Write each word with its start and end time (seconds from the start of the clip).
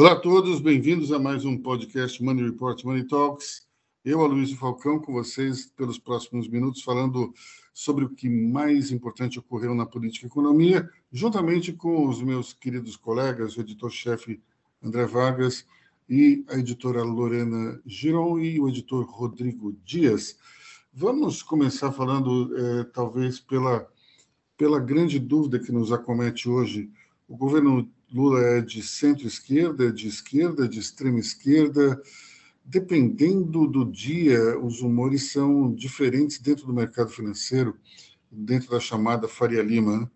Olá 0.00 0.12
a 0.12 0.16
todos, 0.16 0.62
bem-vindos 0.62 1.12
a 1.12 1.18
mais 1.18 1.44
um 1.44 1.58
podcast 1.58 2.24
Money 2.24 2.46
Report 2.46 2.82
Money 2.84 3.04
Talks. 3.04 3.68
Eu, 4.02 4.22
Aloysio 4.22 4.56
Falcão, 4.56 4.98
com 4.98 5.12
vocês 5.12 5.66
pelos 5.76 5.98
próximos 5.98 6.48
minutos, 6.48 6.82
falando 6.82 7.34
sobre 7.74 8.06
o 8.06 8.08
que 8.08 8.26
mais 8.26 8.90
importante 8.90 9.38
ocorreu 9.38 9.74
na 9.74 9.84
política 9.84 10.24
e 10.24 10.28
economia, 10.28 10.88
juntamente 11.12 11.74
com 11.74 12.08
os 12.08 12.22
meus 12.22 12.54
queridos 12.54 12.96
colegas, 12.96 13.58
o 13.58 13.60
editor-chefe 13.60 14.40
André 14.82 15.04
Vargas 15.04 15.66
e 16.08 16.46
a 16.48 16.54
editora 16.56 17.02
Lorena 17.02 17.78
Giron 17.84 18.38
e 18.38 18.58
o 18.58 18.70
editor 18.70 19.04
Rodrigo 19.04 19.76
Dias. 19.84 20.38
Vamos 20.94 21.42
começar 21.42 21.92
falando, 21.92 22.56
eh, 22.56 22.84
talvez, 22.84 23.38
pela, 23.38 23.86
pela 24.56 24.80
grande 24.80 25.18
dúvida 25.18 25.58
que 25.58 25.70
nos 25.70 25.92
acomete 25.92 26.48
hoje. 26.48 26.90
O 27.28 27.36
governo 27.36 27.86
Lula 28.12 28.40
é 28.40 28.60
de 28.60 28.82
centro-esquerda, 28.82 29.86
é 29.86 29.92
de 29.92 30.08
esquerda, 30.08 30.68
de 30.68 30.80
extrema 30.80 31.20
esquerda. 31.20 32.00
Dependendo 32.64 33.66
do 33.66 33.84
dia, 33.84 34.58
os 34.58 34.80
humores 34.80 35.30
são 35.30 35.72
diferentes 35.72 36.38
dentro 36.38 36.66
do 36.66 36.74
mercado 36.74 37.10
financeiro, 37.10 37.76
dentro 38.30 38.70
da 38.70 38.80
chamada 38.80 39.28
Faria 39.28 39.62
Lima. 39.62 40.00
Né? 40.00 40.10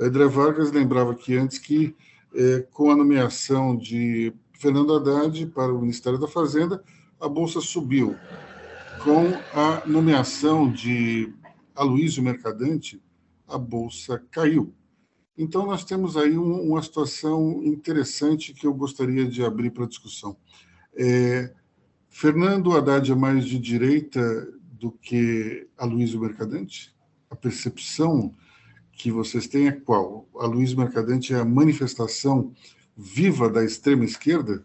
André 0.00 0.26
Vargas 0.26 0.72
lembrava 0.72 1.14
que 1.14 1.36
antes 1.36 1.58
que, 1.58 1.94
é, 2.34 2.60
com 2.72 2.90
a 2.90 2.96
nomeação 2.96 3.76
de 3.76 4.32
Fernando 4.52 4.94
Haddad 4.94 5.46
para 5.46 5.72
o 5.72 5.80
Ministério 5.80 6.18
da 6.18 6.28
Fazenda, 6.28 6.82
a 7.20 7.28
Bolsa 7.28 7.60
subiu. 7.60 8.16
Com 9.02 9.32
a 9.54 9.86
nomeação 9.86 10.70
de 10.70 11.32
Aloysio 11.74 12.22
Mercadante, 12.22 13.00
a 13.46 13.56
Bolsa 13.56 14.22
caiu. 14.30 14.74
Então, 15.38 15.64
nós 15.64 15.84
temos 15.84 16.16
aí 16.16 16.36
um, 16.36 16.70
uma 16.70 16.82
situação 16.82 17.62
interessante 17.62 18.52
que 18.52 18.66
eu 18.66 18.74
gostaria 18.74 19.24
de 19.24 19.44
abrir 19.44 19.70
para 19.70 19.86
discussão. 19.86 20.36
É, 20.96 21.54
Fernando 22.08 22.76
Haddad 22.76 23.12
é 23.12 23.14
mais 23.14 23.44
de 23.46 23.56
direita 23.56 24.20
do 24.72 24.90
que 24.90 25.68
a 25.78 25.84
Luísa 25.84 26.18
Mercadante? 26.18 26.92
A 27.30 27.36
percepção 27.36 28.34
que 28.90 29.12
vocês 29.12 29.46
têm 29.46 29.68
é 29.68 29.72
qual? 29.72 30.28
A 30.40 30.46
Luísa 30.46 30.74
Mercadante 30.74 31.32
é 31.32 31.36
a 31.38 31.44
manifestação 31.44 32.52
viva 32.96 33.48
da 33.48 33.64
extrema 33.64 34.04
esquerda 34.04 34.64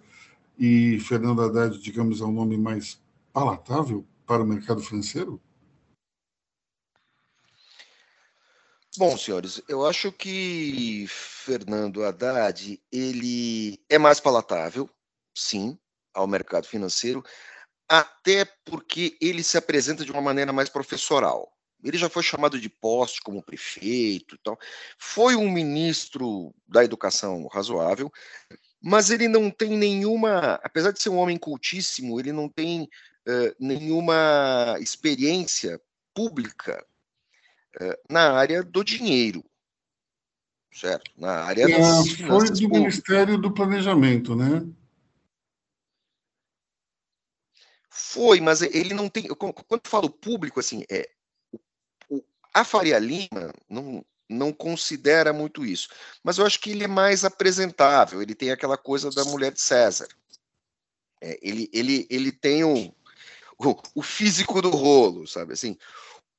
e 0.58 1.00
Fernando 1.02 1.44
Haddad, 1.44 1.80
digamos, 1.80 2.20
é 2.20 2.26
um 2.26 2.32
nome 2.32 2.58
mais 2.58 3.00
palatável 3.32 4.04
para 4.26 4.42
o 4.42 4.48
mercado 4.48 4.82
financeiro? 4.82 5.40
Bom, 8.96 9.18
senhores, 9.18 9.60
eu 9.68 9.88
acho 9.88 10.12
que 10.12 11.08
Fernando 11.10 12.04
Haddad 12.04 12.80
ele 12.92 13.80
é 13.90 13.98
mais 13.98 14.20
palatável, 14.20 14.88
sim, 15.36 15.80
ao 16.14 16.28
mercado 16.28 16.68
financeiro, 16.68 17.24
até 17.90 18.46
porque 18.64 19.18
ele 19.20 19.42
se 19.42 19.58
apresenta 19.58 20.06
de 20.06 20.12
uma 20.12 20.22
maneira 20.22 20.54
mais 20.54 20.70
professoral. 20.70 21.52
Ele 21.84 21.98
já 21.98 22.08
foi 22.08 22.22
chamado 22.22 22.60
de 22.60 22.70
poste 22.70 23.20
como 23.24 23.42
prefeito, 23.42 24.38
então 24.40 24.56
foi 25.00 25.36
um 25.36 25.50
ministro 25.50 26.54
da 26.68 26.84
educação 26.84 27.48
razoável, 27.48 28.12
mas 28.80 29.10
ele 29.10 29.28
não 29.28 29.50
tem 29.50 29.76
nenhuma, 29.76 30.60
apesar 30.64 30.92
de 30.92 31.02
ser 31.02 31.10
um 31.10 31.18
homem 31.18 31.38
cultíssimo, 31.38 32.20
ele 32.20 32.32
não 32.32 32.48
tem 32.48 32.84
uh, 32.84 33.56
nenhuma 33.60 34.78
experiência 34.80 35.82
pública 36.14 36.86
na 38.10 38.34
área 38.34 38.64
do 38.64 38.84
dinheiro, 38.84 39.44
certo? 40.72 41.12
Na 41.18 41.44
área 41.44 41.64
é, 41.64 41.78
das 41.78 42.10
Foi 42.12 42.50
do 42.50 42.70
Ministério 42.70 43.38
do 43.38 43.52
Planejamento, 43.52 44.36
né? 44.36 44.66
Foi, 47.90 48.40
mas 48.42 48.62
ele 48.62 48.94
não 48.94 49.08
tem. 49.08 49.28
Quando 49.28 49.56
eu 49.72 49.90
falo 49.90 50.10
público, 50.10 50.60
assim, 50.60 50.84
é, 50.90 51.10
o, 52.10 52.24
a 52.54 52.64
Faria 52.64 53.00
Lima 53.00 53.54
não, 53.70 54.04
não 54.30 54.52
considera 54.52 55.32
muito 55.32 55.66
isso. 55.66 55.90
Mas 56.24 56.38
eu 56.38 56.46
acho 56.46 56.60
que 56.60 56.72
ele 56.72 56.84
é 56.84 56.88
mais 56.88 57.24
apresentável, 57.24 58.22
ele 58.22 58.36
tem 58.36 58.52
aquela 58.52 58.78
coisa 58.78 59.10
da 59.10 59.24
mulher 59.26 59.52
de 59.52 59.62
César. 59.62 60.08
É, 61.22 61.40
ele, 61.42 61.70
ele, 61.72 62.08
ele 62.10 62.32
tem 62.32 62.64
o, 62.64 62.94
o, 63.58 63.82
o, 63.96 64.02
físico 64.02 64.62
do 64.62 64.70
rolo, 64.70 65.26
sabe? 65.28 65.54
Assim, 65.54 65.78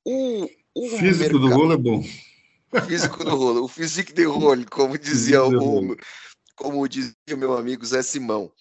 o, 0.03 0.47
o 0.75 0.89
físico 0.89 1.33
mercado, 1.33 1.39
do 1.39 1.49
rolo 1.49 1.73
é 1.73 1.77
bom. 1.77 2.03
Físico 2.87 3.23
do 3.23 3.35
rolo, 3.35 3.63
o 3.63 3.67
physique 3.67 4.11
de 4.11 4.25
rolo, 4.25 4.65
como 4.69 4.97
dizia 4.97 5.41
o, 5.43 5.95
como 6.55 6.87
dizia 6.87 7.15
meu 7.37 7.57
amigo 7.57 7.85
Zé 7.85 8.03
Simão. 8.03 8.51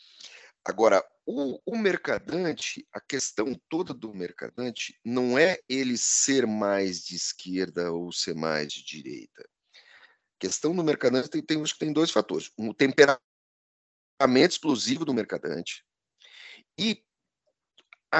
Agora, 0.64 1.04
o, 1.26 1.58
o, 1.66 1.76
mercadante, 1.76 2.86
a 2.92 3.00
questão 3.00 3.60
toda 3.68 3.92
do 3.92 4.14
mercadante 4.14 4.98
não 5.04 5.38
é 5.38 5.58
ele 5.68 5.98
ser 5.98 6.46
mais 6.46 7.04
de 7.04 7.16
esquerda 7.16 7.90
ou 7.92 8.12
ser 8.12 8.34
mais 8.34 8.72
de 8.72 8.84
direita. 8.84 9.42
A 9.42 10.38
questão 10.38 10.74
do 10.74 10.84
mercadante 10.84 11.28
tem, 11.28 11.42
tem, 11.42 11.62
tem 11.62 11.92
dois 11.92 12.10
fatores. 12.10 12.50
Um 12.56 12.72
temperamento 12.72 13.20
explosivo 14.48 15.04
do 15.04 15.12
mercadante 15.12 15.84
e 16.78 17.03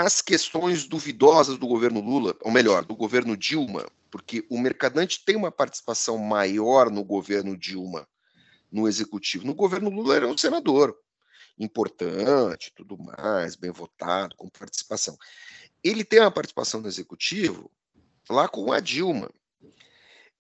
as 0.03 0.21
questões 0.21 0.87
duvidosas 0.87 1.57
do 1.57 1.69
governo 1.69 2.01
Lula, 2.01 2.37
ou 2.41 2.51
melhor, 2.51 2.85
do 2.85 2.97
governo 2.97 3.37
Dilma, 3.37 3.87
porque 4.11 4.45
o 4.51 4.59
mercadante 4.59 5.25
tem 5.25 5.37
uma 5.37 5.53
participação 5.53 6.19
maior 6.19 6.91
no 6.91 7.05
governo 7.05 7.57
Dilma, 7.57 8.09
no 8.73 8.89
executivo. 8.89 9.47
No 9.47 9.55
governo 9.55 9.91
Lula 9.91 10.17
era 10.17 10.27
um 10.27 10.37
senador 10.37 10.99
importante, 11.57 12.73
tudo 12.75 12.99
mais, 12.99 13.55
bem 13.55 13.71
votado, 13.71 14.35
com 14.35 14.49
participação. 14.49 15.17
Ele 15.83 16.05
tem 16.05 16.19
uma 16.21 16.31
participação 16.31 16.81
no 16.81 16.89
executivo 16.89 17.71
lá 18.29 18.49
com 18.49 18.73
a 18.73 18.81
Dilma. 18.81 19.31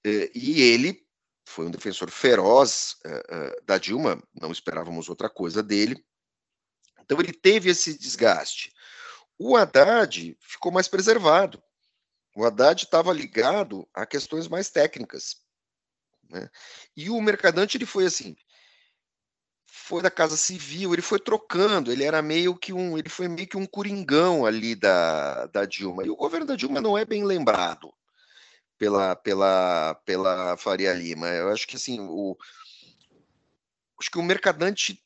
É, 0.04 0.32
e 0.34 0.62
ele 0.62 1.06
foi 1.46 1.66
um 1.66 1.70
defensor 1.70 2.10
feroz 2.10 2.96
é, 3.04 3.22
é, 3.28 3.60
da 3.64 3.78
Dilma, 3.78 4.20
não 4.34 4.50
esperávamos 4.50 5.08
outra 5.08 5.30
coisa 5.30 5.62
dele. 5.62 6.04
Então 7.00 7.20
ele 7.20 7.32
teve 7.32 7.70
esse 7.70 7.96
desgaste. 7.96 8.72
O 9.38 9.56
Haddad 9.56 10.36
ficou 10.40 10.70
mais 10.70 10.88
preservado. 10.88 11.62
O 12.36 12.44
Haddad 12.44 12.84
estava 12.84 13.12
ligado 13.12 13.88
a 13.92 14.06
questões 14.06 14.48
mais 14.48 14.70
técnicas. 14.70 15.36
Né? 16.30 16.48
E 16.96 17.10
o 17.10 17.20
mercadante 17.20 17.76
ele 17.76 17.86
foi 17.86 18.06
assim, 18.06 18.36
foi 19.66 20.02
da 20.02 20.10
Casa 20.10 20.36
Civil, 20.36 20.92
ele 20.92 21.02
foi 21.02 21.18
trocando, 21.18 21.92
ele 21.92 22.04
era 22.04 22.22
meio 22.22 22.56
que 22.56 22.72
um, 22.72 22.96
ele 22.96 23.08
foi 23.08 23.28
meio 23.28 23.46
que 23.46 23.56
um 23.56 23.66
coringão 23.66 24.46
ali 24.46 24.74
da, 24.74 25.46
da 25.46 25.64
Dilma. 25.64 26.04
E 26.04 26.10
o 26.10 26.16
governo 26.16 26.46
da 26.46 26.56
Dilma 26.56 26.80
não 26.80 26.96
é 26.96 27.04
bem 27.04 27.24
lembrado 27.24 27.92
pela 28.78 29.14
pela 29.16 29.94
pela 30.04 30.56
Faria 30.56 30.92
Lima. 30.94 31.28
Eu 31.28 31.50
acho 31.50 31.66
que 31.66 31.76
assim, 31.76 32.00
o 32.00 32.36
acho 34.00 34.10
que 34.10 34.18
o 34.18 34.22
mercadante 34.22 35.04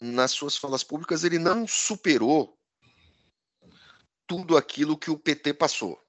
nas 0.00 0.30
suas 0.30 0.56
falas 0.56 0.84
públicas 0.84 1.24
ele 1.24 1.38
não 1.38 1.66
superou 1.66 2.59
tudo 4.30 4.56
aquilo 4.56 4.96
que 4.96 5.10
o 5.10 5.18
PT 5.18 5.54
passou. 5.54 6.00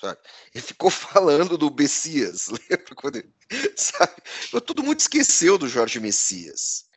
Sabe? 0.00 0.20
Ele 0.54 0.62
ficou 0.62 0.88
falando 0.94 1.58
do 1.58 1.74
Messias, 1.74 2.46
lembra 2.70 2.94
quando 2.94 3.16
ele, 3.16 3.32
sabe? 3.74 4.14
Todo 4.64 4.84
mundo 4.84 5.00
esqueceu 5.00 5.58
do 5.58 5.66
Jorge 5.66 5.98
Messias. 5.98 6.88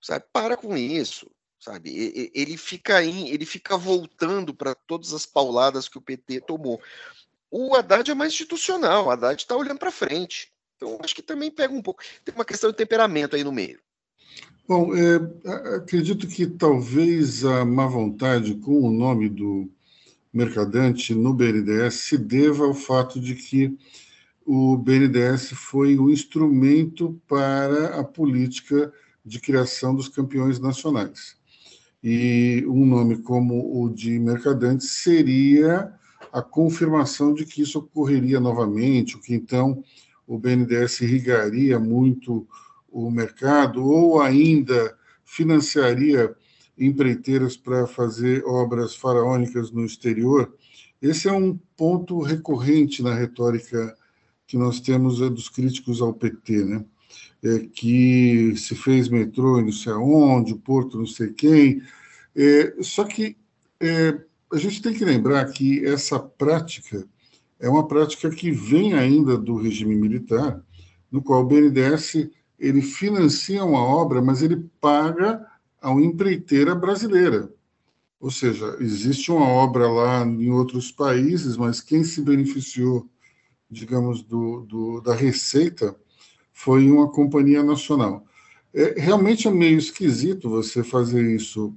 Sabe? 0.00 0.24
Para 0.32 0.56
com 0.56 0.74
isso, 0.74 1.30
sabe? 1.60 2.30
Ele 2.34 2.56
fica 2.56 3.04
ele 3.04 3.44
fica 3.44 3.76
voltando 3.76 4.54
para 4.54 4.74
todas 4.74 5.12
as 5.12 5.26
pauladas 5.26 5.86
que 5.86 5.98
o 5.98 6.02
PT 6.02 6.40
tomou. 6.40 6.80
O 7.50 7.74
Haddad 7.74 8.10
é 8.10 8.14
mais 8.14 8.32
institucional, 8.32 9.04
o 9.04 9.10
Haddad 9.10 9.42
está 9.42 9.54
olhando 9.54 9.78
para 9.78 9.92
frente. 9.92 10.50
Então, 10.76 10.98
acho 11.02 11.14
que 11.14 11.22
também 11.22 11.50
pega 11.50 11.74
um 11.74 11.82
pouco. 11.82 12.02
Tem 12.24 12.34
uma 12.34 12.44
questão 12.44 12.70
de 12.70 12.76
temperamento 12.76 13.36
aí 13.36 13.44
no 13.44 13.52
meio. 13.52 13.82
Bom, 14.68 14.92
é, 14.96 15.14
acredito 15.76 16.26
que 16.26 16.44
talvez 16.44 17.44
a 17.44 17.64
má 17.64 17.86
vontade 17.86 18.56
com 18.56 18.80
o 18.80 18.90
nome 18.90 19.28
do 19.28 19.70
mercadante 20.32 21.14
no 21.14 21.32
BNDES 21.32 21.94
se 21.94 22.18
deva 22.18 22.64
ao 22.64 22.74
fato 22.74 23.20
de 23.20 23.36
que 23.36 23.78
o 24.44 24.76
BNDES 24.76 25.50
foi 25.50 25.96
o 25.96 26.10
instrumento 26.10 27.16
para 27.28 28.00
a 28.00 28.02
política 28.02 28.92
de 29.24 29.38
criação 29.38 29.94
dos 29.94 30.08
campeões 30.08 30.58
nacionais. 30.58 31.36
E 32.02 32.64
um 32.66 32.84
nome 32.84 33.18
como 33.18 33.80
o 33.80 33.88
de 33.88 34.18
mercadante 34.18 34.84
seria 34.84 35.92
a 36.32 36.42
confirmação 36.42 37.32
de 37.32 37.46
que 37.46 37.62
isso 37.62 37.78
ocorreria 37.78 38.40
novamente, 38.40 39.14
o 39.14 39.20
que 39.20 39.32
então 39.32 39.84
o 40.26 40.36
BNDES 40.36 41.02
irrigaria 41.02 41.78
muito 41.78 42.48
o 43.04 43.10
mercado 43.10 43.84
ou 43.84 44.20
ainda 44.20 44.96
financiaria 45.24 46.34
empreiteiras 46.78 47.56
para 47.56 47.86
fazer 47.86 48.44
obras 48.44 48.94
faraônicas 48.94 49.70
no 49.70 49.84
exterior. 49.84 50.54
Esse 51.00 51.28
é 51.28 51.32
um 51.32 51.58
ponto 51.76 52.20
recorrente 52.20 53.02
na 53.02 53.14
retórica 53.14 53.96
que 54.46 54.56
nós 54.56 54.80
temos 54.80 55.20
é 55.20 55.28
dos 55.28 55.48
críticos 55.48 56.00
ao 56.00 56.14
PT, 56.14 56.64
né? 56.64 56.84
é, 57.42 57.66
que 57.72 58.54
se 58.56 58.74
fez 58.74 59.08
metrô 59.08 59.60
não 59.60 59.72
sei 59.72 59.92
aonde, 59.92 60.54
Porto 60.54 60.98
não 60.98 61.06
sei 61.06 61.32
quem. 61.32 61.82
É, 62.34 62.74
só 62.80 63.04
que 63.04 63.36
é, 63.80 64.18
a 64.52 64.56
gente 64.56 64.82
tem 64.82 64.94
que 64.94 65.04
lembrar 65.04 65.44
que 65.46 65.84
essa 65.84 66.18
prática 66.18 67.06
é 67.58 67.68
uma 67.68 67.86
prática 67.86 68.30
que 68.30 68.50
vem 68.50 68.94
ainda 68.94 69.36
do 69.36 69.56
regime 69.56 69.94
militar, 69.94 70.62
no 71.10 71.22
qual 71.22 71.42
o 71.42 71.46
BNDES 71.46 72.28
ele 72.58 72.80
financia 72.80 73.64
uma 73.64 73.80
obra, 73.80 74.22
mas 74.22 74.42
ele 74.42 74.68
paga 74.80 75.46
a 75.80 75.90
uma 75.90 76.02
empreiteira 76.02 76.74
brasileira. 76.74 77.52
Ou 78.18 78.30
seja, 78.30 78.76
existe 78.80 79.30
uma 79.30 79.46
obra 79.46 79.88
lá 79.88 80.24
em 80.24 80.50
outros 80.50 80.90
países, 80.90 81.56
mas 81.56 81.80
quem 81.80 82.02
se 82.02 82.22
beneficiou, 82.22 83.08
digamos, 83.70 84.22
do, 84.22 84.62
do 84.62 85.00
da 85.00 85.14
receita 85.14 85.94
foi 86.52 86.90
uma 86.90 87.10
companhia 87.10 87.62
nacional. 87.62 88.24
É, 88.72 88.98
realmente 88.98 89.46
é 89.46 89.50
meio 89.50 89.78
esquisito 89.78 90.48
você 90.48 90.82
fazer 90.82 91.34
isso 91.34 91.74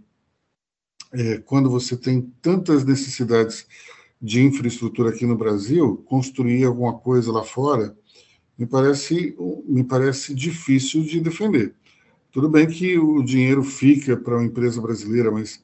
é, 1.11 1.37
quando 1.39 1.69
você 1.69 1.97
tem 1.97 2.21
tantas 2.41 2.85
necessidades 2.85 3.67
de 4.21 4.41
infraestrutura 4.41 5.09
aqui 5.09 5.25
no 5.25 5.37
Brasil, 5.37 6.03
construir 6.05 6.65
alguma 6.65 6.97
coisa 6.97 7.31
lá 7.31 7.43
fora, 7.43 7.97
me 8.59 8.67
parece, 8.67 9.35
me 9.65 9.85
parece 9.85 10.35
difícil 10.35 11.01
de 11.01 11.21
defender. 11.21 11.73
Tudo 12.29 12.49
bem 12.49 12.67
que 12.67 12.99
o 12.99 13.23
dinheiro 13.23 13.63
fica 13.63 14.17
para 14.17 14.35
uma 14.35 14.45
empresa 14.45 14.81
brasileira, 14.81 15.31
mas 15.31 15.63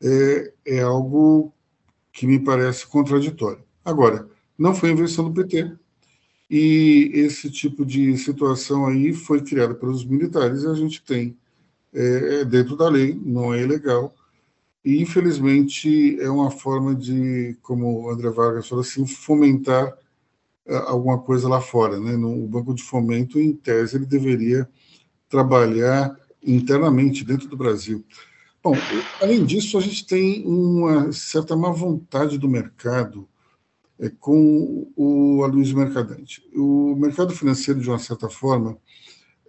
é, 0.00 0.52
é 0.64 0.80
algo 0.80 1.52
que 2.12 2.28
me 2.28 2.38
parece 2.38 2.86
contraditório. 2.86 3.62
Agora, 3.84 4.28
não 4.56 4.72
foi 4.72 4.90
invenção 4.90 5.28
do 5.28 5.34
PT, 5.34 5.72
e 6.48 7.10
esse 7.12 7.50
tipo 7.50 7.84
de 7.84 8.16
situação 8.16 8.86
aí 8.86 9.12
foi 9.12 9.42
criada 9.42 9.74
pelos 9.74 10.04
militares 10.04 10.62
e 10.62 10.66
a 10.68 10.74
gente 10.74 11.02
tem 11.02 11.36
é, 11.92 12.40
é 12.40 12.44
dentro 12.44 12.76
da 12.76 12.88
lei, 12.88 13.20
não 13.22 13.52
é 13.52 13.62
ilegal, 13.62 14.14
e, 14.84 15.02
infelizmente, 15.02 16.18
é 16.20 16.30
uma 16.30 16.50
forma 16.50 16.94
de, 16.94 17.56
como 17.62 18.04
o 18.04 18.10
André 18.10 18.30
Vargas 18.30 18.68
falou 18.68 18.82
assim, 18.82 19.06
fomentar 19.06 19.92
alguma 20.68 21.18
coisa 21.18 21.48
lá 21.48 21.60
fora. 21.60 21.98
Né? 21.98 22.16
No 22.16 22.46
Banco 22.46 22.74
de 22.74 22.82
Fomento, 22.82 23.38
em 23.38 23.52
tese, 23.52 23.96
ele 23.96 24.06
deveria 24.06 24.68
trabalhar 25.28 26.16
internamente 26.42 27.24
dentro 27.24 27.48
do 27.48 27.56
Brasil. 27.56 28.04
Bom, 28.62 28.74
além 29.20 29.44
disso, 29.44 29.78
a 29.78 29.80
gente 29.80 30.06
tem 30.06 30.44
uma 30.46 31.12
certa 31.12 31.56
má 31.56 31.70
vontade 31.70 32.38
do 32.38 32.48
mercado 32.48 33.28
é, 33.98 34.08
com 34.08 34.90
o 34.96 35.42
Aloysio 35.42 35.76
Mercadante. 35.76 36.42
O 36.54 36.94
mercado 36.96 37.32
financeiro, 37.32 37.80
de 37.80 37.88
uma 37.88 37.98
certa 37.98 38.28
forma, 38.28 38.76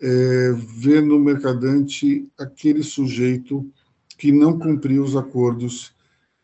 é, 0.01 0.51
vê 0.54 1.01
no 1.01 1.19
Mercadante 1.19 2.27
aquele 2.38 2.83
sujeito 2.83 3.69
que 4.18 4.31
não 4.31 4.57
cumpriu 4.57 5.04
os 5.04 5.16
acordos 5.16 5.94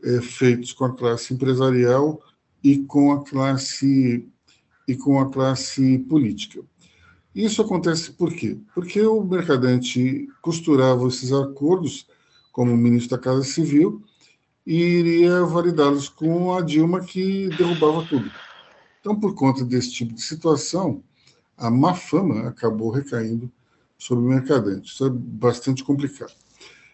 é, 0.03 0.21
feitos 0.21 0.73
com 0.73 0.85
a 0.85 0.95
classe 0.95 1.33
empresarial 1.33 2.21
e 2.63 2.79
com 2.79 3.11
a 3.11 3.23
classe 3.23 4.27
e 4.87 4.95
com 4.95 5.19
a 5.19 5.29
classe 5.29 5.99
política. 5.99 6.61
Isso 7.33 7.61
acontece 7.61 8.11
por 8.11 8.33
quê? 8.33 8.57
Porque 8.73 9.01
o 9.01 9.23
mercadante 9.23 10.27
costurava 10.41 11.07
esses 11.07 11.33
acordos 11.33 12.07
como 12.51 12.75
ministro 12.77 13.17
da 13.17 13.21
Casa 13.21 13.43
Civil 13.43 14.01
e 14.65 14.75
iria 14.75 15.43
validá-los 15.43 16.07
com 16.07 16.53
a 16.53 16.61
Dilma 16.61 17.01
que 17.01 17.49
derrubava 17.49 18.05
tudo. 18.07 18.31
Então, 18.99 19.19
por 19.19 19.35
conta 19.35 19.63
desse 19.65 19.91
tipo 19.91 20.13
de 20.13 20.21
situação, 20.21 21.03
a 21.57 21.69
má 21.69 21.93
fama 21.93 22.47
acabou 22.47 22.89
recaindo 22.89 23.51
sobre 23.97 24.23
o 24.23 24.27
mercadante. 24.27 24.91
Isso 24.91 25.05
é 25.05 25.09
bastante 25.09 25.83
complicado. 25.83 26.33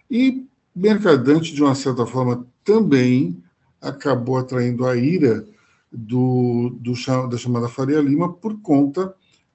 E 0.10 0.46
Mercadante, 0.74 1.54
de 1.54 1.62
uma 1.62 1.76
certa 1.76 2.06
forma, 2.06 2.48
também 2.64 3.44
acabou 3.82 4.38
atraindo 4.38 4.86
a 4.86 4.96
ira 4.96 5.46
do, 5.92 6.70
do, 6.80 6.94
da 7.28 7.38
chamada 7.38 7.68
Faria 7.68 8.00
Lima 8.00 8.32
por 8.32 8.60
conta 8.62 9.14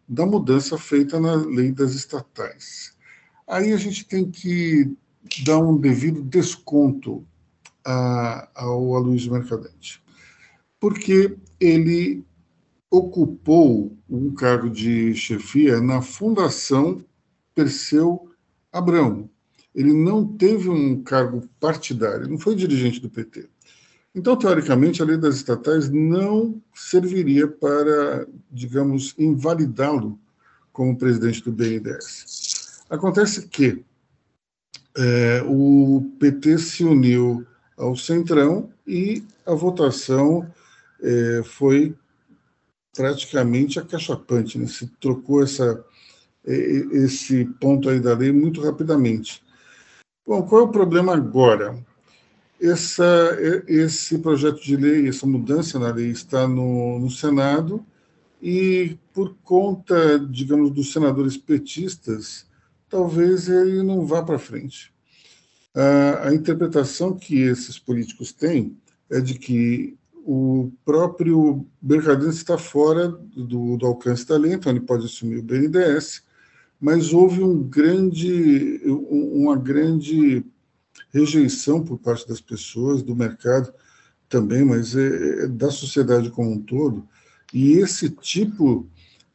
da 0.08 0.26
mudança 0.26 0.76
feita 0.76 1.18
na 1.18 1.34
lei 1.34 1.72
das 1.72 1.94
estatais. 1.94 2.96
Aí 3.46 3.72
a 3.72 3.76
gente 3.76 4.04
tem 4.04 4.30
que 4.30 4.96
dar 5.44 5.58
um 5.58 5.76
devido 5.76 6.22
desconto 6.22 7.26
a, 7.84 8.48
ao 8.54 8.94
Aloysio 8.94 9.32
Mercadante, 9.32 10.02
porque 10.78 11.36
ele 11.58 12.24
ocupou 12.90 13.96
um 14.08 14.32
cargo 14.32 14.70
de 14.70 15.14
chefia 15.14 15.80
na 15.80 16.02
Fundação 16.02 17.04
Perseu 17.54 18.30
Abrão, 18.72 19.30
ele 19.74 19.92
não 19.92 20.26
teve 20.26 20.68
um 20.68 21.02
cargo 21.02 21.46
partidário, 21.60 22.28
não 22.28 22.38
foi 22.38 22.54
dirigente 22.54 23.00
do 23.00 23.10
PT. 23.10 23.48
Então, 24.16 24.34
teoricamente, 24.34 25.02
a 25.02 25.04
lei 25.04 25.18
das 25.18 25.36
estatais 25.36 25.90
não 25.90 26.58
serviria 26.74 27.46
para, 27.46 28.26
digamos, 28.50 29.14
invalidá-lo 29.18 30.18
como 30.72 30.96
presidente 30.96 31.44
do 31.44 31.52
BNDES. 31.52 32.82
Acontece 32.88 33.46
que 33.46 33.84
é, 34.96 35.42
o 35.46 36.10
PT 36.18 36.56
se 36.56 36.82
uniu 36.82 37.46
ao 37.76 37.94
Centrão 37.94 38.70
e 38.86 39.22
a 39.44 39.52
votação 39.52 40.50
é, 41.02 41.42
foi 41.44 41.94
praticamente 42.96 43.78
acachapante, 43.78 44.58
né? 44.58 44.66
se 44.66 44.86
trocou 44.98 45.42
essa, 45.42 45.84
é, 46.46 46.54
esse 46.54 47.44
ponto 47.60 47.90
aí 47.90 48.00
da 48.00 48.16
lei 48.16 48.32
muito 48.32 48.62
rapidamente. 48.62 49.44
Bom, 50.26 50.42
qual 50.42 50.62
é 50.62 50.64
o 50.64 50.72
problema 50.72 51.14
agora? 51.14 51.84
Essa, 52.60 53.38
esse 53.68 54.18
projeto 54.18 54.62
de 54.62 54.76
lei, 54.76 55.08
essa 55.08 55.26
mudança 55.26 55.78
na 55.78 55.92
lei 55.92 56.10
está 56.10 56.48
no, 56.48 56.98
no 56.98 57.10
Senado 57.10 57.84
e, 58.40 58.96
por 59.12 59.36
conta, 59.44 60.18
digamos, 60.18 60.70
dos 60.70 60.92
senadores 60.92 61.36
petistas, 61.36 62.46
talvez 62.88 63.48
ele 63.48 63.82
não 63.82 64.06
vá 64.06 64.22
para 64.22 64.38
frente. 64.38 64.92
A, 65.74 66.28
a 66.28 66.34
interpretação 66.34 67.14
que 67.14 67.40
esses 67.40 67.78
políticos 67.78 68.32
têm 68.32 68.76
é 69.10 69.20
de 69.20 69.34
que 69.34 69.96
o 70.24 70.72
próprio 70.84 71.66
Mercadante 71.80 72.36
está 72.36 72.58
fora 72.58 73.08
do, 73.08 73.76
do, 73.76 73.86
alcance 73.86 74.26
da 74.26 74.36
lei, 74.36 74.54
então 74.54 74.72
ele 74.72 74.80
pode 74.80 75.04
assumir 75.04 75.38
o 75.38 75.42
BNDES, 75.42 76.22
mas 76.80 77.12
houve 77.12 77.42
um 77.42 77.62
grande, 77.62 78.80
uma 78.84 79.56
grande 79.56 80.44
rejeição 81.12 81.84
por 81.84 81.98
parte 81.98 82.26
das 82.28 82.40
pessoas, 82.40 83.02
do 83.02 83.14
mercado 83.14 83.72
também, 84.28 84.64
mas 84.64 84.94
é, 84.96 85.44
é, 85.44 85.46
da 85.46 85.70
sociedade 85.70 86.30
como 86.30 86.52
um 86.52 86.60
todo. 86.60 87.06
E 87.52 87.72
esse 87.72 88.10
tipo 88.10 88.86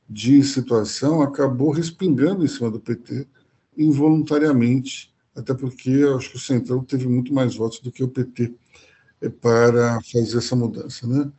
de 0.10 0.44
situação 0.44 1.22
acabou 1.22 1.72
respingando 1.72 2.44
em 2.44 2.48
cima 2.48 2.70
do 2.70 2.80
PT 2.80 3.28
involuntariamente, 3.78 5.13
até 5.36 5.54
porque 5.54 6.04
acho 6.16 6.32
que 6.32 6.36
o 6.36 6.40
Centrão 6.40 6.84
teve 6.84 7.08
muito 7.08 7.34
mais 7.34 7.56
votos 7.56 7.80
do 7.80 7.92
que 7.92 8.04
o 8.04 8.10
PT 8.10 8.54
é, 9.22 9.30
para 9.30 10.00
fazer 10.12 10.38
essa 10.38 10.56
mudança. 10.56 11.08
Né? 11.08 11.32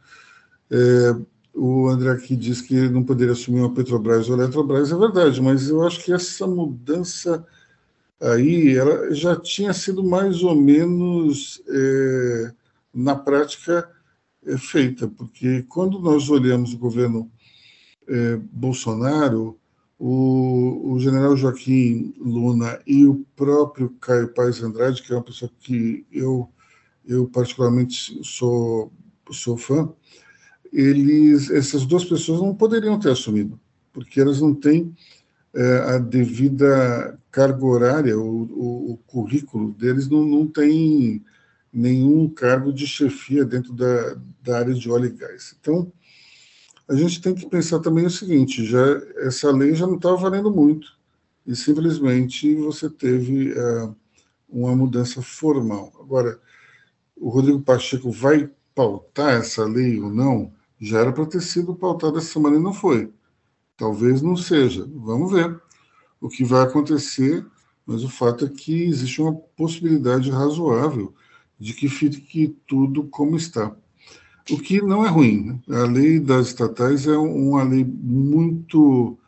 É, 0.70 1.16
o 1.54 1.88
André 1.88 2.10
aqui 2.10 2.34
diz 2.34 2.62
que 2.62 2.88
não 2.88 3.04
poderia 3.04 3.34
assumir 3.34 3.60
uma 3.60 3.74
Petrobras 3.74 4.28
ou 4.28 4.36
Eletrobras, 4.36 4.90
é 4.90 4.96
verdade, 4.96 5.40
mas 5.42 5.68
eu 5.68 5.82
acho 5.86 6.02
que 6.02 6.12
essa 6.12 6.46
mudança 6.46 7.46
aí 8.20 8.76
ela 8.76 9.12
já 9.14 9.34
tinha 9.36 9.72
sido 9.72 10.02
mais 10.04 10.42
ou 10.42 10.54
menos 10.54 11.62
é, 11.68 12.52
na 12.94 13.14
prática 13.14 13.90
é, 14.46 14.56
feita, 14.58 15.08
porque 15.08 15.62
quando 15.68 15.98
nós 15.98 16.28
olhamos 16.28 16.72
o 16.74 16.78
governo 16.78 17.30
é, 18.08 18.36
Bolsonaro, 18.36 19.58
o, 19.98 20.94
o, 20.94 20.98
general 20.98 21.36
Joaquim 21.36 22.12
Luna 22.18 22.80
e 22.84 23.06
o 23.06 23.24
próprio 23.36 23.90
Caio 24.00 24.34
Paes 24.34 24.60
Andrade, 24.60 25.00
que 25.00 25.12
é 25.12 25.16
uma 25.16 25.22
pessoa 25.22 25.50
que 25.60 26.04
eu, 26.10 26.48
eu 27.06 27.28
particularmente 27.28 28.18
sou, 28.24 28.92
sou 29.30 29.56
fã, 29.56 29.92
eles, 30.72 31.50
essas 31.50 31.86
duas 31.86 32.04
pessoas 32.04 32.40
não 32.40 32.54
poderiam 32.54 32.98
ter 32.98 33.10
assumido, 33.10 33.60
porque 33.92 34.20
elas 34.20 34.40
não 34.40 34.54
têm 34.54 34.92
é, 35.54 35.94
a 35.94 35.98
devida 35.98 37.18
carga 37.30 37.64
horária, 37.64 38.18
o, 38.18 38.42
o, 38.42 38.92
o 38.92 38.96
currículo 39.06 39.72
deles 39.72 40.08
não, 40.08 40.24
não 40.24 40.46
tem 40.46 41.24
nenhum 41.72 42.28
cargo 42.28 42.72
de 42.72 42.86
chefia 42.86 43.44
dentro 43.44 43.72
da, 43.72 44.16
da 44.42 44.58
área 44.58 44.74
de 44.74 44.90
óleo 44.90 45.06
e 45.06 45.10
gás. 45.10 45.56
Então, 45.60 45.92
a 46.88 46.94
gente 46.94 47.20
tem 47.20 47.34
que 47.34 47.48
pensar 47.48 47.80
também 47.80 48.06
o 48.06 48.10
seguinte: 48.10 48.64
já 48.64 48.84
essa 49.18 49.50
lei 49.50 49.74
já 49.74 49.86
não 49.86 49.96
estava 49.96 50.16
valendo 50.16 50.50
muito 50.50 50.88
e 51.46 51.56
simplesmente 51.56 52.54
você 52.54 52.88
teve 52.88 53.52
uh, 53.52 53.94
uma 54.48 54.76
mudança 54.76 55.22
formal. 55.22 55.92
Agora, 56.00 56.38
o 57.16 57.28
Rodrigo 57.28 57.60
Pacheco 57.62 58.10
vai 58.10 58.50
pautar 58.74 59.34
essa 59.34 59.64
lei 59.64 60.00
ou 60.00 60.10
não? 60.10 60.52
já 60.82 60.98
era 60.98 61.12
para 61.12 61.24
ter 61.24 61.40
sido 61.40 61.76
pautado 61.76 62.18
essa 62.18 62.32
semana 62.32 62.56
e 62.56 62.60
não 62.60 62.72
foi. 62.72 63.12
Talvez 63.82 64.22
não 64.22 64.36
seja. 64.36 64.88
Vamos 64.94 65.32
ver. 65.32 65.60
o 66.20 66.28
que 66.28 66.44
vai 66.44 66.62
acontecer, 66.62 67.44
mas 67.84 68.04
o 68.04 68.08
fato 68.08 68.44
é 68.44 68.48
que 68.48 68.84
existe 68.84 69.20
uma 69.20 69.34
possibilidade 69.34 70.30
razoável 70.30 71.12
de 71.58 71.74
que 71.74 71.88
fique 71.88 72.56
tudo 72.64 73.02
como 73.08 73.36
está. 73.36 73.74
O 74.48 74.56
que 74.56 74.80
não 74.80 75.04
é 75.04 75.08
ruim. 75.08 75.60
Né? 75.66 75.80
A 75.80 75.84
lei 75.86 76.20
das 76.20 76.46
estatais 76.46 77.08
é 77.08 77.18
uma 77.18 77.64
lei 77.64 77.84
muito 77.84 79.18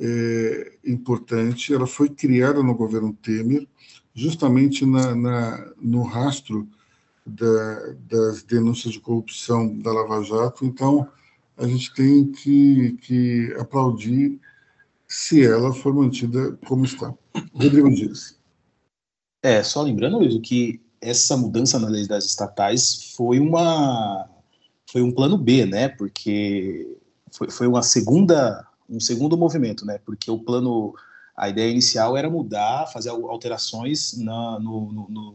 é, 0.00 0.72
importante. 0.86 1.74
Ela 1.74 1.86
foi 1.86 2.08
criada 2.08 2.62
no 2.62 2.74
governo 2.74 3.12
Temer, 3.12 3.68
justamente 4.14 4.86
na, 4.86 5.14
na 5.14 5.70
no 5.78 6.00
rastro 6.00 6.66
da, 7.26 7.92
das 8.08 8.42
denúncias 8.42 8.94
de 8.94 9.00
corrupção 9.00 9.76
da 9.76 9.92
Lava 9.92 10.24
Jato. 10.24 10.64
Então, 10.64 11.06
a 11.58 11.66
gente 11.66 11.92
tem 11.94 12.30
que, 12.30 12.92
que 13.02 13.54
aplaudir 13.58 14.40
se 15.06 15.44
ela 15.44 15.72
for 15.72 15.92
mantida 15.92 16.52
como 16.66 16.84
está. 16.84 17.12
Rodrigo 17.52 17.90
Dias. 17.90 18.38
É, 19.42 19.62
só 19.62 19.82
lembrando, 19.82 20.18
Luiz, 20.18 20.38
que 20.42 20.80
essa 21.00 21.36
mudança 21.36 21.78
na 21.78 21.88
lei 21.88 22.06
das 22.06 22.24
estatais 22.24 23.12
foi 23.16 23.38
uma 23.38 24.28
foi 24.90 25.02
um 25.02 25.12
plano 25.12 25.36
B, 25.36 25.66
né? 25.66 25.88
Porque 25.88 26.96
foi, 27.32 27.50
foi 27.50 27.66
uma 27.66 27.82
segunda 27.82 28.66
um 28.88 29.00
segundo 29.00 29.36
movimento, 29.36 29.84
né? 29.84 29.98
Porque 30.04 30.30
o 30.30 30.38
plano 30.38 30.94
a 31.36 31.48
ideia 31.48 31.70
inicial 31.70 32.16
era 32.16 32.28
mudar, 32.28 32.86
fazer 32.88 33.10
alterações 33.10 34.16
na, 34.18 34.58
no, 34.58 34.92
no, 34.92 35.08
no, 35.08 35.34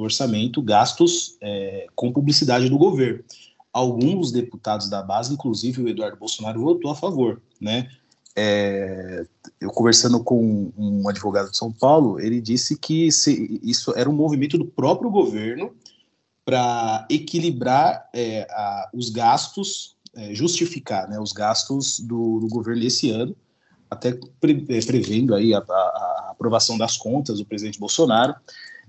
orçamento, 0.00 0.62
gastos 0.62 1.36
é, 1.40 1.86
com 1.94 2.12
publicidade 2.12 2.68
do 2.68 2.78
governo. 2.78 3.22
Alguns 3.72 4.32
deputados 4.32 4.88
da 4.88 5.02
base, 5.02 5.32
inclusive 5.32 5.82
o 5.82 5.88
Eduardo 5.88 6.16
Bolsonaro, 6.16 6.60
votou 6.60 6.90
a 6.90 6.96
favor, 6.96 7.40
né? 7.60 7.88
É, 8.36 9.26
eu 9.60 9.70
conversando 9.70 10.22
com 10.22 10.72
um 10.76 11.08
advogado 11.08 11.50
de 11.50 11.56
São 11.56 11.72
Paulo, 11.72 12.20
ele 12.20 12.40
disse 12.40 12.78
que 12.78 13.10
se, 13.10 13.60
isso 13.62 13.92
era 13.96 14.08
um 14.08 14.14
movimento 14.14 14.56
do 14.56 14.64
próprio 14.64 15.10
governo 15.10 15.72
para 16.44 17.06
equilibrar 17.10 18.08
é, 18.12 18.46
a, 18.50 18.90
os 18.94 19.10
gastos, 19.10 19.96
é, 20.14 20.34
justificar 20.34 21.08
né, 21.08 21.18
os 21.20 21.32
gastos 21.32 22.00
do, 22.00 22.40
do, 22.40 22.48
governo 22.48 22.82
esse 22.82 23.10
ano, 23.10 23.36
até 23.90 24.18
pre, 24.40 24.64
é, 24.68 24.80
prevendo 24.84 25.34
aí 25.34 25.52
a, 25.54 25.58
a, 25.58 26.28
aprovação 26.30 26.78
das 26.78 26.96
contas 26.96 27.38
do 27.38 27.44
presidente 27.44 27.78
Bolsonaro. 27.78 28.34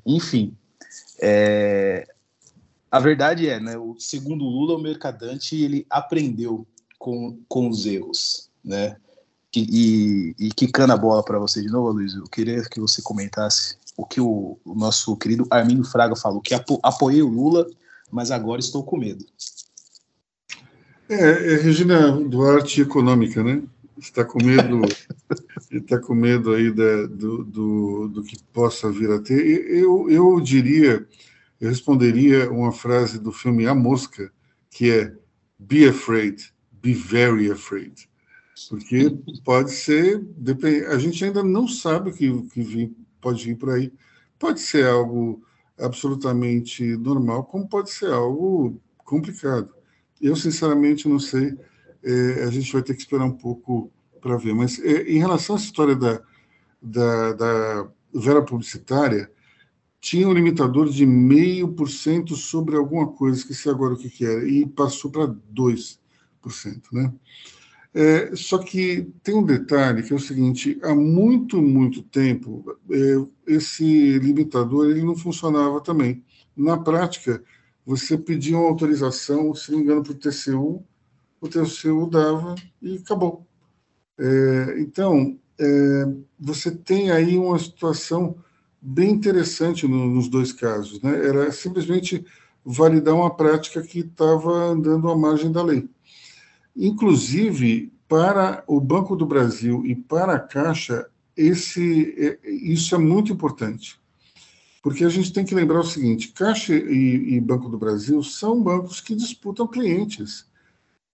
Enfim, 0.05 0.55
é, 1.21 2.07
a 2.91 2.99
verdade 2.99 3.47
é, 3.47 3.59
né, 3.59 3.77
o, 3.77 3.95
segundo 3.97 4.43
Lula, 4.43 4.75
o 4.75 4.81
mercadante 4.81 5.55
ele 5.55 5.85
aprendeu 5.89 6.67
com, 6.99 7.39
com 7.47 7.69
os 7.69 7.85
erros, 7.85 8.49
né? 8.63 8.97
e, 9.55 10.35
e 10.39 10.49
quicando 10.51 10.93
a 10.93 10.97
bola 10.97 11.23
para 11.23 11.39
você 11.39 11.61
de 11.61 11.67
novo, 11.67 11.91
Luiz, 11.91 12.13
eu 12.13 12.23
queria 12.23 12.61
que 12.63 12.79
você 12.79 13.01
comentasse 13.01 13.75
o 13.97 14.05
que 14.05 14.21
o, 14.21 14.57
o 14.63 14.75
nosso 14.75 15.15
querido 15.17 15.45
Arminio 15.49 15.83
Fraga 15.83 16.15
falou, 16.15 16.41
que 16.41 16.53
apo, 16.53 16.79
apoiei 16.81 17.21
o 17.21 17.27
Lula, 17.27 17.67
mas 18.09 18.31
agora 18.31 18.59
estou 18.59 18.83
com 18.83 18.97
medo. 18.97 19.25
É, 21.09 21.53
é 21.53 21.55
Regina 21.57 22.11
Duarte 22.11 22.81
econômica, 22.81 23.43
né? 23.43 23.61
Está 23.97 24.23
com 24.23 24.43
medo, 24.43 24.81
está 25.69 25.99
com 25.99 26.15
medo 26.15 26.53
aí 26.53 26.71
da, 26.71 27.05
do, 27.07 27.43
do, 27.43 28.07
do, 28.07 28.23
que 28.23 28.41
possa 28.53 28.89
vir 28.91 29.11
a 29.11 29.19
ter. 29.19 29.39
Eu, 29.69 30.09
eu 30.09 30.39
diria, 30.39 31.05
eu 31.61 31.69
responderia 31.69 32.51
uma 32.51 32.73
frase 32.73 33.17
do 33.17 33.31
filme 33.31 33.65
A 33.67 33.73
Mosca, 33.73 34.31
que 34.69 34.91
é 34.91 35.15
Be 35.57 35.87
afraid, 35.87 36.51
be 36.71 36.93
very 36.93 37.49
afraid 37.49 38.09
porque 38.69 39.09
pode 39.43 39.71
ser, 39.71 40.23
a 40.89 40.97
gente 40.97 41.23
ainda 41.23 41.43
não 41.43 41.67
sabe 41.67 42.09
o 42.09 42.13
que, 42.13 42.41
que 42.49 42.95
pode 43.19 43.43
vir 43.43 43.55
por 43.55 43.71
aí. 43.71 43.91
Pode 44.37 44.59
ser 44.59 44.87
algo 44.87 45.41
absolutamente 45.79 46.95
normal, 46.97 47.43
como 47.45 47.67
pode 47.67 47.91
ser 47.91 48.11
algo 48.11 48.79
complicado. 48.97 49.69
Eu, 50.19 50.35
sinceramente, 50.35 51.07
não 51.07 51.19
sei. 51.19 51.57
É, 52.03 52.43
a 52.43 52.51
gente 52.51 52.71
vai 52.71 52.81
ter 52.81 52.93
que 52.93 53.01
esperar 53.01 53.25
um 53.25 53.31
pouco 53.31 53.91
para 54.19 54.37
ver. 54.37 54.53
Mas 54.53 54.79
é, 54.79 55.03
em 55.03 55.19
relação 55.19 55.55
à 55.55 55.59
história 55.59 55.95
da, 55.95 56.21
da, 56.81 57.33
da 57.33 57.91
vera 58.13 58.41
publicitária, 58.43 59.31
tinha 60.01 60.27
um 60.27 60.33
limitador 60.33 60.89
de 60.89 61.05
meio 61.05 61.67
por 61.69 61.87
cento 61.87 62.35
sobre 62.35 62.75
alguma 62.75 63.07
coisa, 63.07 63.37
esqueci 63.37 63.69
agora 63.69 63.93
o 63.93 63.97
que, 63.97 64.09
que 64.09 64.25
era, 64.25 64.45
e 64.47 64.65
passou 64.65 65.11
para 65.11 65.27
2%. 65.27 65.99
Né? 66.91 67.13
É, 67.93 68.35
só 68.35 68.57
que 68.57 69.13
tem 69.21 69.35
um 69.35 69.45
detalhe 69.45 70.01
que 70.01 70.11
é 70.11 70.15
o 70.15 70.19
seguinte: 70.19 70.79
há 70.81 70.95
muito, 70.95 71.61
muito 71.61 72.01
tempo 72.01 72.77
é, 72.89 73.53
esse 73.53 74.17
limitador 74.17 74.89
ele 74.89 75.03
não 75.03 75.15
funcionava 75.15 75.79
também. 75.79 76.23
Na 76.57 76.77
prática, 76.77 77.43
você 77.85 78.17
pedia 78.17 78.57
uma 78.57 78.69
autorização, 78.69 79.53
se 79.53 79.71
não 79.71 79.77
me 79.77 79.83
engano, 79.83 80.03
para 80.03 80.13
o 80.13 80.15
TCU, 80.15 80.83
o 81.39 81.47
TCU 81.47 82.09
dava 82.09 82.55
e 82.81 82.97
acabou. 82.97 83.45
É, 84.17 84.79
então, 84.79 85.37
é, 85.59 86.05
você 86.39 86.71
tem 86.71 87.11
aí 87.11 87.37
uma 87.37 87.59
situação 87.59 88.37
bem 88.81 89.11
interessante 89.11 89.87
no, 89.87 90.07
nos 90.07 90.27
dois 90.27 90.51
casos. 90.51 91.01
Né? 91.01 91.27
Era 91.27 91.51
simplesmente 91.51 92.25
validar 92.65 93.15
uma 93.15 93.35
prática 93.35 93.81
que 93.81 93.99
estava 93.99 94.51
andando 94.51 95.09
à 95.09 95.17
margem 95.17 95.51
da 95.51 95.63
lei. 95.63 95.87
Inclusive, 96.75 97.91
para 98.07 98.63
o 98.67 98.79
Banco 98.79 99.15
do 99.15 99.25
Brasil 99.25 99.85
e 99.85 99.95
para 99.95 100.35
a 100.35 100.39
Caixa, 100.39 101.07
esse, 101.35 102.13
é, 102.17 102.49
isso 102.49 102.95
é 102.95 102.97
muito 102.97 103.31
importante. 103.31 103.99
Porque 104.81 105.05
a 105.05 105.09
gente 105.09 105.31
tem 105.31 105.45
que 105.45 105.53
lembrar 105.53 105.79
o 105.79 105.85
seguinte: 105.85 106.29
Caixa 106.29 106.73
e, 106.73 107.35
e 107.35 107.39
Banco 107.39 107.69
do 107.69 107.77
Brasil 107.77 108.21
são 108.23 108.61
bancos 108.61 108.99
que 108.99 109.15
disputam 109.15 109.67
clientes, 109.67 110.45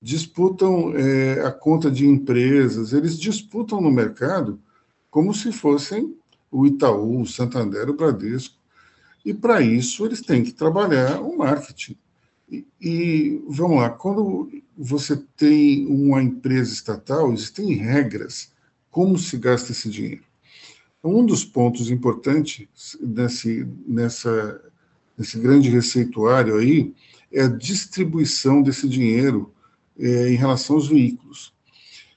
disputam 0.01 0.93
é, 0.95 1.45
a 1.45 1.51
conta 1.51 1.91
de 1.91 2.07
empresas, 2.07 2.93
eles 2.93 3.19
disputam 3.19 3.81
no 3.81 3.91
mercado 3.91 4.59
como 5.09 5.33
se 5.33 5.51
fossem 5.51 6.15
o 6.51 6.65
Itaú, 6.65 7.21
o 7.21 7.25
Santander, 7.25 7.89
o 7.89 7.93
Bradesco. 7.93 8.55
E 9.25 9.33
para 9.33 9.61
isso 9.61 10.05
eles 10.05 10.21
têm 10.21 10.43
que 10.43 10.53
trabalhar 10.53 11.21
o 11.21 11.37
marketing. 11.37 11.97
E, 12.49 12.65
e, 12.79 13.41
vamos 13.47 13.77
lá, 13.77 13.89
quando 13.89 14.49
você 14.77 15.17
tem 15.35 15.85
uma 15.87 16.23
empresa 16.23 16.71
estatal, 16.71 17.33
existem 17.33 17.73
regras 17.73 18.51
como 18.89 19.17
se 19.17 19.37
gasta 19.37 19.71
esse 19.71 19.89
dinheiro. 19.89 20.23
Então, 20.97 21.13
um 21.13 21.25
dos 21.25 21.43
pontos 21.43 21.91
importantes 21.91 22.97
nesse, 23.01 23.67
nessa, 23.85 24.61
nesse 25.17 25.37
grande 25.39 25.69
receituário 25.69 26.57
aí 26.57 26.93
é 27.31 27.43
a 27.43 27.47
distribuição 27.47 28.61
desse 28.61 28.87
dinheiro 28.87 29.53
é, 29.99 30.29
em 30.29 30.35
relação 30.35 30.77
aos 30.77 30.87
veículos. 30.87 31.53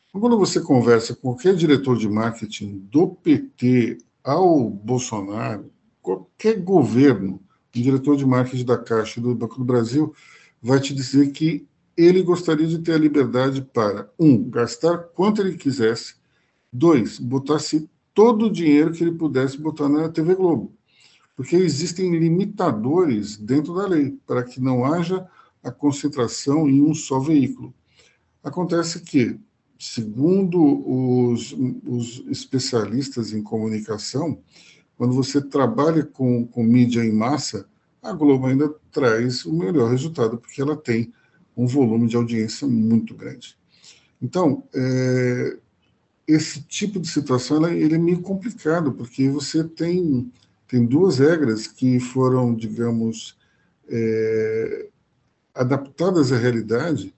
Então, 0.09 0.21
quando 0.21 0.39
você 0.39 0.61
conversa 0.61 1.15
com 1.15 1.23
qualquer 1.33 1.55
diretor 1.55 1.97
de 1.97 2.09
marketing 2.09 2.79
do 2.91 3.09
PT 3.09 3.99
ao 4.23 4.69
Bolsonaro, 4.69 5.71
qualquer 6.03 6.61
governo, 6.61 7.41
diretor 7.73 8.17
de 8.17 8.27
marketing 8.27 8.65
da 8.65 8.79
Caixa 8.79 9.21
do 9.21 9.35
Banco 9.35 9.59
do 9.59 9.65
Brasil 9.65 10.15
vai 10.61 10.81
te 10.81 10.95
dizer 10.95 11.31
que 11.31 11.67
ele 11.97 12.23
gostaria 12.23 12.67
de 12.67 12.79
ter 12.79 12.95
a 12.95 12.99
liberdade 12.99 13.63
para, 13.63 14.11
um, 14.19 14.49
gastar 14.49 14.99
quanto 15.15 15.41
ele 15.41 15.57
quisesse, 15.57 16.15
dois, 16.73 17.19
botasse 17.19 17.89
todo 18.15 18.47
o 18.47 18.53
dinheiro 18.53 18.93
que 18.93 19.03
ele 19.05 19.13
pudesse 19.13 19.59
botar 19.59 19.89
na 19.89 20.09
TV 20.09 20.35
Globo. 20.35 20.73
Porque 21.37 21.57
existem 21.57 22.11
limitadores 22.19 23.37
dentro 23.37 23.75
da 23.75 23.87
lei 23.87 24.19
para 24.27 24.43
que 24.43 24.61
não 24.61 24.85
haja 24.85 25.27
a 25.63 25.71
concentração 25.71 26.69
em 26.69 26.83
um 26.83 26.95
só 26.95 27.19
veículo. 27.19 27.73
Acontece 28.43 29.01
que, 29.01 29.39
segundo 29.81 30.61
os, 30.87 31.53
os 31.87 32.23
especialistas 32.29 33.33
em 33.33 33.43
comunicação, 33.43 34.39
quando 34.95 35.15
você 35.15 35.41
trabalha 35.41 36.05
com, 36.05 36.47
com 36.47 36.63
mídia 36.63 37.03
em 37.03 37.11
massa, 37.11 37.67
a 38.03 38.13
Globo 38.13 38.47
ainda 38.47 38.69
traz 38.93 39.47
o 39.47 39.53
melhor 39.55 39.91
resultado, 39.91 40.37
porque 40.37 40.61
ela 40.61 40.77
tem 40.77 41.11
um 41.57 41.67
volume 41.67 42.07
de 42.07 42.15
audiência 42.15 42.69
muito 42.69 43.15
grande. 43.15 43.57
Então, 44.21 44.65
é, 44.75 45.57
esse 46.29 46.61
tipo 46.63 47.01
de 47.01 47.09
situação 47.09 47.57
ela, 47.57 47.73
ele 47.73 47.95
é 47.95 47.99
meio 47.99 48.21
complicado, 48.21 48.93
porque 48.93 49.31
você 49.31 49.65
tem, 49.65 50.31
tem 50.69 50.85
duas 50.85 51.19
regras 51.19 51.67
que 51.67 51.99
foram, 51.99 52.55
digamos, 52.55 53.39
é, 53.89 54.89
adaptadas 55.55 56.33
à 56.33 56.37
realidade, 56.37 57.15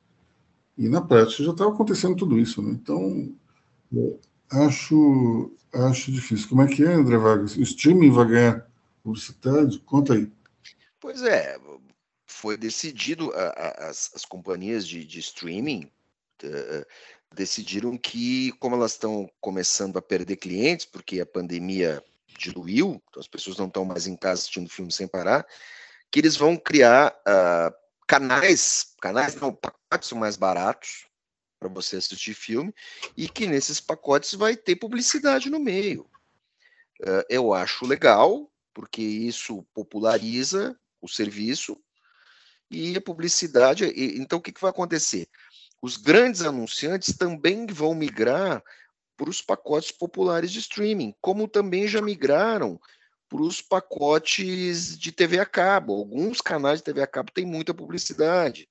e 0.77 0.89
na 0.89 1.01
prática 1.01 1.45
já 1.45 1.51
estava 1.53 1.71
acontecendo 1.71 2.17
tudo 2.17 2.39
isso. 2.39 2.63
Né? 2.63 2.71
Então, 2.73 3.35
acho, 4.51 5.53
acho 5.73 6.13
difícil. 6.13 6.49
Como 6.49 6.63
é 6.63 6.67
que 6.67 6.85
é, 6.85 6.93
André 6.93 7.17
Vargas? 7.19 7.57
O 7.57 7.63
streaming 7.63 8.11
vai 8.11 8.27
ganhar 8.27 8.67
publicidade? 9.03 9.79
Conta 9.81 10.15
aí. 10.15 10.31
Pois 11.01 11.23
é, 11.23 11.59
foi 12.27 12.57
decidido, 12.57 13.33
a, 13.33 13.49
a, 13.49 13.89
as, 13.89 14.11
as, 14.15 14.25
companhias 14.25 14.87
de, 14.87 15.05
de 15.05 15.19
streaming 15.21 15.91
uh, 16.45 16.87
decidiram 17.35 17.99
que, 17.99 18.53
como 18.53 18.77
elas 18.77 18.93
estão 18.93 19.29
começando 19.41 19.97
a 19.97 20.03
perder 20.03 20.37
clientes, 20.37 20.87
porque 20.87 21.21
a 21.21 21.27
pandemia 21.27 22.03
diluiu, 22.39 23.03
então 23.09 23.21
as 23.21 23.29
pessoas 23.29 23.59
não 23.59 23.67
estão 23.67 23.85
mais 23.85 24.07
em 24.07 24.17
casa 24.17 24.41
assistindo 24.41 24.71
filme 24.71 24.93
sem 24.93 25.07
parar, 25.07 25.47
que 26.11 26.21
eles 26.21 26.37
vão 26.37 26.57
criar 26.57 27.13
uh, 27.27 27.75
canais, 28.07 28.95
canais 29.01 29.35
não, 29.37 29.57
pacotes 29.93 30.13
mais 30.13 30.37
baratos 30.37 31.07
para 31.59 31.69
você 31.69 31.97
assistir 31.97 32.35
filme, 32.35 32.75
e 33.17 33.29
que 33.29 33.47
nesses 33.47 33.81
pacotes 33.81 34.35
vai 34.35 34.57
ter 34.57 34.77
publicidade 34.77 35.49
no 35.49 35.61
meio. 35.61 36.03
Uh, 37.01 37.23
eu 37.29 37.53
acho 37.53 37.87
legal, 37.87 38.51
porque 38.75 39.03
isso 39.03 39.63
populariza 39.75 40.77
o 41.01 41.09
serviço 41.09 41.79
e 42.71 42.97
a 42.97 43.01
publicidade. 43.01 43.85
E, 43.85 44.19
então, 44.19 44.39
o 44.39 44.43
que, 44.43 44.51
que 44.51 44.61
vai 44.61 44.71
acontecer? 44.71 45.29
Os 45.81 45.97
grandes 45.97 46.43
anunciantes 46.43 47.17
também 47.17 47.67
vão 47.67 47.95
migrar 47.95 48.63
para 49.17 49.31
os 49.31 49.41
pacotes 49.41 49.93
populares 49.93 50.51
de 50.51 50.59
streaming, 50.59 51.15
como 51.21 51.47
também 51.47 51.87
já 51.87 52.01
migraram 52.01 52.81
para 53.29 53.43
os 53.43 53.63
pacotes 53.63 54.99
de 54.99 55.13
TV 55.13 55.39
a 55.39 55.47
cabo. 55.47 55.95
Alguns 55.95 56.41
canais 56.41 56.81
de 56.81 56.85
TV 56.85 57.03
a 57.03 57.07
cabo 57.07 57.31
têm 57.31 57.47
muita 57.47 57.73
publicidade. 57.73 58.69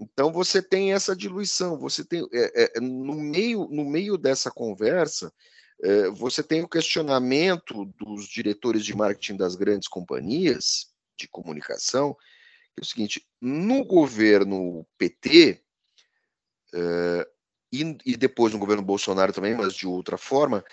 Então 0.00 0.32
você 0.32 0.60
tem 0.60 0.92
essa 0.92 1.14
diluição, 1.14 1.78
você 1.78 2.04
tem 2.04 2.26
é, 2.32 2.76
é, 2.76 2.80
no 2.80 3.14
meio 3.14 3.68
no 3.70 3.84
meio 3.84 4.18
dessa 4.18 4.50
conversa 4.50 5.32
é, 5.82 6.08
você 6.08 6.42
tem 6.42 6.62
o 6.62 6.68
questionamento 6.68 7.84
dos 7.98 8.26
diretores 8.28 8.84
de 8.84 8.96
marketing 8.96 9.36
das 9.36 9.54
grandes 9.54 9.88
companhias 9.88 10.92
de 11.16 11.28
comunicação, 11.28 12.14
que 12.74 12.80
é 12.80 12.82
o 12.82 12.86
seguinte: 12.86 13.26
no 13.40 13.84
governo 13.84 14.86
PT 14.98 15.62
é, 16.74 17.28
e, 17.72 17.98
e 18.04 18.16
depois 18.16 18.52
no 18.52 18.58
governo 18.58 18.82
Bolsonaro 18.82 19.32
também, 19.32 19.54
mas 19.54 19.74
de 19.74 19.86
outra 19.86 20.16
forma, 20.16 20.64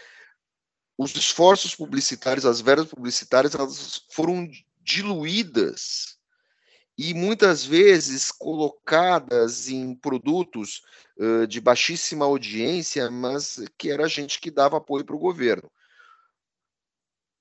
os 0.98 1.16
esforços 1.16 1.76
publicitários, 1.76 2.46
as 2.46 2.62
verbas 2.62 2.88
publicitárias, 2.88 3.56
elas 3.56 4.06
foram 4.12 4.50
diluídas 4.84 6.11
e 6.98 7.14
muitas 7.14 7.66
vezes 7.66 8.32
colocadas 8.32 9.70
em 9.70 9.96
produtos 9.96 10.82
uh, 11.18 11.48
de 11.48 11.60
baixíssima 11.60 12.26
audiência, 12.26 13.10
mas 13.10 13.64
que 13.78 13.90
era 13.90 14.08
gente 14.08 14.40
que 14.40 14.52
dava 14.52 14.78
apoio 14.78 15.06
para 15.06 15.16
o 15.16 15.20
governo. 15.20 15.70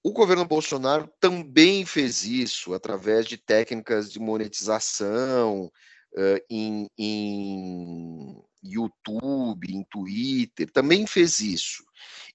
O 0.02 0.12
governo 0.12 0.47
Bolsonaro 0.47 1.12
também 1.21 1.85
fez 1.85 2.25
isso 2.25 2.73
através 2.73 3.26
de 3.26 3.37
técnicas 3.37 4.11
de 4.11 4.19
monetização 4.19 5.66
uh, 5.66 6.45
em, 6.49 6.88
em 6.97 8.42
YouTube, 8.62 9.75
em 9.75 9.85
Twitter, 9.85 10.71
também 10.71 11.07
fez 11.07 11.40
isso. 11.40 11.85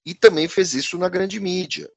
E 0.04 0.14
também 0.14 0.46
fez 0.46 0.74
isso 0.74 0.96
na 0.96 1.08
grande 1.08 1.40
mídia. 1.40 1.90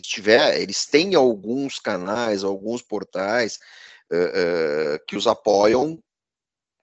Tiver, 0.00 0.60
eles 0.60 0.86
têm 0.86 1.14
alguns 1.14 1.78
canais, 1.78 2.44
alguns 2.44 2.80
portais 2.82 3.58
uh, 4.10 4.16
uh, 4.96 5.06
que 5.06 5.16
os 5.16 5.26
apoiam 5.26 6.02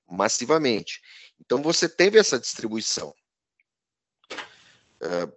massivamente. 0.07 1.01
Então 1.39 1.61
você 1.61 1.87
teve 1.87 2.19
essa 2.19 2.39
distribuição. 2.39 3.13
Uh, 5.01 5.31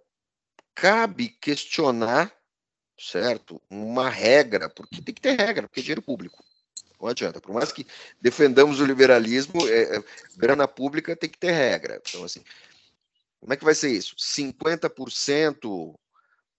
cabe 0.75 1.29
questionar, 1.29 2.35
certo, 2.99 3.61
uma 3.69 4.09
regra, 4.09 4.69
porque 4.69 5.01
tem 5.01 5.13
que 5.13 5.21
ter 5.21 5.37
regra, 5.37 5.67
porque 5.67 5.79
é 5.79 5.83
dinheiro 5.83 6.01
público. 6.01 6.43
Não 6.99 7.09
adianta. 7.09 7.41
Por 7.41 7.53
mais 7.53 7.71
que 7.71 7.85
defendamos 8.21 8.79
o 8.79 8.85
liberalismo, 8.85 9.67
é, 9.67 9.97
é, 9.97 10.03
grana 10.37 10.67
pública 10.67 11.15
tem 11.15 11.29
que 11.29 11.37
ter 11.37 11.51
regra. 11.51 12.01
Então, 12.07 12.23
assim, 12.23 12.43
como 13.41 13.53
é 13.53 13.57
que 13.57 13.65
vai 13.65 13.75
ser 13.75 13.91
isso? 13.91 14.15
50% 14.15 15.93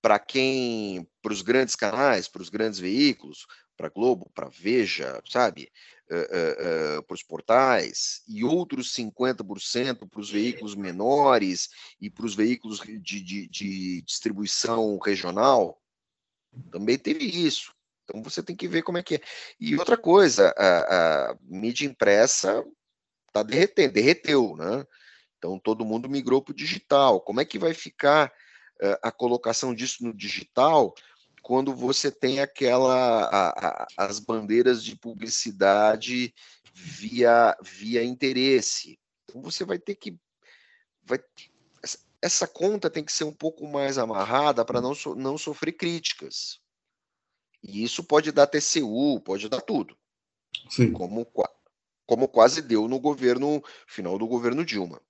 para 0.04 0.18
quem, 0.18 1.08
para 1.22 1.32
os 1.32 1.40
grandes 1.40 1.74
canais, 1.74 2.28
para 2.28 2.42
os 2.42 2.50
grandes 2.50 2.78
veículos, 2.78 3.46
para 3.74 3.88
Globo, 3.88 4.30
para 4.34 4.50
Veja, 4.50 5.18
sabe, 5.26 5.72
uh, 6.10 6.14
uh, 6.14 6.98
uh, 6.98 7.02
para 7.04 7.14
os 7.14 7.22
portais, 7.22 8.20
e 8.28 8.44
outros 8.44 8.92
50% 8.92 10.06
para 10.06 10.20
os 10.20 10.30
veículos 10.30 10.74
menores 10.74 11.70
e 11.98 12.10
para 12.10 12.26
os 12.26 12.34
veículos 12.34 12.80
de, 12.80 13.00
de, 13.00 13.48
de, 13.48 14.02
distribuição 14.02 14.98
regional, 14.98 15.80
também 16.70 16.98
teve 16.98 17.24
isso. 17.24 17.72
Então 18.04 18.22
você 18.22 18.42
tem 18.42 18.54
que 18.54 18.68
ver 18.68 18.82
como 18.82 18.98
é 18.98 19.02
que 19.02 19.14
é. 19.14 19.20
E 19.58 19.74
outra 19.74 19.96
coisa, 19.96 20.52
a, 20.54 21.30
a 21.30 21.36
mídia 21.40 21.86
impressa 21.86 22.62
está 23.28 23.42
derretendo, 23.42 23.94
derreteu, 23.94 24.54
né? 24.54 24.84
Então 25.38 25.58
todo 25.58 25.82
mundo 25.82 26.10
migrou 26.10 26.42
para 26.42 26.52
o 26.52 26.54
digital. 26.54 27.22
Como 27.22 27.40
é 27.40 27.44
que 27.46 27.58
vai 27.58 27.72
ficar 27.72 28.30
a 29.02 29.10
colocação 29.10 29.74
disso 29.74 30.04
no 30.04 30.12
digital 30.12 30.94
quando 31.42 31.74
você 31.74 32.10
tem 32.10 32.40
aquela 32.40 33.24
a, 33.24 33.48
a, 33.48 33.86
as 33.98 34.18
bandeiras 34.18 34.82
de 34.82 34.96
publicidade 34.96 36.34
via 36.72 37.56
via 37.62 38.02
interesse. 38.02 38.98
Então 39.24 39.42
você 39.42 39.64
vai 39.64 39.78
ter 39.78 39.94
que 39.94 40.18
vai, 41.04 41.18
essa 42.24 42.48
conta 42.48 42.88
tem 42.88 43.04
que 43.04 43.12
ser 43.12 43.24
um 43.24 43.32
pouco 43.32 43.68
mais 43.68 43.98
amarrada 43.98 44.64
para 44.64 44.80
não, 44.80 44.94
so, 44.94 45.14
não 45.14 45.36
sofrer 45.36 45.72
críticas. 45.72 46.58
E 47.62 47.84
isso 47.84 48.02
pode 48.02 48.32
dar 48.32 48.46
TCU, 48.46 49.20
pode 49.20 49.46
dar 49.50 49.60
tudo. 49.60 49.94
Sim. 50.70 50.92
Como, 50.92 51.30
como 52.06 52.28
quase 52.28 52.62
deu 52.62 52.88
no 52.88 52.98
governo 52.98 53.62
final 53.86 54.18
do 54.18 54.26
governo 54.26 54.64
Dilma. 54.64 55.02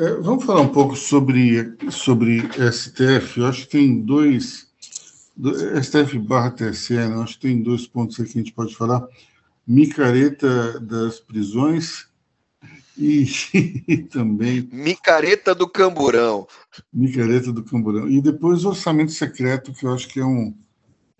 É, 0.00 0.14
vamos 0.14 0.46
falar 0.46 0.62
um 0.62 0.72
pouco 0.72 0.96
sobre, 0.96 1.76
sobre 1.90 2.40
STF. 2.72 3.38
Eu 3.38 3.46
acho 3.46 3.64
que 3.64 3.72
tem 3.72 4.00
dois. 4.00 4.66
STF 5.82 6.18
barra 6.18 6.52
TSE, 6.52 6.94
né? 6.94 7.22
acho 7.22 7.34
que 7.34 7.48
tem 7.48 7.62
dois 7.62 7.86
pontos 7.86 8.18
aqui 8.18 8.32
que 8.32 8.38
a 8.38 8.42
gente 8.42 8.54
pode 8.54 8.74
falar. 8.74 9.06
Micareta 9.66 10.80
das 10.80 11.20
prisões 11.20 12.06
e, 12.96 13.26
e 13.86 13.98
também. 13.98 14.66
Micareta 14.72 15.54
do 15.54 15.68
Camburão. 15.68 16.48
Micareta 16.90 17.52
do 17.52 17.62
Camburão. 17.62 18.08
E 18.08 18.22
depois 18.22 18.64
orçamento 18.64 19.12
secreto, 19.12 19.70
que 19.74 19.84
eu 19.84 19.92
acho 19.92 20.08
que 20.08 20.18
é 20.18 20.24
um, 20.24 20.54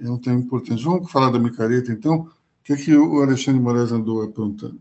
é 0.01 0.09
um 0.09 0.17
tema 0.17 0.41
importante. 0.41 0.83
Vamos 0.83 1.13
falar 1.13 1.31
da 1.31 1.39
micareta, 1.39 1.93
então? 1.93 2.21
O 2.21 2.31
que, 2.65 2.73
é 2.73 2.77
que 2.77 2.97
o 2.97 3.23
Alexandre 3.23 3.61
Moraes 3.61 3.93
andou 3.93 4.23
apontando? 4.23 4.81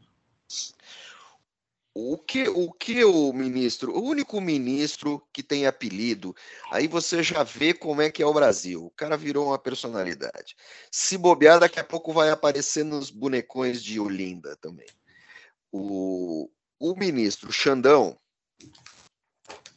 O 2.01 2.17
que, 2.17 2.47
o 2.47 2.71
que 2.71 3.03
o 3.03 3.33
ministro, 3.33 3.91
o 3.91 4.01
único 4.01 4.39
ministro 4.39 5.21
que 5.33 5.43
tem 5.43 5.67
apelido, 5.67 6.33
aí 6.71 6.87
você 6.87 7.21
já 7.21 7.43
vê 7.43 7.73
como 7.73 8.01
é 8.01 8.09
que 8.09 8.23
é 8.23 8.25
o 8.25 8.33
Brasil. 8.33 8.85
O 8.85 8.91
cara 8.91 9.17
virou 9.17 9.47
uma 9.47 9.59
personalidade. 9.59 10.55
Se 10.89 11.17
bobear, 11.17 11.59
daqui 11.59 11.77
a 11.77 11.83
pouco 11.83 12.13
vai 12.13 12.29
aparecer 12.29 12.85
nos 12.85 13.09
bonecões 13.09 13.83
de 13.83 13.99
Olinda 13.99 14.55
também. 14.55 14.87
O, 15.73 16.49
o 16.79 16.95
ministro 16.95 17.51
Xandão, 17.51 18.17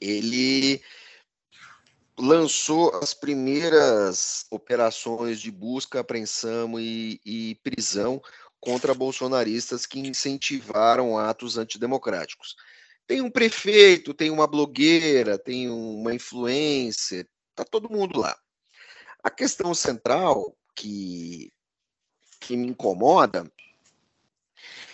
ele 0.00 0.80
lançou 2.16 2.94
as 3.02 3.12
primeiras 3.12 4.46
operações 4.48 5.40
de 5.40 5.50
busca, 5.50 5.98
apreensão 5.98 6.78
e, 6.78 7.20
e 7.26 7.56
prisão 7.64 8.22
contra 8.62 8.94
bolsonaristas 8.94 9.84
que 9.84 9.98
incentivaram 9.98 11.18
atos 11.18 11.58
antidemocráticos. 11.58 12.54
Tem 13.08 13.20
um 13.20 13.28
prefeito, 13.28 14.14
tem 14.14 14.30
uma 14.30 14.46
blogueira, 14.46 15.36
tem 15.36 15.68
uma 15.68 16.14
influência, 16.14 17.28
tá 17.56 17.64
todo 17.64 17.90
mundo 17.90 18.20
lá. 18.20 18.38
A 19.20 19.28
questão 19.28 19.74
central 19.74 20.56
que, 20.76 21.52
que 22.38 22.56
me 22.56 22.68
incomoda 22.68 23.50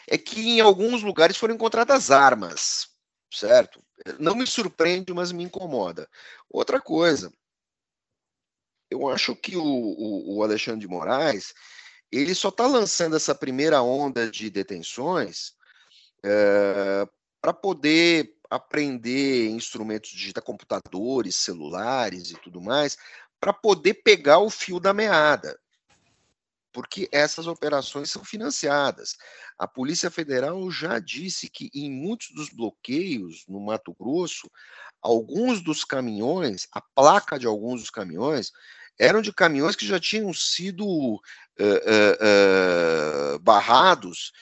é 0.06 0.16
que 0.16 0.40
em 0.40 0.60
alguns 0.62 1.02
lugares 1.02 1.36
foram 1.36 1.54
encontradas 1.54 2.10
armas, 2.10 2.88
certo? 3.30 3.84
Não 4.18 4.34
me 4.34 4.46
surpreende, 4.46 5.12
mas 5.12 5.30
me 5.30 5.44
incomoda. 5.44 6.08
Outra 6.48 6.80
coisa, 6.80 7.30
eu 8.90 9.06
acho 9.08 9.36
que 9.36 9.58
o, 9.58 9.62
o, 9.62 10.38
o 10.38 10.42
Alexandre 10.42 10.80
de 10.80 10.88
Moraes 10.88 11.52
ele 12.10 12.34
só 12.34 12.48
está 12.48 12.66
lançando 12.66 13.16
essa 13.16 13.34
primeira 13.34 13.82
onda 13.82 14.30
de 14.30 14.50
detenções 14.50 15.54
é, 16.24 17.06
para 17.40 17.52
poder 17.52 18.34
aprender 18.50 19.48
instrumentos 19.50 20.10
digitais, 20.10 20.44
computadores, 20.44 21.36
celulares 21.36 22.30
e 22.30 22.40
tudo 22.40 22.60
mais, 22.60 22.96
para 23.38 23.52
poder 23.52 23.94
pegar 23.94 24.38
o 24.38 24.50
fio 24.50 24.80
da 24.80 24.94
meada. 24.94 25.58
Porque 26.72 27.08
essas 27.12 27.46
operações 27.46 28.10
são 28.10 28.24
financiadas. 28.24 29.16
A 29.58 29.66
Polícia 29.66 30.10
Federal 30.10 30.70
já 30.70 30.98
disse 30.98 31.48
que 31.48 31.70
em 31.74 31.90
muitos 31.90 32.30
dos 32.30 32.48
bloqueios 32.50 33.44
no 33.48 33.60
Mato 33.60 33.94
Grosso, 33.98 34.50
alguns 35.00 35.60
dos 35.60 35.84
caminhões, 35.84 36.68
a 36.72 36.80
placa 36.80 37.38
de 37.38 37.46
alguns 37.46 37.80
dos 37.80 37.90
caminhões, 37.90 38.52
eram 38.98 39.22
de 39.22 39.32
caminhões 39.32 39.76
que 39.76 39.86
já 39.86 40.00
tinham 40.00 40.32
sido 40.32 40.86
uh, 40.86 41.20
uh, 43.34 43.38
barrados 43.40 44.32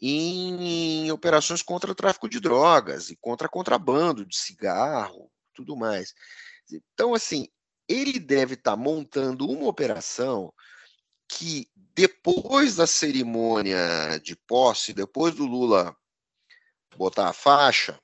em 0.00 1.10
operações 1.10 1.62
contra 1.62 1.94
tráfico 1.94 2.28
de 2.28 2.40
drogas 2.40 3.10
e 3.10 3.16
contra 3.16 3.48
contrabando 3.48 4.24
de 4.24 4.36
cigarro, 4.36 5.30
tudo 5.54 5.76
mais. 5.76 6.14
Então, 6.70 7.14
assim, 7.14 7.48
ele 7.88 8.18
deve 8.18 8.54
estar 8.54 8.72
tá 8.72 8.76
montando 8.76 9.48
uma 9.48 9.66
operação 9.66 10.52
que 11.28 11.68
depois 11.94 12.76
da 12.76 12.86
cerimônia 12.86 14.20
de 14.22 14.36
posse, 14.36 14.92
depois 14.92 15.34
do 15.34 15.46
Lula 15.46 15.96
botar 16.96 17.28
a 17.28 17.32
faixa, 17.32 17.98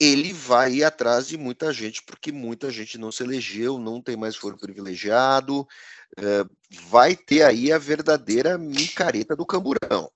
ele 0.00 0.32
vai 0.32 0.74
ir 0.74 0.84
atrás 0.84 1.28
de 1.28 1.36
muita 1.36 1.72
gente, 1.72 2.02
porque 2.02 2.32
muita 2.32 2.70
gente 2.70 2.98
não 2.98 3.12
se 3.12 3.22
elegeu, 3.22 3.78
não 3.78 4.00
tem 4.00 4.16
mais 4.16 4.36
foro 4.36 4.56
privilegiado, 4.56 5.66
é, 6.16 6.44
vai 6.88 7.16
ter 7.16 7.42
aí 7.42 7.72
a 7.72 7.78
verdadeira 7.78 8.58
micareta 8.58 9.36
do 9.36 9.46
camburão. 9.46 10.10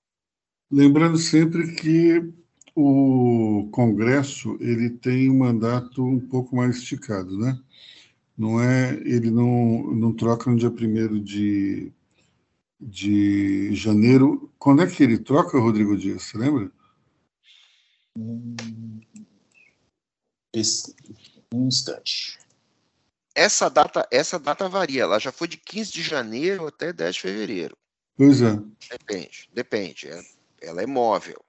Lembrando 0.71 1.17
sempre 1.17 1.73
que 1.75 2.31
o 2.75 3.67
Congresso 3.71 4.57
ele 4.59 4.89
tem 4.89 5.29
um 5.29 5.39
mandato 5.39 6.03
um 6.05 6.19
pouco 6.19 6.55
mais 6.55 6.77
esticado, 6.77 7.37
né? 7.37 7.59
Não 8.37 8.61
é, 8.61 8.93
ele 9.03 9.29
não, 9.31 9.93
não 9.93 10.13
troca 10.13 10.49
no 10.49 10.55
dia 10.55 10.69
1 10.69 11.21
de, 11.21 11.91
de 12.79 13.75
janeiro. 13.75 14.49
Quando 14.57 14.81
é 14.81 14.87
que 14.87 15.03
ele 15.03 15.17
troca, 15.17 15.59
Rodrigo 15.59 15.97
Dias? 15.97 16.23
Você 16.23 16.37
lembra? 16.37 16.71
Um 21.53 21.67
instante. 21.67 22.39
Essa 23.33 23.69
data, 23.69 24.07
essa 24.11 24.37
data 24.37 24.67
varia. 24.67 25.03
Ela 25.03 25.19
já 25.19 25.31
foi 25.31 25.47
de 25.47 25.57
15 25.57 25.91
de 25.91 26.01
janeiro 26.01 26.67
até 26.67 26.91
10 26.91 27.15
de 27.15 27.21
fevereiro. 27.21 27.77
Pois 28.17 28.41
é. 28.41 28.59
Depende, 28.91 29.49
depende. 29.53 30.09
É, 30.09 30.21
ela 30.61 30.81
é 30.81 30.85
móvel. 30.85 31.41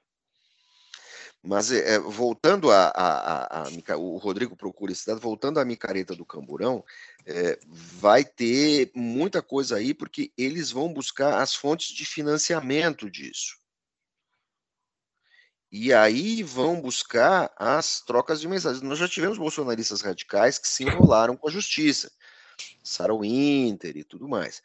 Mas 1.42 1.72
é, 1.72 1.98
voltando 1.98 2.70
a, 2.70 2.88
a, 2.88 3.62
a, 3.62 3.68
a, 3.68 3.96
o 3.96 4.18
Rodrigo 4.18 4.54
procura 4.54 4.92
esse 4.92 5.06
dado, 5.06 5.20
voltando 5.20 5.58
à 5.58 5.64
micareta 5.64 6.14
do 6.14 6.24
Camburão, 6.24 6.84
é, 7.24 7.58
vai 7.66 8.24
ter 8.24 8.90
muita 8.94 9.40
coisa 9.40 9.76
aí, 9.76 9.94
porque 9.94 10.30
eles 10.36 10.70
vão 10.70 10.92
buscar 10.92 11.40
as 11.40 11.54
fontes 11.54 11.94
de 11.94 12.04
financiamento 12.04 13.10
disso. 13.10 13.58
E 15.70 15.92
aí 15.92 16.42
vão 16.42 16.80
buscar 16.80 17.52
as 17.56 18.00
trocas 18.00 18.40
de 18.40 18.48
mensagens. 18.48 18.82
Nós 18.82 18.98
já 18.98 19.08
tivemos 19.08 19.38
bolsonaristas 19.38 20.00
radicais 20.00 20.58
que 20.58 20.66
se 20.66 20.82
enrolaram 20.82 21.36
com 21.36 21.48
a 21.48 21.52
justiça, 21.52 22.10
Sarah 22.82 23.14
Winter 23.14 23.96
e 23.96 24.02
tudo 24.02 24.28
mais. 24.28 24.60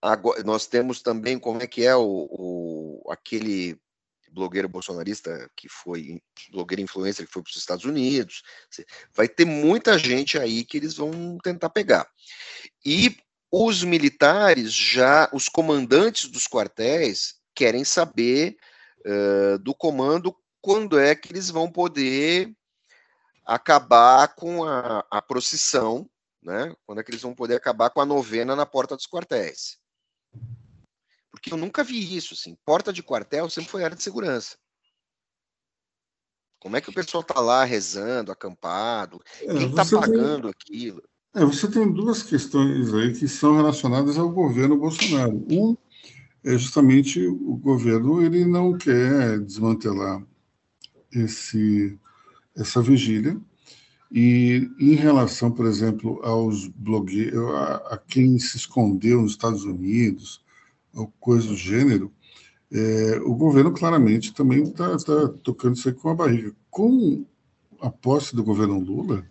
Agora, 0.00 0.42
nós 0.44 0.66
temos 0.66 1.02
também 1.02 1.38
como 1.38 1.62
é 1.62 1.66
que 1.66 1.84
é 1.84 1.94
o, 1.94 2.28
o 2.30 3.10
aquele 3.10 3.78
blogueiro 4.30 4.68
bolsonarista 4.68 5.50
que 5.56 5.68
foi 5.68 6.22
blogueiro 6.50 6.82
influencer 6.82 7.26
que 7.26 7.32
foi 7.32 7.42
para 7.42 7.50
os 7.50 7.56
Estados 7.56 7.84
Unidos. 7.84 8.42
Vai 9.14 9.28
ter 9.28 9.44
muita 9.44 9.98
gente 9.98 10.38
aí 10.38 10.64
que 10.64 10.76
eles 10.76 10.94
vão 10.94 11.36
tentar 11.42 11.70
pegar. 11.70 12.08
E 12.84 13.16
os 13.50 13.82
militares 13.82 14.72
já, 14.72 15.28
os 15.32 15.48
comandantes 15.48 16.30
dos 16.30 16.46
quartéis 16.46 17.36
querem 17.54 17.84
saber 17.84 18.56
uh, 19.06 19.58
do 19.58 19.74
comando 19.74 20.34
quando 20.60 20.98
é 20.98 21.14
que 21.14 21.32
eles 21.32 21.50
vão 21.50 21.70
poder 21.70 22.52
acabar 23.46 24.34
com 24.34 24.64
a, 24.64 25.04
a 25.10 25.22
procissão, 25.22 26.08
né? 26.42 26.74
Quando 26.84 27.00
é 27.00 27.04
que 27.04 27.10
eles 27.10 27.22
vão 27.22 27.34
poder 27.34 27.54
acabar 27.54 27.90
com 27.90 28.00
a 28.00 28.06
novena 28.06 28.54
na 28.54 28.66
porta 28.66 28.94
dos 28.94 29.06
quartéis. 29.06 29.78
Porque 31.30 31.52
eu 31.52 31.56
nunca 31.56 31.84
vi 31.84 32.16
isso, 32.16 32.34
assim. 32.34 32.56
Porta 32.64 32.92
de 32.92 33.02
quartel 33.02 33.48
sempre 33.48 33.70
foi 33.70 33.84
área 33.84 33.96
de 33.96 34.02
segurança. 34.02 34.56
Como 36.60 36.76
é 36.76 36.80
que 36.80 36.90
o 36.90 36.92
pessoal 36.92 37.22
tá 37.22 37.40
lá 37.40 37.64
rezando, 37.64 38.32
acampado? 38.32 39.22
É, 39.42 39.54
Quem 39.54 39.74
tá 39.74 39.84
pagando 39.84 40.52
tem... 40.52 40.76
aquilo? 40.76 41.02
É, 41.34 41.44
você 41.44 41.70
tem 41.70 41.90
duas 41.90 42.22
questões 42.22 42.92
aí 42.92 43.14
que 43.14 43.28
são 43.28 43.56
relacionadas 43.56 44.18
ao 44.18 44.28
governo 44.28 44.76
Bolsonaro. 44.76 45.46
Um 45.48 45.76
é 46.44 46.56
justamente 46.56 47.26
o 47.26 47.56
governo 47.56 48.22
ele 48.22 48.44
não 48.44 48.76
quer 48.76 49.40
desmantelar 49.40 50.22
esse 51.12 51.98
essa 52.56 52.82
vigília 52.82 53.40
e 54.10 54.68
em 54.80 54.94
relação, 54.94 55.50
por 55.50 55.66
exemplo, 55.66 56.20
aos 56.22 56.66
blogueiros, 56.66 57.54
a, 57.54 57.74
a 57.90 57.98
quem 57.98 58.38
se 58.38 58.56
escondeu 58.56 59.20
nos 59.20 59.32
Estados 59.32 59.64
Unidos, 59.64 60.42
ou 60.94 61.12
coisa 61.20 61.46
do 61.48 61.56
gênero, 61.56 62.10
é, 62.72 63.20
o 63.24 63.34
governo 63.34 63.72
claramente 63.72 64.32
também 64.32 64.62
está 64.62 64.96
tá 64.96 65.28
tocando 65.42 65.76
isso 65.76 65.88
aí 65.88 65.94
com 65.94 66.08
a 66.08 66.14
barriga. 66.14 66.54
Com 66.70 67.24
a 67.80 67.90
posse 67.90 68.34
do 68.34 68.42
governo 68.42 68.80
Lula, 68.80 69.24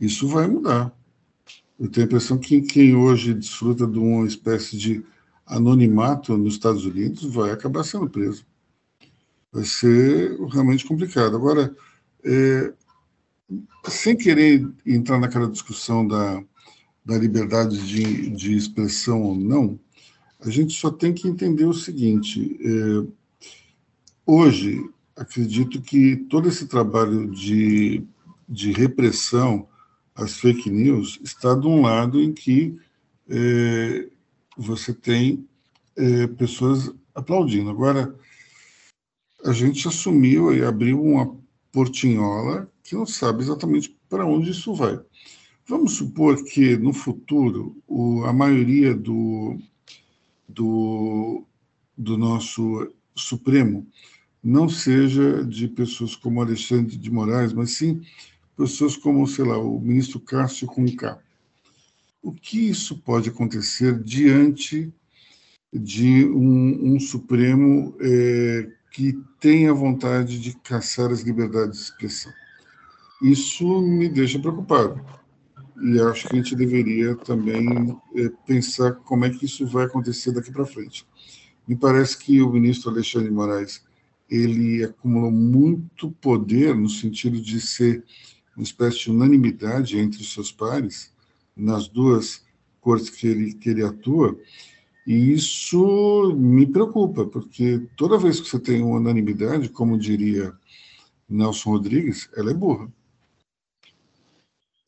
isso 0.00 0.26
vai 0.28 0.46
mudar. 0.46 0.92
Eu 1.78 1.88
tenho 1.88 2.06
a 2.06 2.08
impressão 2.08 2.38
que 2.38 2.62
quem 2.62 2.94
hoje 2.96 3.34
desfruta 3.34 3.86
de 3.86 3.98
uma 3.98 4.26
espécie 4.26 4.76
de 4.78 5.04
anonimato 5.46 6.36
nos 6.36 6.54
Estados 6.54 6.84
Unidos 6.84 7.22
vai 7.24 7.50
acabar 7.52 7.84
sendo 7.84 8.10
preso. 8.10 8.44
Vai 9.52 9.64
ser 9.64 10.36
realmente 10.50 10.84
complicado. 10.84 11.36
Agora, 11.36 11.74
é, 12.24 12.72
sem 13.88 14.16
querer 14.16 14.68
entrar 14.84 15.18
naquela 15.18 15.48
discussão 15.48 16.06
da, 16.06 16.42
da 17.04 17.16
liberdade 17.16 17.86
de, 17.86 18.30
de 18.30 18.56
expressão 18.56 19.22
ou 19.22 19.34
não, 19.34 19.78
a 20.40 20.50
gente 20.50 20.74
só 20.74 20.90
tem 20.90 21.14
que 21.14 21.28
entender 21.28 21.64
o 21.64 21.72
seguinte: 21.72 22.58
é, 22.60 23.06
hoje, 24.26 24.84
acredito 25.16 25.80
que 25.80 26.16
todo 26.28 26.48
esse 26.48 26.66
trabalho 26.66 27.30
de, 27.30 28.04
de 28.48 28.72
repressão 28.72 29.68
às 30.14 30.38
fake 30.38 30.68
news 30.68 31.20
está 31.22 31.54
de 31.54 31.66
um 31.66 31.82
lado 31.82 32.20
em 32.20 32.32
que 32.32 32.76
é, 33.28 34.08
você 34.56 34.92
tem 34.92 35.46
é, 35.96 36.26
pessoas 36.26 36.92
aplaudindo. 37.14 37.70
Agora, 37.70 38.14
a 39.44 39.52
gente 39.52 39.86
assumiu 39.86 40.54
e 40.54 40.64
abriu 40.64 41.02
uma 41.02 41.36
portinhola 41.72 42.70
que 42.82 42.94
não 42.94 43.06
sabe 43.06 43.42
exatamente 43.42 43.96
para 44.08 44.24
onde 44.24 44.50
isso 44.50 44.74
vai. 44.74 44.98
Vamos 45.66 45.94
supor 45.94 46.42
que 46.44 46.76
no 46.76 46.92
futuro 46.92 47.76
o, 47.86 48.24
a 48.24 48.32
maioria 48.32 48.94
do, 48.94 49.58
do, 50.48 51.44
do 51.96 52.16
nosso 52.16 52.92
Supremo 53.14 53.86
não 54.42 54.68
seja 54.68 55.44
de 55.44 55.66
pessoas 55.66 56.14
como 56.14 56.40
Alexandre 56.40 56.96
de 56.96 57.10
Moraes, 57.10 57.52
mas 57.52 57.72
sim 57.72 58.00
pessoas 58.56 58.96
como, 58.96 59.26
sei 59.26 59.44
lá, 59.44 59.58
o 59.58 59.80
ministro 59.80 60.20
Cássio 60.20 60.68
Conká. 60.68 61.20
O 62.26 62.32
que 62.32 62.70
isso 62.70 62.98
pode 62.98 63.28
acontecer 63.30 64.02
diante 64.02 64.92
de 65.72 66.24
um, 66.26 66.94
um 66.96 66.98
Supremo 66.98 67.96
é, 68.00 68.68
que 68.90 69.16
tenha 69.38 69.72
vontade 69.72 70.40
de 70.40 70.56
caçar 70.56 71.12
as 71.12 71.20
liberdades 71.20 71.78
de 71.78 71.84
expressão? 71.84 72.32
Isso 73.22 73.80
me 73.80 74.08
deixa 74.08 74.40
preocupado 74.40 75.00
e 75.80 76.00
acho 76.00 76.26
que 76.26 76.34
a 76.34 76.42
gente 76.42 76.56
deveria 76.56 77.14
também 77.14 77.96
é, 78.16 78.28
pensar 78.44 78.96
como 78.96 79.24
é 79.24 79.30
que 79.30 79.44
isso 79.44 79.64
vai 79.64 79.84
acontecer 79.84 80.32
daqui 80.32 80.50
para 80.50 80.66
frente. 80.66 81.06
Me 81.64 81.76
parece 81.76 82.18
que 82.18 82.42
o 82.42 82.50
ministro 82.50 82.90
Alexandre 82.90 83.30
Moraes 83.30 83.84
ele 84.28 84.82
acumulou 84.82 85.30
muito 85.30 86.10
poder 86.10 86.74
no 86.74 86.88
sentido 86.88 87.40
de 87.40 87.60
ser 87.60 88.02
uma 88.56 88.64
espécie 88.64 88.98
de 88.98 89.10
unanimidade 89.12 89.96
entre 89.96 90.20
os 90.20 90.32
seus 90.32 90.50
pares 90.50 91.14
nas 91.56 91.88
duas 91.88 92.44
cortes 92.80 93.10
que 93.10 93.26
ele, 93.26 93.54
que 93.54 93.70
ele 93.70 93.82
atua, 93.82 94.38
e 95.06 95.32
isso 95.32 96.34
me 96.36 96.66
preocupa, 96.66 97.24
porque 97.26 97.86
toda 97.96 98.18
vez 98.18 98.40
que 98.40 98.48
você 98.48 98.58
tem 98.58 98.82
uma 98.82 98.96
unanimidade, 98.96 99.68
como 99.68 99.98
diria 99.98 100.52
Nelson 101.28 101.70
Rodrigues, 101.70 102.28
ela 102.36 102.50
é 102.50 102.54
burra. 102.54 102.88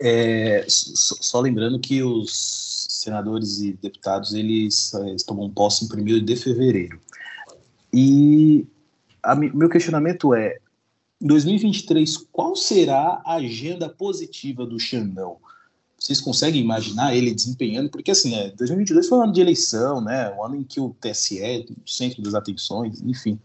É, 0.01 0.65
só 0.69 1.41
lembrando 1.41 1.79
que 1.81 2.03
os 2.03 2.87
senadores 2.89 3.61
e 3.61 3.73
deputados 3.73 4.33
eles, 4.33 4.93
eles 4.95 5.23
tomam 5.25 5.51
posse 5.51 5.85
em 5.85 6.21
1 6.21 6.25
de 6.25 6.37
fevereiro. 6.37 7.01
E 7.93 8.67
a, 9.23 9.35
meu 9.35 9.69
questionamento 9.69 10.35
é: 10.35 10.59
em 11.21 11.27
2023, 11.27 12.17
qual 12.31 12.55
será 12.55 13.21
a 13.25 13.35
agenda 13.35 13.89
positiva 13.89 14.65
do 14.65 14.79
Xandão? 14.79 15.39
Vocês 16.09 16.23
conseguem 16.23 16.63
imaginar 16.63 17.15
ele 17.15 17.35
desempenhando? 17.35 17.91
Porque, 17.91 18.11
assim, 18.11 18.35
é, 18.35 18.49
2022 18.53 19.11
foi 19.11 19.19
um 19.19 19.25
ano 19.25 19.33
de 19.35 19.43
eleição, 19.43 20.01
né? 20.01 20.35
Um 20.35 20.43
ano 20.43 20.57
em 20.57 20.65
que 20.65 20.81
o 20.81 20.97
TSE 20.99 21.39
é 21.39 21.59
o 21.59 21.87
centro 21.87 22.23
das 22.23 22.33
atenções, 22.33 23.03
enfim. 23.03 23.39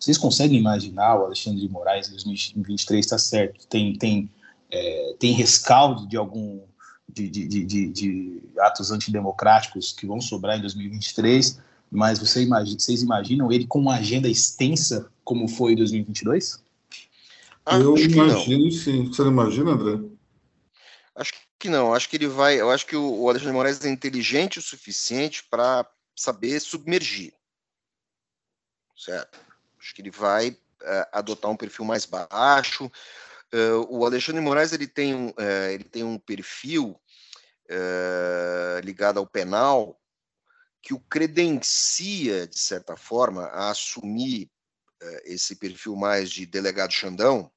Vocês 0.00 0.16
conseguem 0.16 0.58
imaginar 0.58 1.14
o 1.20 1.26
Alexandre 1.26 1.60
de 1.60 1.68
Moraes 1.68 2.08
em 2.08 2.12
2023? 2.12 3.04
Está 3.04 3.18
certo, 3.18 3.66
tem, 3.66 3.98
tem 3.98 4.30
é, 4.70 5.14
tem 5.18 5.34
rescaldo 5.34 6.08
de 6.08 6.16
algum 6.16 6.62
de, 7.06 7.28
de, 7.28 7.46
de, 7.46 7.88
de, 7.88 8.42
atos 8.60 8.90
antidemocráticos 8.90 9.92
que 9.92 10.06
vão 10.06 10.22
sobrar 10.22 10.56
em 10.56 10.62
2023, 10.62 11.60
mas 11.90 12.18
você 12.18 12.42
imagina, 12.42 12.78
vocês 12.78 13.02
imaginam 13.02 13.52
ele 13.52 13.66
com 13.66 13.78
uma 13.78 13.96
agenda 13.96 14.26
extensa 14.26 15.10
como 15.22 15.46
foi 15.46 15.74
em 15.74 15.76
2022? 15.76 16.64
eu 17.72 17.98
imagino 17.98 18.70
sim. 18.70 19.04
Você 19.04 19.20
não 19.22 19.32
imagina, 19.32 19.72
André? 19.72 20.00
Acho 21.14 21.43
que 21.64 21.70
não. 21.70 21.94
Acho 21.94 22.10
que 22.10 22.16
ele 22.18 22.28
vai. 22.28 22.60
Eu 22.60 22.70
acho 22.70 22.84
que 22.84 22.94
o 22.94 23.26
Alexandre 23.26 23.52
de 23.52 23.56
Moraes 23.56 23.82
é 23.82 23.88
inteligente 23.88 24.58
o 24.58 24.62
suficiente 24.62 25.42
para 25.44 25.90
saber 26.14 26.60
submergir. 26.60 27.32
Certo? 28.94 29.40
Acho 29.80 29.94
que 29.94 30.02
ele 30.02 30.10
vai 30.10 30.50
uh, 30.50 31.06
adotar 31.10 31.50
um 31.50 31.56
perfil 31.56 31.86
mais 31.86 32.04
baixo. 32.04 32.84
Uh, 33.50 33.86
o 33.88 34.04
Alexandre 34.04 34.42
de 34.42 34.44
Moraes 34.46 34.74
ele 34.74 34.86
tem 34.86 35.14
um, 35.14 35.28
uh, 35.30 35.70
ele 35.72 35.84
tem 35.84 36.04
um 36.04 36.18
perfil 36.18 37.00
ligado 38.84 39.18
ao 39.18 39.26
penal 39.26 39.98
que 40.82 40.92
o 40.92 41.00
credencia, 41.00 42.46
de 42.46 42.58
certa 42.58 42.94
forma, 42.94 43.46
a 43.46 43.70
assumir 43.70 44.50
esse 45.24 45.56
perfil 45.56 45.96
mais 45.96 46.30
de 46.30 46.44
delegado 46.44 46.92
Xandão, 46.92 47.50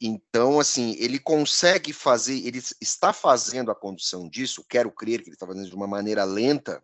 então, 0.00 0.60
assim, 0.60 0.96
ele 0.98 1.18
consegue 1.18 1.92
fazer, 1.92 2.46
ele 2.46 2.62
está 2.80 3.12
fazendo 3.12 3.70
a 3.70 3.74
condução 3.74 4.28
disso, 4.28 4.64
quero 4.68 4.90
crer 4.90 5.22
que 5.22 5.28
ele 5.28 5.36
está 5.36 5.46
fazendo 5.46 5.68
de 5.68 5.74
uma 5.74 5.86
maneira 5.86 6.24
lenta, 6.24 6.82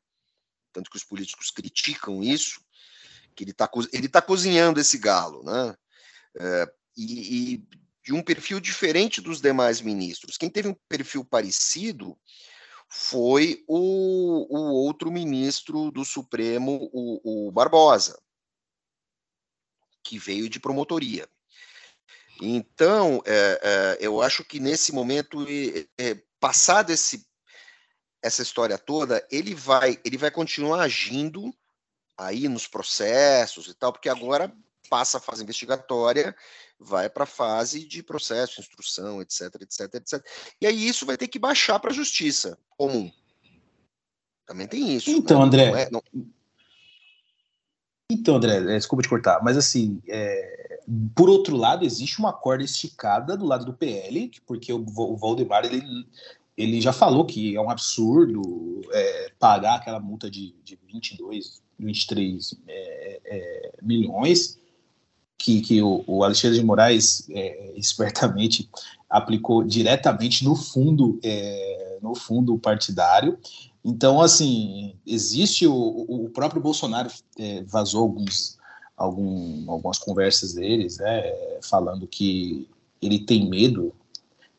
tanto 0.73 0.91
que 0.91 0.97
os 0.97 1.05
políticos 1.05 1.51
criticam 1.51 2.23
isso, 2.23 2.61
que 3.35 3.45
ele 3.45 3.51
está 3.51 3.71
ele 3.93 4.09
tá 4.09 4.23
cozinhando 4.23 4.81
esse 4.81 4.99
galo, 4.99 5.43
né? 5.43 5.77
É, 6.39 6.73
e, 6.97 7.55
e, 7.55 7.69
de 8.03 8.13
um 8.13 8.23
perfil 8.23 8.61
diferente 8.61 9.21
dos 9.21 9.41
demais 9.41 9.81
ministros. 9.81 10.37
Quem 10.37 10.49
teve 10.49 10.69
um 10.69 10.77
perfil 10.89 11.25
parecido 11.25 12.19
foi 12.89 13.63
o, 13.69 14.47
o 14.49 14.73
outro 14.85 15.11
ministro 15.11 15.91
do 15.91 16.05
Supremo, 16.05 16.91
o, 16.93 17.47
o 17.49 17.53
Barbosa, 17.53 18.21
que 20.03 20.19
veio 20.19 20.49
de 20.49 20.59
promotoria. 20.59 21.29
Então, 22.41 23.23
é, 23.27 23.61
é, 23.63 23.99
eu 24.01 24.23
acho 24.23 24.45
que 24.45 24.59
nesse 24.59 24.93
momento, 24.93 25.47
é, 25.99 26.17
passado 26.39 26.91
esse, 26.91 27.27
essa 28.23 28.43
história 28.43 28.79
toda, 28.79 29.27
ele 29.31 29.55
vai, 29.55 29.99
ele 30.05 30.17
vai 30.17 30.31
continuar 30.31 30.83
agindo 30.83 31.53
aí 32.17 32.49
nos 32.49 32.67
processos 32.67 33.67
e 33.67 33.75
tal, 33.75 33.93
porque 33.93 34.09
agora 34.09 34.53
passa 34.89 35.19
a 35.19 35.21
fase 35.21 35.43
investigatória, 35.43 36.35
vai 36.79 37.09
para 37.09 37.25
a 37.25 37.27
fase 37.27 37.87
de 37.87 38.03
processo, 38.03 38.61
instrução, 38.61 39.23
etc, 39.23 39.55
etc, 39.61 39.95
etc. 39.95 40.27
E 40.61 40.67
aí 40.67 40.89
isso 40.89 41.07
vai 41.07 41.17
ter 41.17 41.29
que 41.29 41.39
baixar 41.39 41.79
para 41.79 41.91
a 41.91 41.95
justiça 41.95 42.59
comum. 42.77 43.11
Também 44.45 44.67
tem 44.67 44.97
isso. 44.97 45.11
Então, 45.11 45.39
né? 45.39 45.45
André. 45.47 45.71
Não 45.71 45.79
é, 45.79 45.91
não... 45.91 46.03
Então, 48.11 48.37
André, 48.37 48.61
desculpa 48.61 49.03
te 49.03 49.09
cortar, 49.09 49.41
mas 49.43 49.57
assim, 49.57 50.03
é, 50.09 50.81
por 51.15 51.31
outro 51.31 51.57
lado, 51.57 51.85
existe 51.85 52.19
uma 52.19 52.33
corda 52.33 52.65
esticada 52.65 53.37
do 53.37 53.47
lado 53.47 53.65
do 53.65 53.73
PL, 53.73 54.31
porque 54.47 54.73
o, 54.73 54.85
o 54.85 55.17
Valdemar 55.17 55.65
ele, 55.65 56.07
ele 56.57 56.81
já 56.81 56.93
falou 56.93 57.25
que 57.25 57.55
é 57.55 57.61
um 57.61 57.71
absurdo 57.71 58.81
é, 58.91 59.33
pagar 59.39 59.77
aquela 59.77 60.01
multa 60.01 60.29
de, 60.29 60.55
de 60.65 60.77
22, 60.93 61.63
23 61.79 62.55
é, 62.67 63.21
é, 63.25 63.73
milhões 63.81 64.59
que, 65.39 65.61
que 65.61 65.81
o, 65.81 66.03
o 66.07 66.25
Alexandre 66.25 66.59
de 66.59 66.65
Moraes 66.65 67.29
é, 67.31 67.73
espertamente 67.77 68.69
aplicou 69.09 69.63
diretamente 69.65 70.45
no 70.45 70.55
fundo 70.55 71.19
é, 71.23 71.99
no 72.03 72.15
fundo 72.15 72.59
partidário. 72.59 73.39
Então, 73.85 74.21
assim, 74.21 74.95
existe 75.07 75.67
o, 75.67 75.75
o 75.75 76.31
próprio 76.31 76.61
Bolsonaro 76.61 77.11
é, 77.39 77.63
vazou 77.65 78.03
alguns 78.03 78.61
algum, 79.01 79.71
algumas 79.71 79.99
conversas 79.99 80.53
deles, 80.53 80.99
né, 80.99 81.23
falando 81.63 82.07
que 82.07 82.69
ele 83.01 83.21
tem 83.21 83.49
medo, 83.49 83.95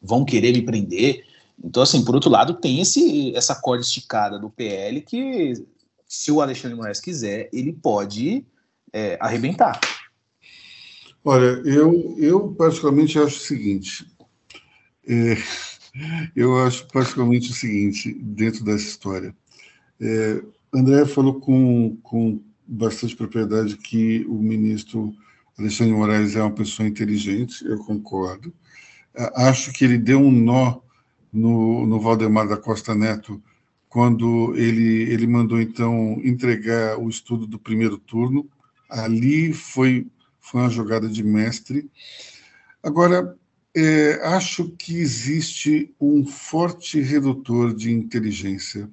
vão 0.01 0.25
querer 0.25 0.51
me 0.51 0.63
prender. 0.63 1.23
Então, 1.63 1.83
assim, 1.83 2.03
por 2.03 2.15
outro 2.15 2.31
lado, 2.31 2.55
tem 2.55 2.81
esse, 2.81 3.35
essa 3.35 3.53
corda 3.53 3.83
esticada 3.83 4.39
do 4.39 4.49
PL 4.49 4.99
que, 5.01 5.63
se 6.07 6.31
o 6.31 6.41
Alexandre 6.41 6.75
Moraes 6.75 6.99
quiser, 6.99 7.49
ele 7.53 7.71
pode 7.71 8.43
é, 8.91 9.15
arrebentar. 9.21 9.79
Olha, 11.23 11.61
eu, 11.63 12.15
eu 12.17 12.51
particularmente 12.55 13.19
acho 13.19 13.37
o 13.37 13.39
seguinte. 13.39 14.07
É, 15.07 15.37
eu 16.35 16.57
acho 16.59 16.87
particularmente 16.87 17.51
o 17.51 17.55
seguinte, 17.55 18.13
dentro 18.13 18.63
dessa 18.63 18.85
história. 18.85 19.35
É, 19.99 20.41
André 20.73 21.05
falou 21.05 21.39
com, 21.39 21.97
com 22.01 22.41
bastante 22.65 23.15
propriedade 23.15 23.77
que 23.77 24.25
o 24.27 24.35
ministro 24.35 25.13
Alexandre 25.59 25.93
Moraes 25.93 26.35
é 26.35 26.41
uma 26.41 26.51
pessoa 26.51 26.87
inteligente, 26.87 27.65
eu 27.65 27.77
concordo. 27.79 28.53
Acho 29.35 29.73
que 29.73 29.83
ele 29.83 29.97
deu 29.97 30.19
um 30.19 30.31
nó 30.31 30.79
no, 31.31 31.85
no 31.85 31.99
Valdemar 31.99 32.47
da 32.47 32.57
Costa 32.57 32.95
Neto 32.95 33.41
quando 33.89 34.55
ele, 34.55 35.03
ele 35.11 35.27
mandou, 35.27 35.59
então, 35.59 36.19
entregar 36.23 36.97
o 36.97 37.09
estudo 37.09 37.45
do 37.45 37.59
primeiro 37.59 37.97
turno. 37.97 38.49
Ali 38.89 39.51
foi, 39.51 40.07
foi 40.39 40.61
uma 40.61 40.69
jogada 40.69 41.09
de 41.09 41.21
mestre. 41.21 41.91
Agora, 42.81 43.37
é, 43.75 44.19
acho 44.23 44.69
que 44.71 44.97
existe 44.97 45.93
um 45.99 46.25
forte 46.25 46.99
redutor 46.99 47.73
de 47.73 47.91
inteligência 47.91 48.89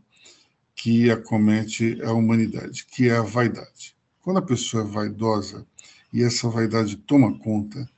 que 0.74 1.10
acomete 1.10 2.00
a 2.02 2.12
humanidade, 2.12 2.86
que 2.86 3.08
é 3.08 3.16
a 3.16 3.22
vaidade. 3.22 3.96
Quando 4.20 4.38
a 4.38 4.42
pessoa 4.42 4.84
é 4.84 4.86
vaidosa 4.86 5.66
e 6.12 6.22
essa 6.22 6.48
vaidade 6.48 6.96
toma 6.96 7.36
conta, 7.38 7.88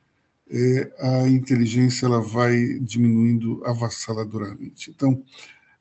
é, 0.50 0.92
a 0.98 1.28
inteligência 1.28 2.06
ela 2.06 2.20
vai 2.20 2.78
diminuindo 2.80 3.62
avassaladoramente. 3.64 4.90
Então, 4.90 5.22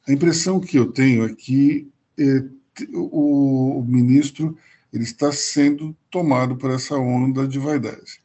a 0.07 0.11
impressão 0.11 0.59
que 0.59 0.77
eu 0.77 0.91
tenho 0.91 1.25
é 1.25 1.33
que 1.33 1.89
é, 2.17 2.43
o, 2.93 3.79
o, 3.79 3.85
ministro 3.85 4.57
ele 4.91 5.03
está 5.03 5.31
sendo 5.31 5.95
tomado 6.09 6.55
por 6.55 6.69
essa 6.71 6.95
onda 6.95 7.47
de 7.47 7.57
vaidade. 7.57 8.21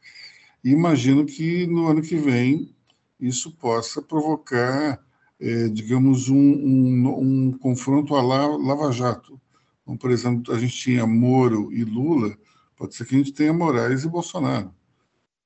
Imagino 0.65 1.25
que 1.25 1.65
no 1.67 1.87
ano 1.87 2.01
que 2.01 2.17
vem 2.17 2.75
isso 3.19 3.51
possa 3.51 4.01
provocar 4.01 4.99
é, 5.39 5.67
digamos, 5.67 6.29
um, 6.29 6.37
um, 6.37 7.47
um, 7.47 7.51
confronto 7.57 8.15
a 8.15 8.21
Lava 8.21 8.91
Jato. 8.91 9.39
Então, 9.81 9.97
por 9.97 10.11
exemplo, 10.11 10.53
a 10.53 10.59
gente 10.59 10.75
tinha 10.75 11.05
Moro 11.05 11.71
e 11.71 11.83
Lula, 11.83 12.35
pode 12.75 12.95
ser 12.95 13.05
que 13.05 13.15
a 13.15 13.17
gente 13.17 13.33
tenha 13.33 13.53
Moraes 13.53 14.03
e 14.03 14.09
Bolsonaro. 14.09 14.73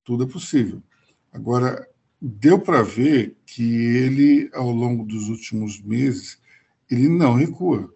Tudo 0.04 0.24
é 0.24 0.28
possível. 0.28 0.82
Agora, 1.32 1.88
deu 2.22 2.60
para 2.60 2.82
ver 2.82 3.36
que 3.46 3.64
ele, 3.64 4.50
ao 4.54 4.72
longo 4.72 5.06
dos 5.06 5.28
últimos 5.28 5.82
meses, 5.82 6.40
ele 6.90 7.10
não 7.10 7.34
recua. 7.34 7.94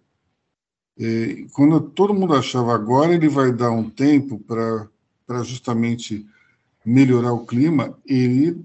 É, 0.98 1.46
quando 1.54 1.80
todo 1.80 2.14
mundo 2.14 2.36
achava 2.36 2.74
agora 2.76 3.16
ele 3.16 3.28
vai 3.28 3.52
dar 3.52 3.72
um 3.72 3.90
tempo 3.90 4.40
para 4.40 5.44
justamente 5.44 6.26
melhorar 6.86 7.34
o 7.34 7.46
clima, 7.46 7.98
ele 8.06 8.64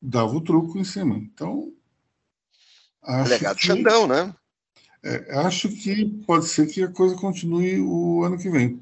dava 0.00 0.34
o 0.36 0.40
truco 0.40 0.78
em 0.78 0.84
cima. 0.84 1.16
Então, 1.16 1.72
Acho 3.08 3.30
Legado 3.30 3.56
que, 3.56 3.66
Xandão, 3.66 4.06
né? 4.06 4.34
É, 5.02 5.38
acho 5.38 5.70
que 5.70 6.04
pode 6.26 6.46
ser 6.46 6.66
que 6.66 6.82
a 6.82 6.88
coisa 6.88 7.14
continue 7.16 7.80
o 7.80 8.22
ano 8.22 8.36
que 8.36 8.50
vem. 8.50 8.80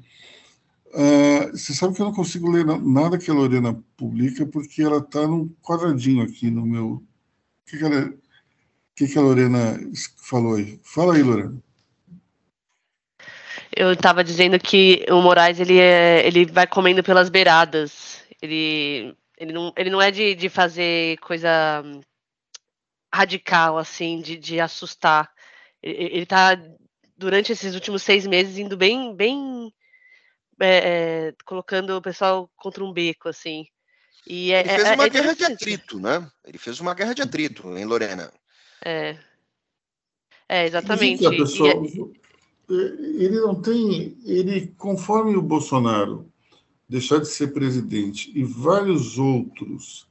Uh, 0.87 1.51
você 1.51 1.73
sabe 1.73 1.93
que 1.93 2.01
eu 2.01 2.05
não 2.05 2.13
consigo 2.13 2.49
ler 2.49 2.65
nada 2.65 3.17
que 3.17 3.29
a 3.31 3.33
Lorena 3.33 3.81
publica 3.95 4.45
porque 4.45 4.81
ela 4.81 4.97
está 4.97 5.25
num 5.27 5.47
quadradinho 5.61 6.23
aqui 6.23 6.49
no 6.49 6.65
meu. 6.65 6.85
O 6.87 7.03
que, 7.65 7.77
que, 7.77 7.85
ela... 7.85 8.13
que, 8.95 9.07
que 9.07 9.17
a 9.17 9.21
Lorena 9.21 9.79
falou 10.17 10.55
aí? 10.55 10.79
Fala 10.83 11.15
aí, 11.15 11.23
Lorena. 11.23 11.55
Eu 13.75 13.93
estava 13.93 14.23
dizendo 14.23 14.59
que 14.59 15.05
o 15.09 15.21
Moraes 15.21 15.59
ele, 15.59 15.77
é, 15.77 16.25
ele 16.25 16.45
vai 16.45 16.65
comendo 16.65 17.03
pelas 17.03 17.29
beiradas. 17.29 18.16
Ele, 18.41 19.15
ele, 19.37 19.53
não, 19.53 19.73
ele 19.75 19.89
não 19.89 20.01
é 20.01 20.11
de, 20.11 20.35
de 20.35 20.49
fazer 20.49 21.17
coisa 21.19 21.83
radical, 23.13 23.77
assim, 23.77 24.21
de, 24.21 24.37
de 24.37 24.59
assustar. 24.59 25.31
Ele 25.81 26.23
está, 26.23 26.59
durante 27.17 27.51
esses 27.51 27.73
últimos 27.73 28.03
seis 28.03 28.27
meses, 28.27 28.57
indo 28.57 28.77
bem, 28.77 29.15
bem 29.15 29.73
é, 30.59 31.29
é, 31.29 31.35
colocando 31.45 31.95
o 31.95 32.01
pessoal 32.01 32.49
contra 32.55 32.83
um 32.83 32.91
beco, 32.91 33.29
assim. 33.29 33.65
E 34.25 34.51
é, 34.51 34.59
ele 34.59 34.69
fez 34.69 34.83
é, 34.83 34.93
uma 34.93 35.05
é 35.05 35.09
guerra 35.09 35.33
de 35.33 35.45
atrito, 35.45 35.99
né? 35.99 36.31
Ele 36.45 36.57
fez 36.57 36.79
uma 36.79 36.93
guerra 36.93 37.13
de 37.13 37.21
atrito 37.21 37.77
em 37.77 37.85
Lorena. 37.85 38.31
É. 38.83 39.17
É, 40.49 40.65
exatamente. 40.65 41.23
Ele 42.69 43.39
não 43.39 43.61
tem. 43.61 44.17
Ele, 44.25 44.67
conforme 44.77 45.35
o 45.35 45.41
Bolsonaro 45.41 46.31
deixar 46.87 47.19
de 47.19 47.27
ser 47.27 47.53
presidente 47.53 48.31
e 48.33 48.43
vários 48.43 49.17
outros 49.17 50.07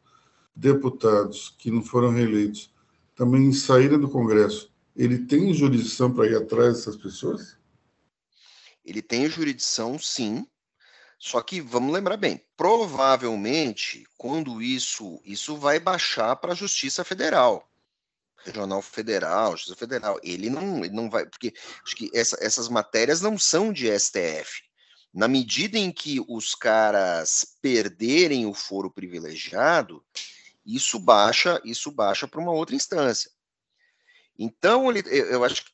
deputados 0.55 1.55
que 1.59 1.71
não 1.71 1.83
foram 1.83 2.11
reeleitos 2.11 2.71
também 3.15 3.53
saírem 3.53 3.99
do 3.99 4.11
Congresso, 4.11 4.71
ele 4.95 5.19
tem 5.19 5.53
jurisdição 5.53 6.13
para 6.13 6.27
ir 6.27 6.37
atrás 6.37 6.77
dessas 6.77 6.97
pessoas? 6.97 7.57
Ele 8.85 9.03
tem 9.03 9.29
jurisdição, 9.29 9.99
sim. 9.99 10.47
Só 11.19 11.41
que 11.41 11.61
vamos 11.61 11.93
lembrar 11.93 12.17
bem, 12.17 12.43
provavelmente, 12.57 14.07
quando 14.19 14.63
isso 14.63 15.21
isso 15.25 15.57
vai 15.57 15.81
baixar 15.81 16.37
para 16.37 16.53
a 16.53 16.57
Justiça 16.57 17.03
Federal, 17.05 17.67
Regional 18.45 18.83
Federal, 18.83 19.53
Justiça 19.53 19.77
Federal. 19.77 20.21
Ele 20.23 20.51
não, 20.51 20.85
ele 20.85 20.95
não 20.95 21.09
vai, 21.09 21.27
porque 21.27 21.55
acho 21.85 21.97
que 21.97 22.11
essa, 22.15 22.37
essas 22.41 22.69
matérias 22.69 23.21
não 23.23 23.39
são 23.39 23.73
de 23.73 23.89
STF. 23.99 24.63
Na 25.17 25.27
medida 25.27 25.79
em 25.79 25.91
que 25.91 26.23
os 26.29 26.55
caras 26.55 27.57
perderem 27.63 28.45
o 28.45 28.53
foro 28.53 28.91
privilegiado, 28.91 30.05
isso 30.63 30.99
baixa, 30.99 31.59
isso 31.65 31.91
baixa 31.91 32.29
para 32.29 32.39
uma 32.39 32.53
outra 32.53 32.77
instância. 32.77 33.31
Então, 34.39 34.91
ele, 34.91 35.03
eu 35.09 35.43
acho 35.43 35.65
que 35.65 35.71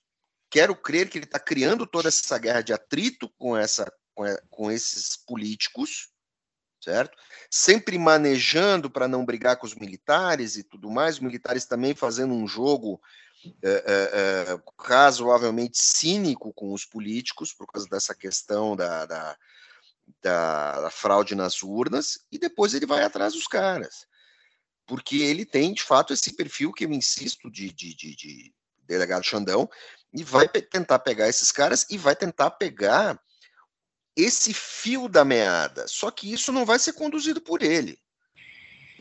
quero 0.48 0.76
crer 0.76 1.10
que 1.10 1.18
ele 1.18 1.24
está 1.24 1.40
criando 1.40 1.88
toda 1.88 2.06
essa 2.06 2.38
guerra 2.38 2.60
de 2.60 2.72
atrito 2.72 3.28
com, 3.30 3.56
essa, 3.56 3.92
com, 4.14 4.22
com 4.48 4.70
esses 4.70 5.16
políticos, 5.16 6.10
certo? 6.80 7.18
Sempre 7.50 7.98
manejando 7.98 8.88
para 8.88 9.08
não 9.08 9.26
brigar 9.26 9.56
com 9.56 9.66
os 9.66 9.74
militares 9.74 10.54
e 10.54 10.62
tudo 10.62 10.88
mais, 10.88 11.16
os 11.16 11.20
militares 11.20 11.64
também 11.64 11.96
fazendo 11.96 12.32
um 12.32 12.46
jogo 12.46 13.02
é, 13.62 13.70
é, 13.70 14.52
é, 14.52 14.62
razoavelmente 14.78 15.78
cínico 15.78 16.52
com 16.52 16.72
os 16.72 16.84
políticos 16.84 17.52
por 17.52 17.66
causa 17.66 17.88
dessa 17.88 18.14
questão 18.14 18.76
da, 18.76 19.06
da, 19.06 19.36
da, 20.22 20.80
da 20.82 20.90
fraude 20.90 21.34
nas 21.34 21.62
urnas, 21.62 22.18
e 22.30 22.38
depois 22.38 22.74
ele 22.74 22.86
vai 22.86 23.02
atrás 23.02 23.32
dos 23.34 23.46
caras 23.46 24.06
porque 24.86 25.16
ele 25.22 25.44
tem, 25.44 25.72
de 25.72 25.82
fato, 25.82 26.12
esse 26.12 26.34
perfil 26.34 26.72
que 26.72 26.84
eu 26.84 26.92
insisto 26.92 27.50
de, 27.50 27.72
de, 27.72 27.94
de, 27.94 28.14
de 28.14 28.54
delegado 28.82 29.24
Xandão, 29.24 29.68
e 30.12 30.22
vai 30.22 30.46
tentar 30.46 30.98
pegar 30.98 31.28
esses 31.28 31.50
caras 31.50 31.86
e 31.88 31.96
vai 31.96 32.14
tentar 32.14 32.50
pegar 32.50 33.18
esse 34.14 34.52
fio 34.52 35.08
da 35.08 35.24
meada. 35.24 35.88
Só 35.88 36.10
que 36.10 36.30
isso 36.30 36.52
não 36.52 36.66
vai 36.66 36.78
ser 36.78 36.92
conduzido 36.92 37.40
por 37.40 37.62
ele. 37.62 37.98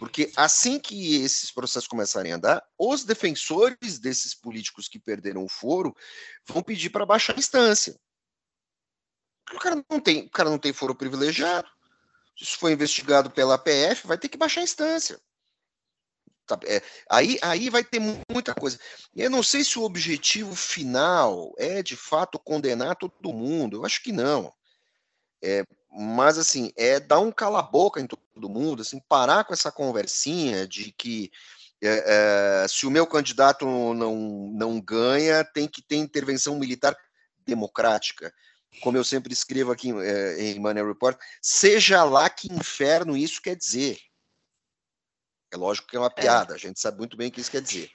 Porque 0.02 0.32
assim 0.36 0.80
que 0.80 1.18
esses 1.22 1.52
processos 1.52 1.88
começarem 1.88 2.32
a 2.32 2.36
andar, 2.36 2.68
os 2.76 3.04
defensores 3.04 4.00
desses 4.00 4.34
políticos 4.34 4.88
que 4.88 4.98
perderam 4.98 5.44
o 5.44 5.48
foro 5.48 5.96
vão 6.44 6.64
pedir 6.64 6.90
para 6.90 7.06
baixar 7.06 7.36
a 7.36 7.40
instância. 7.40 7.96
O 9.54 9.60
cara 9.60 9.76
não 9.88 10.00
tem, 10.00 10.26
o 10.26 10.30
cara 10.32 10.50
não 10.50 10.58
tem 10.58 10.74
foro 10.74 10.96
privilegiado. 10.96 11.70
Se 12.36 12.46
isso 12.46 12.58
for 12.58 12.72
investigado 12.72 13.30
pela 13.30 13.60
PF, 13.60 14.08
vai 14.08 14.18
ter 14.18 14.28
que 14.28 14.40
baixar 14.40 14.62
a 14.62 14.64
instância. 14.64 15.22
É, 16.66 16.82
aí, 17.08 17.38
aí 17.40 17.70
vai 17.70 17.84
ter 17.84 18.00
muita 18.00 18.56
coisa. 18.56 18.80
Eu 19.16 19.30
não 19.30 19.44
sei 19.44 19.64
se 19.64 19.78
o 19.78 19.84
objetivo 19.84 20.56
final 20.56 21.54
é 21.60 21.84
de 21.84 21.96
fato 21.96 22.40
condenar 22.40 22.96
todo 22.96 23.32
mundo. 23.32 23.78
Eu 23.78 23.86
acho 23.86 24.02
que 24.02 24.12
não. 24.12 24.52
É, 25.44 25.64
mas 25.92 26.38
assim, 26.38 26.72
é 26.78 27.00
dar 27.00 27.20
um 27.20 27.32
cala-boca 27.32 28.00
em 28.00 28.08
todo 28.08 28.50
mundo, 28.50 28.82
assim, 28.82 29.00
parar 29.10 29.44
com 29.44 29.54
essa 29.54 29.72
conversinha 29.72 30.66
de 30.66 30.92
que 30.92 31.30
é, 31.84 32.64
é, 32.64 32.68
se 32.68 32.86
o 32.86 32.92
meu 32.92 33.08
candidato 33.08 33.66
não, 33.66 34.52
não 34.54 34.80
ganha, 34.80 35.44
tem 35.44 35.68
que 35.68 35.82
ter 35.82 35.96
intervenção 35.96 36.58
militar 36.58 36.96
democrática. 37.46 38.34
Como 38.82 38.98
eu 38.98 39.04
sempre 39.04 39.34
escrevo 39.34 39.72
aqui 39.72 39.92
é, 39.92 40.42
em 40.42 40.60
Money 40.60 40.86
Report, 40.86 41.20
seja 41.42 42.04
lá 42.04 42.30
que 42.30 42.54
inferno 42.54 43.18
isso 43.18 43.42
quer 43.42 43.56
dizer. 43.56 44.00
É 45.52 45.58
lógico 45.58 45.88
que 45.90 45.98
é 45.98 46.00
uma 46.00 46.08
é. 46.08 46.22
piada, 46.22 46.54
a 46.54 46.58
gente 46.58 46.80
sabe 46.80 47.00
muito 47.00 47.18
bem 47.18 47.28
o 47.28 47.32
que 47.32 47.42
isso 47.42 47.52
quer 47.52 47.62
dizer. 47.62 47.92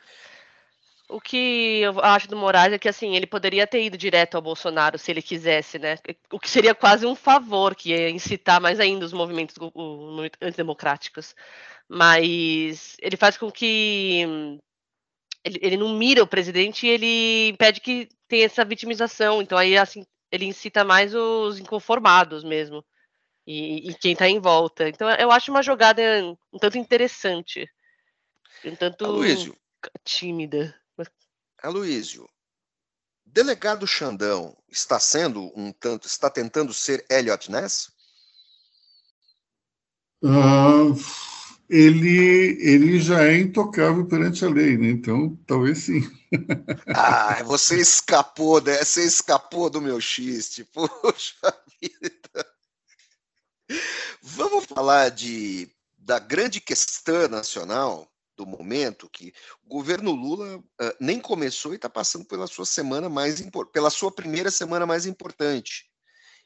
O 1.08 1.20
que 1.20 1.80
eu 1.82 2.00
acho 2.00 2.26
do 2.28 2.36
Moraes 2.36 2.72
é 2.72 2.78
que 2.78 2.88
assim, 2.88 3.14
ele 3.14 3.26
poderia 3.26 3.66
ter 3.66 3.82
ido 3.84 3.96
direto 3.96 4.34
ao 4.34 4.42
Bolsonaro 4.42 4.98
se 4.98 5.10
ele 5.10 5.22
quisesse, 5.22 5.78
né? 5.78 5.96
O 6.32 6.38
que 6.38 6.50
seria 6.50 6.74
quase 6.74 7.06
um 7.06 7.14
favor, 7.14 7.76
que 7.76 7.90
ia 7.90 8.10
incitar 8.10 8.60
mais 8.60 8.80
ainda 8.80 9.04
os 9.04 9.12
movimentos 9.12 9.54
antidemocráticos. 10.40 11.34
Mas 11.88 12.96
ele 13.00 13.16
faz 13.16 13.36
com 13.38 13.52
que 13.52 14.58
ele, 15.44 15.58
ele 15.62 15.76
não 15.76 15.96
mira 15.96 16.24
o 16.24 16.26
presidente 16.26 16.86
e 16.86 16.90
ele 16.90 17.48
impede 17.50 17.80
que 17.80 18.08
tenha 18.26 18.46
essa 18.46 18.64
vitimização. 18.64 19.40
Então 19.40 19.56
aí 19.56 19.78
assim, 19.78 20.04
ele 20.32 20.46
incita 20.46 20.84
mais 20.84 21.14
os 21.14 21.60
inconformados 21.60 22.42
mesmo 22.42 22.84
e, 23.46 23.90
e 23.90 23.94
quem 23.94 24.12
está 24.12 24.28
em 24.28 24.40
volta. 24.40 24.88
Então 24.88 25.08
eu 25.08 25.30
acho 25.30 25.52
uma 25.52 25.62
jogada 25.62 26.02
um 26.52 26.58
tanto 26.58 26.78
interessante, 26.78 27.64
um 28.64 28.74
tanto 28.74 29.04
Aloysio, 29.04 29.56
tímida. 30.04 30.74
Aloysio, 31.62 32.28
delegado 33.24 33.86
Xandão 33.86 34.56
está 34.68 35.00
sendo 35.00 35.52
um 35.58 35.72
tanto, 35.72 36.06
está 36.06 36.30
tentando 36.30 36.72
ser 36.72 37.04
Elliot 37.10 37.50
Ness? 37.50 37.90
Uh, 40.22 40.94
ele, 41.68 42.56
ele 42.60 43.00
já 43.00 43.24
é 43.24 43.38
intocável 43.38 44.06
perante 44.06 44.44
a 44.44 44.48
lei, 44.48 44.78
né? 44.78 44.88
Então, 44.88 45.36
talvez 45.46 45.78
sim. 45.78 46.00
ah, 46.94 47.42
você 47.42 47.80
escapou, 47.80 48.60
né? 48.60 48.84
Você 48.84 49.04
escapou 49.04 49.68
do 49.68 49.80
meu 49.80 50.00
xiste. 50.00 50.64
Puxa 50.64 51.54
vida. 51.80 52.46
Vamos 54.22 54.64
falar 54.66 55.10
de, 55.10 55.68
da 55.98 56.18
grande 56.18 56.60
questão 56.60 57.28
nacional 57.28 58.08
do 58.36 58.46
momento, 58.46 59.08
que 59.10 59.32
o 59.64 59.68
governo 59.68 60.12
Lula 60.12 60.58
uh, 60.58 60.62
nem 61.00 61.18
começou 61.18 61.72
e 61.72 61.76
está 61.76 61.88
passando 61.88 62.24
pela 62.24 62.46
sua 62.46 62.66
semana 62.66 63.08
mais 63.08 63.42
pela 63.72 63.90
sua 63.90 64.12
primeira 64.12 64.50
semana 64.50 64.86
mais 64.86 65.06
importante, 65.06 65.86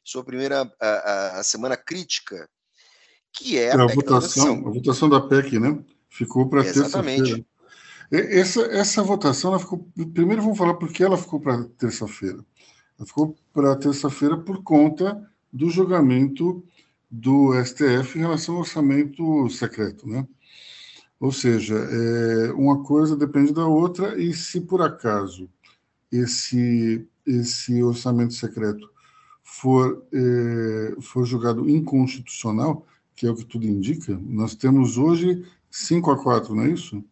sua 0.04 0.24
primeira 0.24 0.70
a, 0.80 1.40
a 1.40 1.42
semana 1.42 1.76
crítica, 1.76 2.48
que 3.32 3.58
é 3.58 3.72
a, 3.72 3.82
a 3.82 3.86
votação, 3.86 4.66
a 4.66 4.70
votação 4.70 5.08
da 5.08 5.20
PEC, 5.20 5.58
né? 5.58 5.82
Ficou 6.08 6.48
para 6.48 6.64
terça-feira. 6.64 7.44
Essa, 8.10 8.62
essa 8.62 9.02
votação, 9.02 9.52
ela 9.52 9.60
ficou. 9.60 9.88
Primeiro 10.12 10.42
vamos 10.42 10.58
falar 10.58 10.74
por 10.74 10.92
que 10.92 11.02
ela 11.02 11.16
ficou 11.16 11.40
para 11.40 11.62
terça-feira. 11.78 12.44
Ela 12.98 13.06
ficou 13.06 13.36
para 13.52 13.76
terça-feira 13.76 14.36
por 14.36 14.64
conta 14.64 15.30
do 15.52 15.70
julgamento 15.70 16.64
do 17.08 17.52
STF 17.64 18.18
em 18.18 18.22
relação 18.22 18.56
ao 18.56 18.60
orçamento 18.62 19.48
secreto, 19.48 20.08
né? 20.08 20.26
Ou 21.20 21.30
seja, 21.30 21.74
é, 21.74 22.52
uma 22.52 22.82
coisa 22.82 23.14
depende 23.14 23.52
da 23.52 23.66
outra 23.66 24.18
e 24.18 24.32
se 24.32 24.58
por 24.62 24.80
acaso 24.80 25.48
esse 26.10 27.06
esse 27.26 27.82
orçamento 27.82 28.32
secreto 28.32 28.90
for 29.44 30.02
é, 30.12 30.96
for 31.02 31.26
julgado 31.26 31.68
inconstitucional, 31.68 32.86
que 33.14 33.26
é 33.26 33.30
o 33.30 33.36
que 33.36 33.44
tudo 33.44 33.66
indica, 33.66 34.18
nós 34.22 34.54
temos 34.54 34.96
hoje 34.96 35.44
5 35.70 36.10
a 36.10 36.22
4, 36.22 36.54
não 36.54 36.62
é 36.64 36.70
isso? 36.70 37.04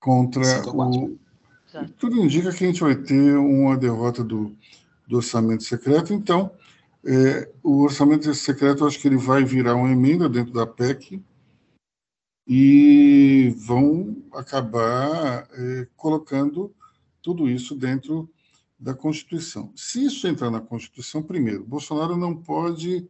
Contra 0.00 0.42
o 0.70 1.18
tudo 1.98 2.16
indica 2.16 2.52
que 2.52 2.62
a 2.62 2.66
gente 2.68 2.80
vai 2.80 2.94
ter 2.94 3.36
uma 3.36 3.76
derrota 3.76 4.22
do, 4.22 4.54
do 5.08 5.16
orçamento 5.16 5.64
secreto, 5.64 6.14
então 6.14 6.52
é, 7.04 7.50
o 7.64 7.82
orçamento 7.82 8.32
secreto, 8.32 8.86
acho 8.86 9.00
que 9.00 9.08
ele 9.08 9.16
vai 9.16 9.44
virar 9.44 9.74
uma 9.74 9.90
emenda 9.90 10.28
dentro 10.28 10.52
da 10.52 10.64
PEC 10.66 11.20
e 12.46 13.54
vão 13.56 14.22
acabar 14.32 15.48
é, 15.52 15.88
colocando 15.96 16.74
tudo 17.22 17.48
isso 17.48 17.74
dentro 17.74 18.30
da 18.78 18.94
Constituição. 18.94 19.72
Se 19.74 20.04
isso 20.04 20.26
entrar 20.28 20.50
na 20.50 20.60
Constituição, 20.60 21.22
primeiro, 21.22 21.64
Bolsonaro 21.64 22.16
não 22.16 22.36
pode 22.36 23.08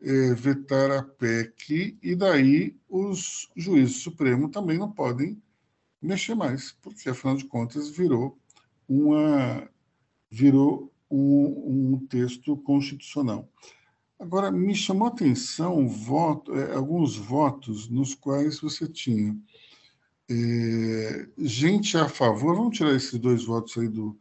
é, 0.00 0.34
vetar 0.34 0.90
a 0.92 1.02
PEC 1.02 1.98
e 2.00 2.14
daí 2.14 2.76
os 2.88 3.50
juízes 3.56 3.96
supremos 3.96 4.50
também 4.52 4.78
não 4.78 4.90
podem 4.90 5.42
mexer 6.00 6.36
mais, 6.36 6.72
porque 6.80 7.08
afinal 7.08 7.36
de 7.36 7.44
contas 7.44 7.88
virou 7.88 8.38
uma 8.88 9.68
virou 10.30 10.92
um, 11.10 11.94
um 11.94 12.06
texto 12.06 12.56
constitucional. 12.58 13.48
Agora, 14.18 14.50
me 14.50 14.74
chamou 14.74 15.06
a 15.06 15.10
atenção 15.10 15.86
é, 16.48 16.74
alguns 16.74 17.16
votos 17.16 17.88
nos 17.88 18.14
quais 18.14 18.60
você 18.60 18.88
tinha 18.88 19.36
é, 20.30 21.28
gente 21.38 21.96
a 21.96 22.08
favor, 22.08 22.54
vamos 22.54 22.76
tirar 22.76 22.94
esses 22.94 23.18
dois 23.18 23.44
votos 23.44 23.78
aí 23.78 23.88
do, 23.88 24.18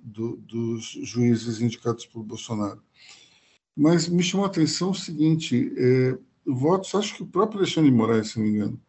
do, 0.00 0.36
dos 0.36 0.84
juízes 1.02 1.60
indicados 1.60 2.06
por 2.06 2.22
Bolsonaro. 2.22 2.82
Mas 3.76 4.08
me 4.08 4.22
chamou 4.22 4.46
a 4.46 4.48
atenção 4.48 4.90
o 4.90 4.94
seguinte: 4.94 5.72
é, 5.76 6.18
votos, 6.46 6.94
acho 6.94 7.16
que 7.16 7.22
o 7.22 7.26
próprio 7.26 7.58
Alexandre 7.58 7.90
de 7.90 7.96
Moraes, 7.96 8.30
se 8.30 8.38
não 8.38 8.46
me 8.46 8.52
engano, 8.52 8.80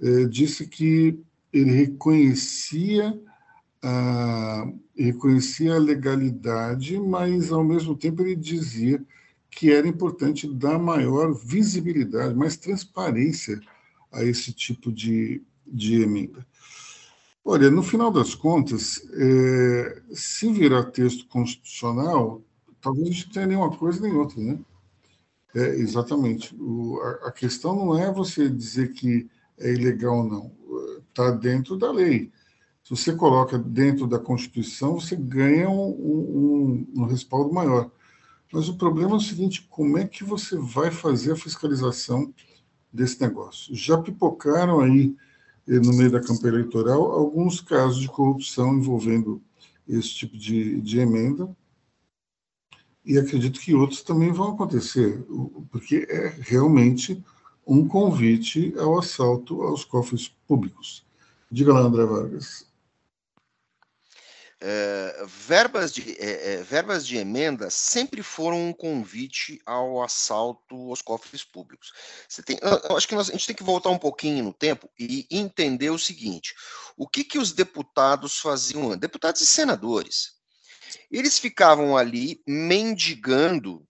é, 0.00 0.24
disse 0.24 0.66
que 0.66 1.20
ele 1.52 1.70
reconhecia 1.70 3.20
ah, 3.86 4.72
reconhecia 4.96 5.74
a 5.74 5.78
legalidade, 5.78 6.98
mas 6.98 7.52
ao 7.52 7.62
mesmo 7.62 7.94
tempo 7.94 8.22
ele 8.22 8.34
dizia 8.34 9.04
que 9.54 9.72
era 9.72 9.86
importante 9.86 10.52
dar 10.52 10.78
maior 10.78 11.32
visibilidade, 11.32 12.34
mais 12.34 12.56
transparência 12.56 13.60
a 14.12 14.24
esse 14.24 14.52
tipo 14.52 14.92
de, 14.92 15.42
de 15.66 16.02
emenda. 16.02 16.44
Olha, 17.44 17.70
no 17.70 17.82
final 17.82 18.10
das 18.10 18.34
contas, 18.34 19.06
é, 19.12 20.02
se 20.12 20.50
virar 20.52 20.84
texto 20.84 21.26
constitucional, 21.28 22.42
talvez 22.80 23.08
a 23.08 23.12
gente 23.12 23.30
tenha 23.30 23.46
nenhuma 23.46 23.76
coisa 23.76 24.00
nem 24.00 24.12
outra, 24.14 24.40
né? 24.40 24.58
É, 25.54 25.76
exatamente. 25.76 26.54
O, 26.58 27.00
a, 27.00 27.28
a, 27.28 27.32
questão 27.32 27.76
não 27.76 27.96
é 27.96 28.12
você 28.12 28.48
dizer 28.48 28.92
que 28.92 29.28
é 29.58 29.72
ilegal 29.72 30.18
ou 30.18 30.24
não. 30.24 30.52
Está 31.10 31.30
dentro 31.30 31.76
da 31.76 31.92
lei. 31.92 32.32
Se 32.82 32.90
você 32.90 33.14
coloca 33.14 33.56
dentro 33.56 34.06
da 34.06 34.18
Constituição, 34.18 34.98
você 34.98 35.14
ganha 35.14 35.68
um, 35.70 35.90
um, 35.90 36.86
um 36.96 37.04
respaldo 37.04 37.52
maior. 37.52 37.90
Mas 38.54 38.68
o 38.68 38.76
problema 38.76 39.10
é 39.10 39.16
o 39.16 39.20
seguinte: 39.20 39.66
como 39.68 39.98
é 39.98 40.06
que 40.06 40.22
você 40.22 40.56
vai 40.56 40.88
fazer 40.88 41.32
a 41.32 41.36
fiscalização 41.36 42.32
desse 42.92 43.20
negócio? 43.20 43.74
Já 43.74 43.98
pipocaram 43.98 44.78
aí, 44.78 45.16
eh, 45.66 45.80
no 45.80 45.92
meio 45.92 46.12
da 46.12 46.20
campanha 46.20 46.54
eleitoral, 46.54 47.10
alguns 47.10 47.60
casos 47.60 48.00
de 48.00 48.06
corrupção 48.06 48.76
envolvendo 48.76 49.42
esse 49.88 50.10
tipo 50.10 50.38
de, 50.38 50.80
de 50.80 51.00
emenda, 51.00 51.54
e 53.04 53.18
acredito 53.18 53.58
que 53.58 53.74
outros 53.74 54.02
também 54.02 54.32
vão 54.32 54.52
acontecer, 54.52 55.20
porque 55.72 56.06
é 56.08 56.28
realmente 56.38 57.20
um 57.66 57.88
convite 57.88 58.72
ao 58.78 59.00
assalto 59.00 59.62
aos 59.62 59.84
cofres 59.84 60.28
públicos. 60.46 61.04
Diga 61.50 61.72
lá, 61.72 61.80
André 61.80 62.04
Vargas. 62.04 62.72
É, 64.60 65.24
verbas, 65.26 65.92
de, 65.92 66.16
é, 66.18 66.62
verbas 66.62 67.06
de 67.06 67.16
emenda 67.16 67.68
sempre 67.70 68.22
foram 68.22 68.68
um 68.68 68.72
convite 68.72 69.60
ao 69.66 70.02
assalto 70.02 70.74
aos 70.90 71.02
cofres 71.02 71.44
públicos. 71.44 71.92
Você 72.28 72.42
tem, 72.42 72.58
eu 72.62 72.96
acho 72.96 73.08
que 73.08 73.14
nós, 73.14 73.28
a 73.28 73.32
gente 73.32 73.46
tem 73.46 73.56
que 73.56 73.62
voltar 73.62 73.90
um 73.90 73.98
pouquinho 73.98 74.44
no 74.44 74.52
tempo 74.52 74.88
e 74.98 75.26
entender 75.30 75.90
o 75.90 75.98
seguinte: 75.98 76.54
o 76.96 77.08
que, 77.08 77.24
que 77.24 77.38
os 77.38 77.52
deputados 77.52 78.38
faziam? 78.38 78.96
Deputados 78.96 79.40
e 79.40 79.46
senadores 79.46 80.34
eles 81.10 81.38
ficavam 81.38 81.96
ali 81.96 82.42
mendigando, 82.46 83.86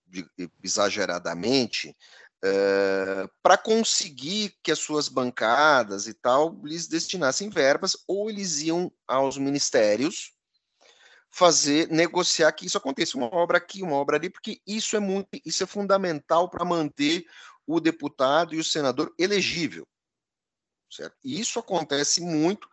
exageradamente, 0.63 1.95
eh, 2.43 3.27
para 3.41 3.57
conseguir 3.57 4.55
que 4.61 4.71
as 4.71 4.79
suas 4.79 5.07
bancadas 5.07 6.07
e 6.07 6.13
tal 6.13 6.59
lhes 6.63 6.87
destinassem 6.87 7.49
verbas, 7.49 7.97
ou 8.07 8.29
eles 8.29 8.61
iam 8.61 8.91
aos 9.07 9.37
ministérios 9.37 10.34
fazer, 11.35 11.89
negociar 11.89 12.49
que 12.53 12.65
isso 12.65 12.77
aconteça, 12.77 13.17
uma 13.17 13.27
obra 13.35 13.57
aqui, 13.57 13.83
uma 13.83 13.97
obra 13.97 14.15
ali, 14.15 14.29
porque 14.29 14.61
isso 14.65 14.95
é 14.95 15.01
muito, 15.01 15.27
isso 15.43 15.63
é 15.63 15.67
fundamental 15.67 16.49
para 16.49 16.63
manter 16.63 17.25
o 17.67 17.81
deputado 17.81 18.55
e 18.55 18.57
o 18.57 18.63
senador 18.63 19.13
elegível. 19.19 19.85
Certo? 20.89 21.17
E 21.21 21.37
isso 21.37 21.59
acontece 21.59 22.21
muito, 22.21 22.63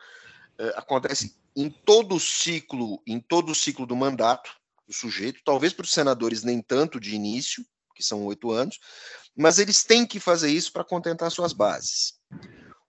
uh, 0.60 0.76
acontece 0.76 1.36
em 1.56 1.68
todo 1.68 2.14
o 2.14 2.20
ciclo, 2.20 3.02
em 3.04 3.18
todo 3.18 3.50
o 3.50 3.54
ciclo 3.54 3.84
do 3.84 3.96
mandato 3.96 4.54
do 4.86 4.94
sujeito, 4.94 5.42
talvez 5.44 5.72
para 5.72 5.82
os 5.82 5.90
senadores 5.90 6.44
nem 6.44 6.62
tanto 6.62 7.00
de 7.00 7.16
início, 7.16 7.66
que 7.96 8.02
são 8.04 8.24
oito 8.26 8.52
anos, 8.52 8.78
mas 9.36 9.58
eles 9.58 9.82
têm 9.82 10.06
que 10.06 10.20
fazer 10.20 10.52
isso 10.52 10.72
para 10.72 10.84
contentar 10.84 11.32
suas 11.32 11.52
bases. 11.52 12.14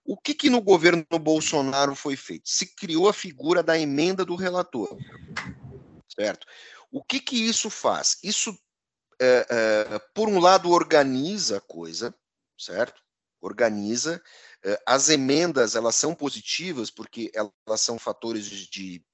O 0.04 0.16
que, 0.16 0.34
que 0.34 0.48
no 0.48 0.62
governo 0.62 1.04
Bolsonaro 1.18 1.96
foi 1.96 2.14
feito? 2.14 2.48
Se 2.48 2.76
criou 2.76 3.08
a 3.08 3.12
figura 3.12 3.60
da 3.60 3.76
emenda 3.76 4.24
do 4.24 4.36
relator, 4.36 4.96
certo? 6.14 6.46
O 6.90 7.02
que 7.02 7.20
que 7.20 7.36
isso 7.36 7.68
faz? 7.70 8.18
Isso, 8.22 8.56
é, 9.20 9.46
é, 9.48 9.98
por 10.14 10.28
um 10.28 10.38
lado, 10.38 10.70
organiza 10.70 11.58
a 11.58 11.60
coisa, 11.60 12.14
certo? 12.58 13.02
Organiza 13.40 14.22
eh, 14.64 14.80
as 14.86 15.10
emendas 15.10 15.76
elas 15.76 15.94
são 15.94 16.14
positivas 16.14 16.90
porque 16.90 17.30
elas 17.34 17.80
são 17.80 17.98
fatores 17.98 18.46
de 18.46 19.04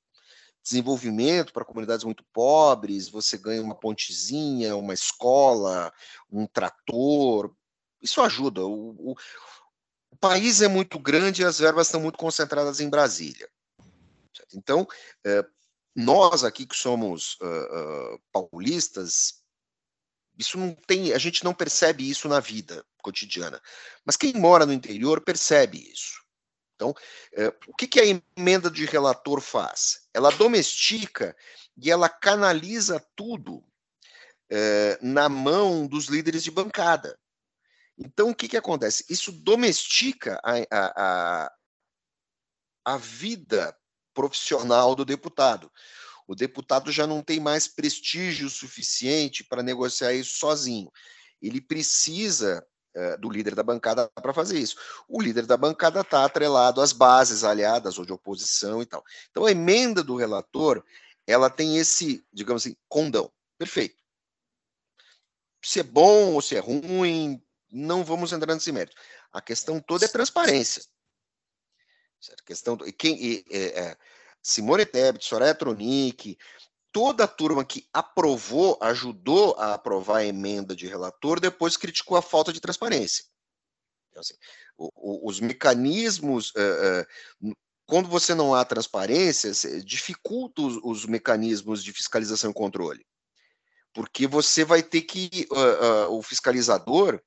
desenvolvimento 0.62 1.52
para 1.52 1.64
comunidades 1.64 2.04
muito 2.04 2.24
pobres. 2.32 3.08
Você 3.08 3.36
ganha 3.36 3.62
uma 3.62 3.74
pontezinha, 3.74 4.76
uma 4.76 4.94
escola, 4.94 5.92
um 6.30 6.46
trator. 6.46 7.52
Isso 8.00 8.22
ajuda. 8.22 8.64
O, 8.64 9.12
o, 9.12 9.14
o 10.12 10.16
país 10.18 10.62
é 10.62 10.68
muito 10.68 10.98
grande 10.98 11.42
e 11.42 11.44
as 11.44 11.58
verbas 11.58 11.88
estão 11.88 12.00
muito 12.00 12.18
concentradas 12.18 12.80
em 12.80 12.88
Brasília. 12.88 13.48
Então, 14.54 14.86
eh, 15.24 15.44
nós 15.94 16.44
aqui 16.44 16.66
que 16.66 16.76
somos 16.76 17.34
uh, 17.40 18.14
uh, 18.14 18.20
paulistas, 18.32 19.42
isso 20.38 20.56
não 20.56 20.74
tem, 20.74 21.12
a 21.12 21.18
gente 21.18 21.44
não 21.44 21.52
percebe 21.52 22.08
isso 22.08 22.28
na 22.28 22.40
vida 22.40 22.84
cotidiana. 23.02 23.60
Mas 24.04 24.16
quem 24.16 24.32
mora 24.34 24.64
no 24.64 24.72
interior 24.72 25.20
percebe 25.20 25.78
isso. 25.92 26.20
Então, 26.74 26.94
é, 27.34 27.48
o 27.66 27.74
que, 27.74 27.86
que 27.86 28.00
a 28.00 28.06
emenda 28.38 28.70
de 28.70 28.86
relator 28.86 29.38
faz? 29.42 30.08
Ela 30.14 30.30
domestica 30.30 31.36
e 31.76 31.90
ela 31.90 32.08
canaliza 32.08 33.04
tudo 33.14 33.62
é, 34.50 34.98
na 35.02 35.28
mão 35.28 35.86
dos 35.86 36.06
líderes 36.06 36.42
de 36.42 36.50
bancada. 36.50 37.18
Então, 37.98 38.30
o 38.30 38.34
que, 38.34 38.48
que 38.48 38.56
acontece? 38.56 39.04
Isso 39.10 39.30
domestica 39.30 40.40
a, 40.42 40.54
a, 40.70 41.44
a, 41.44 41.52
a 42.86 42.96
vida 42.96 43.76
profissional 44.20 44.94
do 44.94 45.02
deputado. 45.02 45.72
O 46.28 46.34
deputado 46.34 46.92
já 46.92 47.06
não 47.06 47.22
tem 47.22 47.40
mais 47.40 47.66
prestígio 47.66 48.50
suficiente 48.50 49.42
para 49.42 49.62
negociar 49.62 50.12
isso 50.12 50.38
sozinho. 50.38 50.92
Ele 51.40 51.58
precisa 51.58 52.62
uh, 52.94 53.18
do 53.18 53.30
líder 53.30 53.54
da 53.54 53.62
bancada 53.62 54.10
para 54.10 54.34
fazer 54.34 54.58
isso. 54.58 54.76
O 55.08 55.22
líder 55.22 55.46
da 55.46 55.56
bancada 55.56 56.02
está 56.02 56.22
atrelado 56.22 56.82
às 56.82 56.92
bases 56.92 57.44
aliadas 57.44 57.98
ou 57.98 58.04
de 58.04 58.12
oposição 58.12 58.82
e 58.82 58.86
tal. 58.86 59.02
Então, 59.30 59.46
a 59.46 59.50
emenda 59.50 60.04
do 60.04 60.16
relator 60.16 60.84
ela 61.26 61.48
tem 61.48 61.78
esse, 61.78 62.22
digamos 62.30 62.66
assim, 62.66 62.76
condão. 62.88 63.32
Perfeito. 63.56 63.96
Se 65.64 65.80
é 65.80 65.82
bom 65.82 66.34
ou 66.34 66.42
se 66.42 66.56
é 66.56 66.58
ruim, 66.58 67.42
não 67.72 68.04
vamos 68.04 68.32
entrar 68.32 68.52
nesse 68.52 68.70
mérito. 68.70 68.96
A 69.32 69.40
questão 69.40 69.80
toda 69.80 70.04
é 70.04 70.08
transparência. 70.08 70.82
Certo? 72.20 72.44
Questão, 72.44 72.76
quem, 72.76 73.44
é, 73.50 73.58
é, 73.58 73.96
Simone 74.42 74.84
Tebet, 74.84 75.24
Soraya 75.24 75.54
Tronic, 75.54 76.36
toda 76.92 77.24
a 77.24 77.28
turma 77.28 77.64
que 77.64 77.88
aprovou, 77.92 78.78
ajudou 78.80 79.54
a 79.56 79.74
aprovar 79.74 80.18
a 80.18 80.24
emenda 80.26 80.74
de 80.74 80.86
relator, 80.86 81.40
depois 81.40 81.76
criticou 81.76 82.16
a 82.16 82.22
falta 82.22 82.52
de 82.52 82.60
transparência. 82.60 83.24
Então, 84.10 84.20
assim, 84.20 84.34
o, 84.76 84.90
o, 84.94 85.28
os 85.28 85.40
mecanismos, 85.40 86.50
uh, 86.50 87.48
uh, 87.48 87.54
quando 87.86 88.08
você 88.08 88.34
não 88.34 88.54
há 88.54 88.64
transparência, 88.64 89.52
dificulta 89.84 90.62
os, 90.62 90.76
os, 90.82 91.06
mecanismos 91.06 91.82
de 91.82 91.92
fiscalização 91.92 92.50
e 92.50 92.54
controle. 92.54 93.06
Porque 93.92 94.26
você 94.26 94.64
vai 94.64 94.82
ter 94.82 95.02
que, 95.02 95.48
uh, 95.50 96.12
o 96.12 96.22
fiscalizador, 96.22 97.20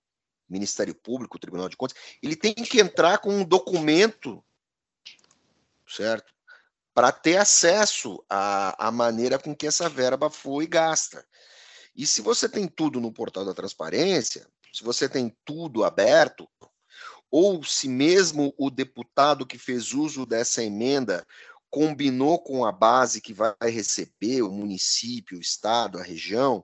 Ministério 0.47 0.93
Público, 0.93 1.39
Tribunal 1.39 1.67
de 1.67 1.75
Contas, 1.75 1.97
ele 2.21 2.35
tem 2.35 2.53
que 2.53 2.79
entrar 2.79 3.17
com 3.17 3.29
um 3.29 3.43
documento, 3.43 4.43
certo? 5.95 6.33
para 6.93 7.11
ter 7.11 7.37
acesso 7.37 8.23
à, 8.29 8.87
à 8.87 8.91
maneira 8.91 9.39
com 9.39 9.55
que 9.55 9.65
essa 9.65 9.89
verba 9.89 10.29
foi 10.29 10.67
gasta. 10.67 11.25
E 11.95 12.05
se 12.05 12.21
você 12.21 12.47
tem 12.47 12.67
tudo 12.67 13.01
no 13.01 13.11
portal 13.11 13.43
da 13.43 13.53
transparência, 13.53 14.47
se 14.71 14.83
você 14.83 15.09
tem 15.09 15.35
tudo 15.43 15.83
aberto, 15.83 16.47
ou 17.31 17.63
se 17.63 17.87
mesmo 17.87 18.53
o 18.57 18.69
deputado 18.69 19.45
que 19.45 19.57
fez 19.57 19.91
uso 19.93 20.25
dessa 20.25 20.63
emenda 20.63 21.25
combinou 21.69 22.37
com 22.39 22.63
a 22.63 22.71
base 22.71 23.19
que 23.19 23.33
vai 23.33 23.55
receber, 23.63 24.43
o 24.43 24.51
município, 24.51 25.37
o 25.37 25.41
estado, 25.41 25.97
a 25.97 26.03
região, 26.03 26.63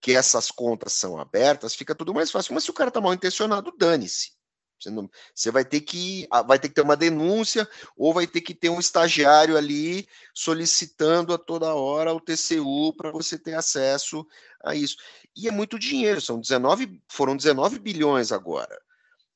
que 0.00 0.12
essas 0.12 0.50
contas 0.50 0.92
são 0.92 1.16
abertas, 1.16 1.74
fica 1.74 1.94
tudo 1.94 2.12
mais 2.12 2.32
fácil. 2.32 2.54
Mas 2.54 2.64
se 2.64 2.70
o 2.70 2.74
cara 2.74 2.88
está 2.88 3.00
mal 3.00 3.14
intencionado, 3.14 3.72
dane-se. 3.78 4.32
Você, 4.80 4.90
não, 4.90 5.10
você 5.34 5.50
vai 5.50 5.64
ter 5.64 5.82
que 5.82 6.26
ah, 6.30 6.42
vai 6.42 6.58
ter 6.58 6.68
que 6.68 6.74
ter 6.74 6.80
uma 6.82 6.96
denúncia 6.96 7.68
ou 7.96 8.14
vai 8.14 8.26
ter 8.26 8.40
que 8.40 8.54
ter 8.54 8.70
um 8.70 8.80
estagiário 8.80 9.56
ali 9.56 10.08
solicitando 10.34 11.34
a 11.34 11.38
toda 11.38 11.74
hora 11.74 12.14
o 12.14 12.20
TCU 12.20 12.94
para 12.96 13.10
você 13.10 13.38
ter 13.38 13.54
acesso 13.54 14.26
a 14.64 14.74
isso. 14.74 14.96
E 15.36 15.48
é 15.48 15.50
muito 15.50 15.78
dinheiro, 15.78 16.20
são 16.20 16.40
19, 16.40 17.00
foram 17.08 17.36
19 17.36 17.78
bilhões 17.78 18.32
agora. 18.32 18.80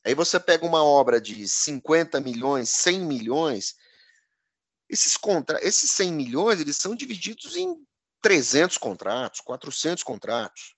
Aí 0.04 0.14
você 0.14 0.38
pega 0.38 0.66
uma 0.66 0.84
obra 0.84 1.20
de 1.20 1.46
50 1.48 2.20
milhões, 2.20 2.68
100 2.68 3.00
milhões, 3.00 3.74
esses 4.88 5.16
contra, 5.16 5.58
esses 5.66 5.90
100 5.90 6.12
milhões, 6.12 6.60
eles 6.60 6.76
são 6.76 6.94
divididos 6.94 7.56
em 7.56 7.74
300 8.20 8.76
contratos, 8.78 9.40
400 9.40 10.02
contratos. 10.04 10.74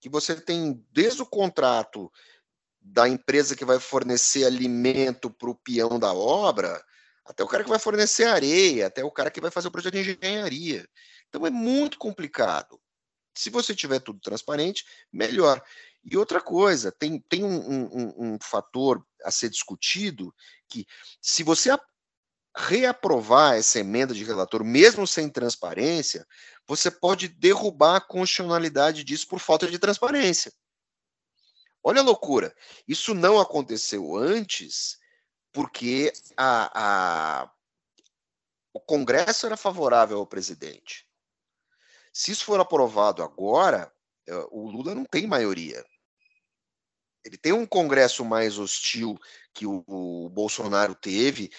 Que 0.00 0.08
você 0.08 0.40
tem 0.40 0.84
desde 0.92 1.22
o 1.22 1.26
contrato 1.26 2.12
da 2.84 3.08
empresa 3.08 3.56
que 3.56 3.64
vai 3.64 3.80
fornecer 3.80 4.44
alimento 4.44 5.30
para 5.30 5.48
o 5.48 5.54
peão 5.54 5.98
da 5.98 6.12
obra, 6.12 6.84
até 7.24 7.42
o 7.42 7.48
cara 7.48 7.64
que 7.64 7.70
vai 7.70 7.78
fornecer 7.78 8.24
areia, 8.24 8.86
até 8.86 9.02
o 9.02 9.10
cara 9.10 9.30
que 9.30 9.40
vai 9.40 9.50
fazer 9.50 9.68
o 9.68 9.70
projeto 9.70 9.94
de 9.94 10.00
engenharia. 10.00 10.86
Então 11.28 11.46
é 11.46 11.50
muito 11.50 11.98
complicado. 11.98 12.78
Se 13.34 13.48
você 13.48 13.74
tiver 13.74 14.00
tudo 14.00 14.20
transparente, 14.20 14.84
melhor. 15.10 15.64
E 16.04 16.16
outra 16.16 16.40
coisa, 16.40 16.92
tem, 16.92 17.18
tem 17.18 17.42
um, 17.42 17.86
um, 17.86 18.14
um 18.18 18.38
fator 18.40 19.04
a 19.24 19.30
ser 19.30 19.48
discutido 19.48 20.32
que 20.68 20.86
se 21.22 21.42
você 21.42 21.70
reaprovar 22.56 23.56
essa 23.56 23.80
emenda 23.80 24.14
de 24.14 24.22
relator, 24.22 24.62
mesmo 24.62 25.06
sem 25.06 25.28
transparência, 25.28 26.26
você 26.68 26.90
pode 26.90 27.28
derrubar 27.28 27.96
a 27.96 28.00
constitucionalidade 28.00 29.02
disso 29.02 29.26
por 29.26 29.40
falta 29.40 29.66
de 29.66 29.78
transparência. 29.78 30.52
Olha 31.84 32.00
a 32.00 32.04
loucura. 32.04 32.56
Isso 32.88 33.12
não 33.12 33.38
aconteceu 33.38 34.16
antes 34.16 34.98
porque 35.52 36.10
a, 36.36 37.42
a, 37.42 37.52
o 38.72 38.80
Congresso 38.80 39.44
era 39.44 39.56
favorável 39.56 40.18
ao 40.18 40.26
presidente. 40.26 41.06
Se 42.12 42.32
isso 42.32 42.44
for 42.44 42.58
aprovado 42.58 43.22
agora, 43.22 43.92
eh, 44.26 44.46
o 44.50 44.70
Lula 44.70 44.94
não 44.94 45.04
tem 45.04 45.26
maioria. 45.26 45.84
Ele 47.24 47.36
tem 47.36 47.52
um 47.52 47.66
Congresso 47.66 48.24
mais 48.24 48.58
hostil 48.58 49.18
que 49.52 49.66
o, 49.66 49.84
o 49.86 50.28
Bolsonaro 50.30 50.94
teve. 50.94 51.50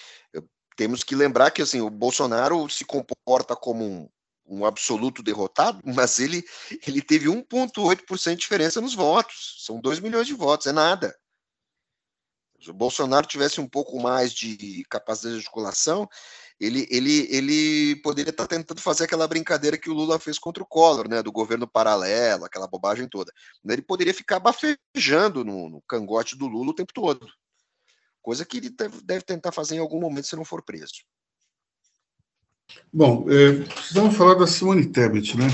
Temos 0.75 1.03
que 1.03 1.15
lembrar 1.15 1.51
que 1.51 1.61
assim, 1.61 1.81
o 1.81 1.89
Bolsonaro 1.89 2.69
se 2.69 2.83
comporta 2.83 3.55
como 3.55 3.83
um, 3.83 4.09
um 4.47 4.65
absoluto 4.65 5.23
derrotado, 5.23 5.81
mas 5.85 6.19
ele, 6.19 6.43
ele 6.85 7.01
teve 7.01 7.27
1,8% 7.27 8.31
de 8.31 8.35
diferença 8.37 8.81
nos 8.81 8.93
votos. 8.93 9.63
São 9.65 9.79
2 9.79 9.99
milhões 9.99 10.27
de 10.27 10.33
votos, 10.33 10.67
é 10.67 10.71
nada. 10.71 11.15
Se 12.61 12.71
o 12.71 12.73
Bolsonaro 12.73 13.27
tivesse 13.27 13.59
um 13.59 13.67
pouco 13.67 13.99
mais 13.99 14.33
de 14.33 14.83
capacidade 14.89 15.35
de 15.35 15.41
articulação, 15.41 16.07
ele, 16.59 16.87
ele, 16.89 17.27
ele 17.29 17.95
poderia 17.97 18.29
estar 18.29 18.47
tentando 18.47 18.81
fazer 18.81 19.03
aquela 19.03 19.27
brincadeira 19.27 19.77
que 19.77 19.89
o 19.89 19.93
Lula 19.93 20.17
fez 20.17 20.39
contra 20.39 20.63
o 20.63 20.65
Collor, 20.65 21.09
né, 21.09 21.21
do 21.21 21.31
governo 21.31 21.67
paralelo, 21.67 22.45
aquela 22.45 22.67
bobagem 22.67 23.07
toda. 23.09 23.31
Ele 23.67 23.81
poderia 23.81 24.13
ficar 24.13 24.39
bafejando 24.39 25.43
no, 25.43 25.69
no 25.69 25.81
cangote 25.87 26.37
do 26.37 26.47
Lula 26.47 26.71
o 26.71 26.75
tempo 26.75 26.93
todo. 26.93 27.27
Coisa 28.21 28.45
que 28.45 28.57
ele 28.57 28.69
deve 29.03 29.23
tentar 29.23 29.51
fazer 29.51 29.75
em 29.75 29.79
algum 29.79 29.99
momento 29.99 30.27
se 30.27 30.35
não 30.35 30.45
for 30.45 30.63
preso. 30.63 31.03
Bom, 32.93 33.25
é, 33.29 33.51
precisamos 33.63 34.15
falar 34.15 34.35
da 34.35 34.47
Simone 34.47 34.85
Tebet, 34.85 35.37
né? 35.37 35.47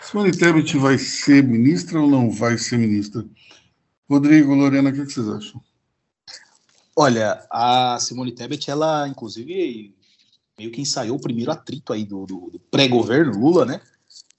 Simone 0.00 0.30
Tebet 0.30 0.76
vai 0.78 0.96
ser 0.98 1.42
ministra 1.42 2.00
ou 2.00 2.08
não 2.08 2.30
vai 2.30 2.56
ser 2.56 2.78
ministra? 2.78 3.26
Rodrigo, 4.08 4.54
Lorena, 4.54 4.90
o 4.90 4.92
que 4.92 5.04
vocês 5.04 5.28
acham? 5.28 5.60
Olha, 6.94 7.44
a 7.50 7.98
Simone 7.98 8.32
Tebet, 8.32 8.70
ela, 8.70 9.08
inclusive, 9.08 9.92
meio 10.56 10.70
que 10.70 10.80
ensaiou 10.80 11.16
o 11.16 11.20
primeiro 11.20 11.50
atrito 11.50 11.92
aí 11.92 12.04
do, 12.04 12.24
do, 12.24 12.50
do 12.50 12.58
pré-governo 12.70 13.36
Lula, 13.36 13.64
né? 13.64 13.80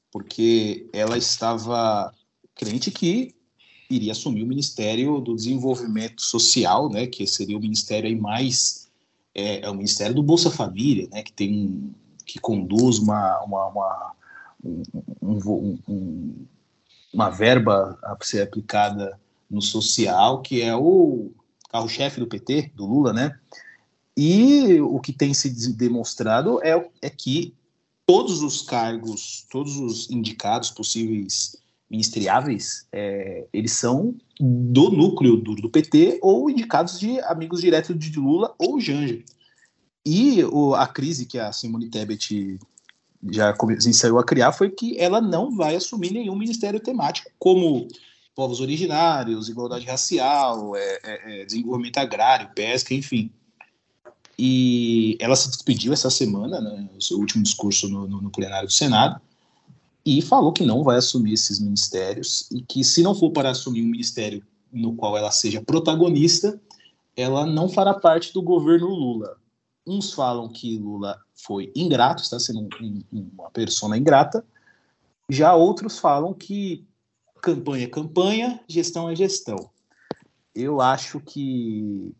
Porque 0.09 0.89
ela 0.93 1.17
estava 1.17 2.13
crente 2.55 2.89
que 2.89 3.35
iria 3.89 4.13
assumir 4.13 4.43
o 4.43 4.47
Ministério 4.47 5.19
do 5.19 5.35
Desenvolvimento 5.35 6.21
Social, 6.21 6.89
né? 6.89 7.07
Que 7.07 7.27
seria 7.27 7.57
o 7.57 7.61
ministério 7.61 8.07
aí 8.07 8.15
mais 8.15 8.89
é, 9.35 9.65
é 9.65 9.69
o 9.69 9.75
Ministério 9.75 10.15
do 10.15 10.23
Bolsa 10.23 10.49
Família, 10.49 11.07
né? 11.11 11.21
Que 11.21 11.33
tem 11.33 11.93
que 12.27 12.39
conduz 12.39 12.99
uma, 12.99 13.39
uma, 13.43 13.65
uma 13.67 14.11
um, 14.63 14.83
um, 15.21 15.79
um, 15.87 16.45
uma 17.13 17.29
verba 17.29 17.97
a 18.03 18.17
ser 18.21 18.41
aplicada 18.41 19.19
no 19.49 19.61
social, 19.61 20.41
que 20.41 20.61
é 20.61 20.75
o 20.75 21.31
carro-chefe 21.71 22.19
do 22.19 22.27
PT, 22.27 22.71
do 22.75 22.85
Lula, 22.85 23.13
né? 23.13 23.37
E 24.15 24.79
o 24.81 24.99
que 24.99 25.13
tem 25.13 25.33
se 25.33 25.49
demonstrado 25.73 26.59
é, 26.63 26.89
é 27.01 27.09
que 27.09 27.53
todos 28.05 28.41
os 28.41 28.61
cargos, 28.61 29.45
todos 29.49 29.77
os 29.77 30.09
indicados 30.09 30.71
possíveis 30.71 31.55
ministeriáveis, 31.89 32.87
é, 32.91 33.45
eles 33.53 33.73
são 33.73 34.15
do 34.39 34.89
núcleo 34.89 35.37
do, 35.37 35.55
do, 35.55 35.69
PT 35.69 36.19
ou 36.21 36.49
indicados 36.49 36.99
de 36.99 37.19
amigos 37.21 37.61
diretos 37.61 37.97
de 37.97 38.19
Lula 38.19 38.53
ou 38.57 38.79
Janja. 38.79 39.23
E 40.09 40.41
o, 40.45 40.73
a 40.73 40.87
crise 40.87 41.25
que 41.25 41.37
a 41.37 41.51
Simone 41.51 41.89
Tebet 41.89 42.57
já 43.29 43.53
ensaiou 43.85 44.17
a 44.17 44.23
criar 44.23 44.53
foi 44.53 44.69
que 44.69 44.97
ela 44.97 45.19
não 45.19 45.53
vai 45.53 45.75
assumir 45.75 46.13
nenhum 46.13 46.33
ministério 46.33 46.79
temático, 46.79 47.29
como 47.37 47.89
povos 48.33 48.61
originários, 48.61 49.49
igualdade 49.49 49.85
racial, 49.85 50.77
é, 50.77 50.99
é, 51.03 51.41
é 51.41 51.45
desenvolvimento 51.45 51.97
agrário, 51.97 52.49
pesca, 52.55 52.93
enfim. 52.93 53.29
E 54.39 55.17
ela 55.19 55.35
se 55.35 55.49
despediu 55.49 55.91
essa 55.91 56.09
semana, 56.09 56.61
né, 56.61 56.87
no 56.93 57.01
seu 57.01 57.17
último 57.17 57.43
discurso 57.43 57.89
no, 57.89 58.07
no, 58.07 58.21
no, 58.21 58.29
plenário 58.29 58.69
do 58.69 58.73
Senado, 58.73 59.19
e 60.05 60.21
falou 60.21 60.53
que 60.53 60.65
não 60.65 60.85
vai 60.85 60.95
assumir 60.95 61.33
esses 61.33 61.59
ministérios 61.59 62.47
e 62.49 62.61
que, 62.61 62.81
se 62.81 63.03
não 63.03 63.13
for 63.13 63.31
para 63.31 63.49
assumir 63.49 63.83
um 63.83 63.89
ministério 63.89 64.41
no 64.71 64.95
qual 64.95 65.17
ela 65.17 65.31
seja 65.31 65.61
protagonista, 65.61 66.57
ela 67.13 67.45
não 67.45 67.67
fará 67.67 67.93
parte 67.93 68.31
do 68.31 68.41
governo 68.41 68.87
Lula. 68.87 69.35
Uns 69.87 70.11
falam 70.11 70.49
que 70.49 70.77
Lula 70.77 71.19
foi 71.33 71.71
ingrato, 71.73 72.21
está 72.21 72.37
sendo 72.39 72.67
um, 72.81 73.03
um, 73.13 73.29
uma 73.37 73.49
persona 73.49 73.97
ingrata, 73.97 74.45
já 75.29 75.55
outros 75.55 75.97
falam 75.97 76.33
que 76.33 76.85
campanha 77.41 77.85
é 77.85 77.89
campanha, 77.89 78.59
gestão 78.67 79.09
é 79.09 79.15
gestão. 79.15 79.69
Eu 80.53 80.81
acho 80.81 81.19
que 81.19 82.13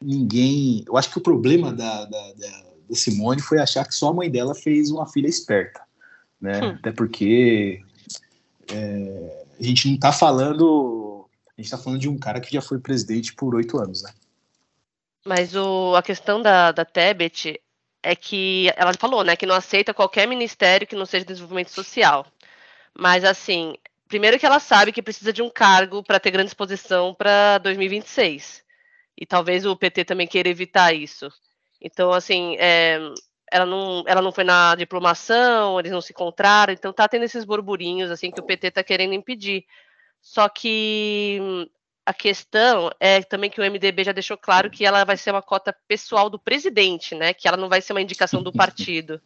ninguém. 0.00 0.84
Eu 0.86 0.96
acho 0.96 1.10
que 1.10 1.18
o 1.18 1.22
problema 1.22 1.72
da, 1.72 2.04
da, 2.04 2.32
da, 2.32 2.62
da, 2.88 2.94
Simone 2.94 3.40
foi 3.40 3.58
achar 3.58 3.86
que 3.86 3.94
só 3.94 4.10
a 4.10 4.14
mãe 4.14 4.30
dela 4.30 4.54
fez 4.54 4.90
uma 4.90 5.06
filha 5.06 5.28
esperta, 5.28 5.80
né? 6.40 6.60
Hum. 6.62 6.70
Até 6.78 6.92
porque 6.92 7.82
é, 8.72 9.46
a 9.58 9.62
gente 9.62 9.88
não 9.88 9.94
está 9.94 10.12
falando. 10.12 11.28
A 11.56 11.60
gente 11.60 11.66
está 11.66 11.78
falando 11.78 12.00
de 12.00 12.08
um 12.08 12.18
cara 12.18 12.40
que 12.40 12.52
já 12.52 12.60
foi 12.60 12.78
presidente 12.78 13.34
por 13.34 13.54
oito 13.54 13.78
anos, 13.78 14.02
né? 14.02 14.10
Mas 15.26 15.54
o, 15.56 15.94
a 15.96 16.02
questão 16.02 16.40
da, 16.42 16.70
da 16.72 16.84
Tebet 16.84 17.60
é 18.02 18.14
que 18.14 18.70
ela 18.76 18.92
falou, 18.94 19.24
né, 19.24 19.34
que 19.34 19.46
não 19.46 19.54
aceita 19.54 19.94
qualquer 19.94 20.28
ministério 20.28 20.86
que 20.86 20.94
não 20.94 21.06
seja 21.06 21.24
desenvolvimento 21.24 21.70
social. 21.70 22.26
Mas 22.96 23.24
assim, 23.24 23.74
primeiro 24.06 24.38
que 24.38 24.44
ela 24.46 24.60
sabe 24.60 24.92
que 24.92 25.02
precisa 25.02 25.32
de 25.32 25.42
um 25.42 25.48
cargo 25.48 26.02
para 26.02 26.20
ter 26.20 26.30
grande 26.30 26.48
exposição 26.48 27.14
para 27.14 27.58
2026 27.58 28.62
e 29.16 29.24
talvez 29.24 29.64
o 29.64 29.76
PT 29.76 30.04
também 30.04 30.26
queira 30.26 30.48
evitar 30.48 30.92
isso. 30.92 31.28
Então, 31.80 32.12
assim, 32.12 32.56
é, 32.58 32.98
ela, 33.50 33.66
não, 33.66 34.04
ela 34.06 34.22
não 34.22 34.32
foi 34.32 34.44
na 34.44 34.74
diplomação, 34.74 35.78
eles 35.78 35.92
não 35.92 36.00
se 36.00 36.12
encontraram, 36.12 36.72
então 36.72 36.92
tá 36.92 37.08
tendo 37.08 37.24
esses 37.24 37.44
burburinhos, 37.44 38.10
assim, 38.10 38.30
que 38.30 38.40
o 38.40 38.44
PT 38.44 38.72
tá 38.72 38.82
querendo 38.82 39.14
impedir. 39.14 39.64
Só 40.20 40.48
que 40.48 41.68
a 42.06 42.12
questão 42.12 42.90
é 43.00 43.22
também 43.22 43.48
que 43.48 43.60
o 43.60 43.64
MDB 43.64 44.04
já 44.04 44.12
deixou 44.12 44.36
claro 44.36 44.70
que 44.70 44.84
ela 44.84 45.04
vai 45.04 45.16
ser 45.16 45.30
uma 45.30 45.42
cota 45.42 45.74
pessoal 45.88 46.28
do 46.28 46.38
presidente, 46.38 47.14
né? 47.14 47.32
Que 47.32 47.48
ela 47.48 47.56
não 47.56 47.68
vai 47.68 47.80
ser 47.80 47.92
uma 47.92 48.02
indicação 48.02 48.42
do 48.42 48.52
partido. 48.52 49.20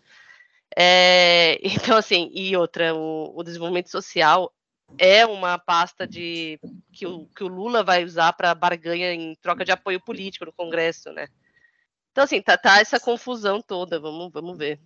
É, 0.76 1.58
então, 1.64 1.96
assim, 1.96 2.30
e 2.32 2.56
outra, 2.56 2.94
o, 2.94 3.32
o 3.36 3.42
desenvolvimento 3.42 3.90
social 3.90 4.52
é 4.96 5.26
uma 5.26 5.58
pasta 5.58 6.06
de 6.06 6.58
que 6.92 7.06
o, 7.06 7.26
que 7.26 7.44
o 7.44 7.48
Lula 7.48 7.82
vai 7.82 8.04
usar 8.04 8.32
para 8.32 8.54
barganha 8.54 9.12
em 9.12 9.34
troca 9.34 9.64
de 9.64 9.72
apoio 9.72 10.00
político 10.00 10.44
no 10.44 10.52
Congresso, 10.52 11.12
né? 11.12 11.28
Então, 12.12 12.24
assim, 12.24 12.40
tá, 12.40 12.56
tá 12.56 12.80
essa 12.80 12.98
confusão 12.98 13.60
toda, 13.60 14.00
vamos, 14.00 14.32
vamos 14.32 14.56
ver. 14.56 14.80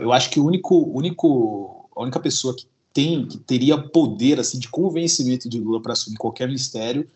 Eu 0.00 0.12
acho 0.12 0.30
que 0.30 0.40
o 0.40 0.44
único, 0.44 0.76
único, 0.94 1.88
a 1.96 2.02
única 2.02 2.20
pessoa 2.20 2.54
que 2.54 2.66
tem, 2.92 3.26
que 3.26 3.38
teria 3.38 3.78
poder 3.78 4.40
assim 4.40 4.58
de 4.58 4.68
convencimento 4.68 5.48
de 5.48 5.60
Lula 5.60 5.80
para 5.80 5.92
assumir 5.92 6.16
qualquer 6.16 6.46
ministério 6.46 7.08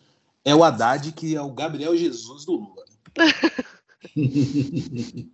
é 0.45 0.53
o 0.53 0.63
Haddad, 0.63 1.11
que 1.11 1.35
é 1.35 1.41
o 1.41 1.51
Gabriel 1.51 1.97
Jesus 1.97 2.45
do 2.45 2.53
Lula. 2.53 2.85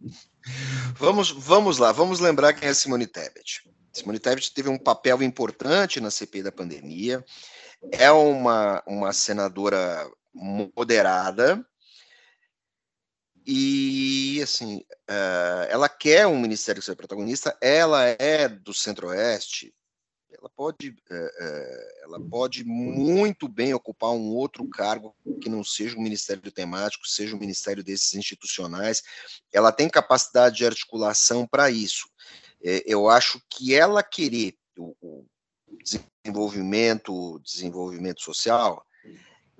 vamos, 0.96 1.32
vamos 1.32 1.78
lá, 1.78 1.92
vamos 1.92 2.22
lembrar 2.22 2.54
quem 2.54 2.70
é 2.70 2.74
Simone 2.74 3.06
Tebet. 3.06 3.70
Simone 3.92 4.20
Tebet 4.20 4.54
teve 4.54 4.70
um 4.70 4.78
papel 4.78 5.22
importante 5.22 6.00
na 6.00 6.10
CPI 6.10 6.44
da 6.44 6.52
pandemia, 6.52 7.26
é 7.92 8.10
uma, 8.10 8.82
uma 8.88 9.12
senadora 9.12 10.10
moderada, 10.34 11.62
e 13.46 14.40
assim, 14.42 14.78
uh, 15.10 15.68
ela 15.68 15.90
quer 15.90 16.26
um 16.26 16.40
ministério 16.40 16.80
que 16.80 16.86
seja 16.86 16.96
protagonista, 16.96 17.58
ela 17.60 18.06
é 18.06 18.48
do 18.48 18.74
Centro-Oeste, 18.74 19.74
ela 20.42 20.50
pode, 20.50 20.90
uh, 20.90 21.14
uh, 21.14 22.04
ela 22.04 22.20
pode 22.20 22.64
muito 22.66 23.48
bem 23.48 23.76
ocupar 23.76 24.10
um 24.10 24.34
outro 24.34 24.68
cargo 24.68 25.16
que 25.40 25.48
não 25.48 25.64
seja 25.64 25.96
um 25.96 26.02
ministério 26.02 26.52
temático, 26.52 27.08
seja 27.08 27.36
um 27.36 27.40
ministério 27.40 27.84
desses 27.84 28.16
institucionais. 28.16 29.04
Ela 29.54 29.72
tem 29.72 29.88
capacidade 29.88 30.58
de 30.58 30.66
articulação 30.66 31.46
para 31.46 31.70
isso. 31.70 32.10
É, 32.64 32.84
eu 32.86 33.08
acho 33.08 33.40
que 33.50 33.76
ela 33.76 34.02
querer 34.02 34.56
o, 34.78 34.96
o 35.00 35.26
desenvolvimento, 36.24 37.40
desenvolvimento 37.40 38.22
social, 38.22 38.84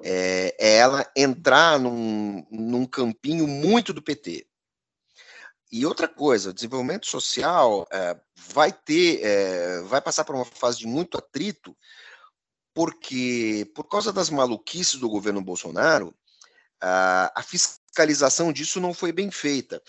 é, 0.04 0.56
é, 0.60 0.78
ela 0.78 1.10
entrar 1.16 1.80
num, 1.80 2.46
num 2.50 2.86
campinho 2.86 3.48
muito 3.48 3.94
do 3.94 4.02
PT. 4.02 4.48
E 5.72 5.86
outra 5.86 6.08
coisa, 6.08 6.50
o 6.50 6.54
desenvolvimento 6.54 7.08
social 7.08 7.88
é, 7.92 8.20
vai 8.36 8.74
ter, 8.74 9.24
é, 9.24 9.82
vai 9.84 10.02
passar 10.02 10.26
por 10.26 10.36
uma 10.36 10.46
fase 10.46 10.80
de 10.80 10.88
muito 10.88 11.18
atrito, 11.18 11.76
porque 12.74 13.70
por 13.74 13.88
causa 13.88 14.12
das 14.12 14.30
maluquices 14.30 15.00
do 15.00 15.10
governo 15.10 15.42
Bolsonaro, 15.42 16.14
a, 16.82 17.32
a 17.40 17.44
fiscalização 17.44 18.52
disso 18.52 18.82
não 18.82 18.94
foi 18.94 19.12
bem 19.12 19.32
feita. 19.32 19.82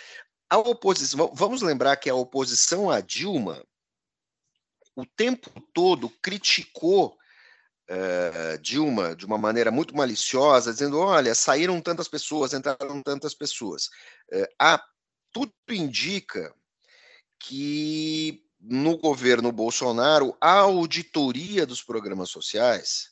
A 0.49 0.59
oposição, 0.59 1.33
vamos 1.35 1.63
lembrar 1.63 1.97
que 1.97 2.11
a 2.11 2.15
oposição 2.15 2.91
a 2.91 3.01
Dilma 3.01 3.65
o 4.95 5.07
tempo 5.07 5.51
todo 5.73 6.11
criticou 6.23 7.17
uh, 7.91 8.59
Dilma 8.61 9.17
de 9.17 9.25
uma 9.25 9.39
maneira 9.39 9.71
muito 9.71 9.97
maliciosa, 9.97 10.73
dizendo: 10.73 10.99
olha, 10.99 11.35
saíram 11.35 11.81
tantas 11.81 12.09
pessoas, 12.09 12.53
entraram 12.53 13.03
tantas 13.03 13.35
pessoas. 13.35 13.87
Uh, 14.33 14.47
a, 14.59 14.83
tudo 15.33 15.53
indica 15.71 16.55
que 17.39 18.45
no 18.61 18.97
governo 18.97 19.51
Bolsonaro 19.51 20.37
a 20.41 20.59
auditoria 20.61 21.67
dos 21.67 21.83
programas 21.83 22.31
sociais 22.31 23.11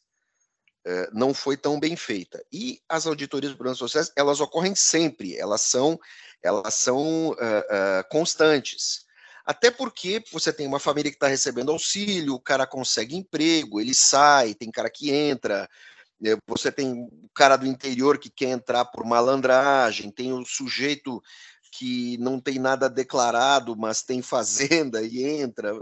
uh, 0.87 1.09
não 1.13 1.35
foi 1.35 1.57
tão 1.57 1.81
bem 1.81 1.97
feita. 1.97 2.45
E 2.53 2.81
as 2.89 3.07
auditorias 3.07 3.51
dos 3.51 3.57
programas 3.57 3.79
sociais 3.79 4.13
elas 4.15 4.41
ocorrem 4.41 4.75
sempre, 4.75 5.37
elas 5.37 5.63
são 5.63 5.99
elas 6.43 6.75
são 6.75 7.37
constantes. 8.09 9.05
Até 9.45 9.71
porque 9.71 10.23
você 10.31 10.53
tem 10.53 10.67
uma 10.67 10.79
família 10.79 11.11
que 11.11 11.17
está 11.17 11.27
recebendo 11.27 11.73
auxílio, 11.73 12.35
o 12.35 12.41
cara 12.41 12.67
consegue 12.67 13.17
emprego, 13.17 13.81
ele 13.81 13.93
sai, 13.93 14.55
tem 14.55 14.71
cara 14.71 14.89
que 14.89 15.11
entra, 15.11 15.69
né, 16.21 16.37
você 16.47 16.71
tem 16.71 16.93
o 16.93 17.29
cara 17.35 17.57
do 17.57 17.67
interior 17.67 18.19
que 18.19 18.31
quer 18.31 18.51
entrar 18.51 18.85
por 18.85 19.05
malandragem, 19.05 20.11
tem 20.11 20.33
o 20.33 20.45
sujeito 20.45 21.23
que 21.81 22.19
não 22.19 22.39
tem 22.39 22.59
nada 22.59 22.91
declarado, 22.91 23.75
mas 23.75 24.03
tem 24.03 24.21
fazenda 24.21 25.01
e 25.01 25.25
entra. 25.25 25.73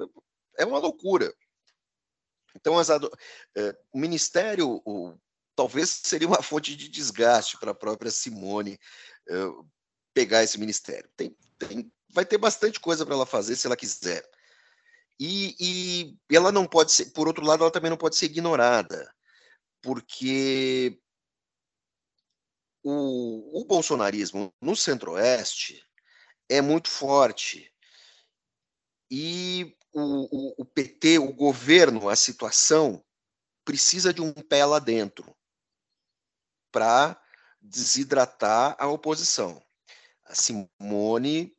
É 0.57 0.65
uma 0.65 0.79
loucura. 0.79 1.35
Então, 2.55 2.79
as, 2.79 2.89
é, 2.89 3.77
o 3.93 3.99
Ministério 3.99 4.81
o, 4.85 5.19
talvez 5.57 6.01
seria 6.05 6.29
uma 6.29 6.41
fonte 6.41 6.77
de 6.77 6.89
desgaste 6.89 7.59
para 7.59 7.73
a 7.73 7.75
própria 7.75 8.13
Simone 8.13 8.79
é, 9.29 9.35
pegar 10.15 10.45
esse 10.45 10.57
ministério. 10.57 11.11
Tem, 11.17 11.37
tem 11.59 11.93
vai 12.11 12.25
ter 12.25 12.39
bastante 12.39 12.79
coisa 12.79 13.05
para 13.05 13.17
ela 13.17 13.27
fazer 13.27 13.57
se 13.57 13.67
ela 13.67 13.77
quiser. 13.77 14.25
E, 15.19 15.57
e, 15.59 16.17
ela 16.31 16.53
não 16.53 16.65
pode 16.65 16.93
ser, 16.93 17.07
por 17.07 17.27
outro 17.27 17.45
lado, 17.45 17.65
ela 17.65 17.73
também 17.73 17.91
não 17.91 17.97
pode 17.97 18.15
ser 18.15 18.27
ignorada, 18.27 19.13
porque 19.83 20.97
o, 22.85 23.61
o 23.61 23.65
bolsonarismo 23.65 24.55
no 24.61 24.77
centro-oeste 24.77 25.88
é 26.49 26.61
muito 26.61 26.89
forte. 26.89 27.73
E 29.11 29.77
o, 29.93 30.01
o, 30.01 30.55
o 30.59 30.65
PT, 30.65 31.19
o 31.19 31.33
governo, 31.33 32.09
a 32.09 32.17
situação, 32.17 33.05
precisa 33.65 34.13
de 34.13 34.23
um 34.23 34.33
pé 34.33 34.65
lá 34.65 34.79
dentro 34.79 35.35
para 36.71 37.21
desidratar 37.61 38.77
a 38.79 38.87
oposição. 38.87 39.63
A 40.25 40.35
Simone 40.35 41.55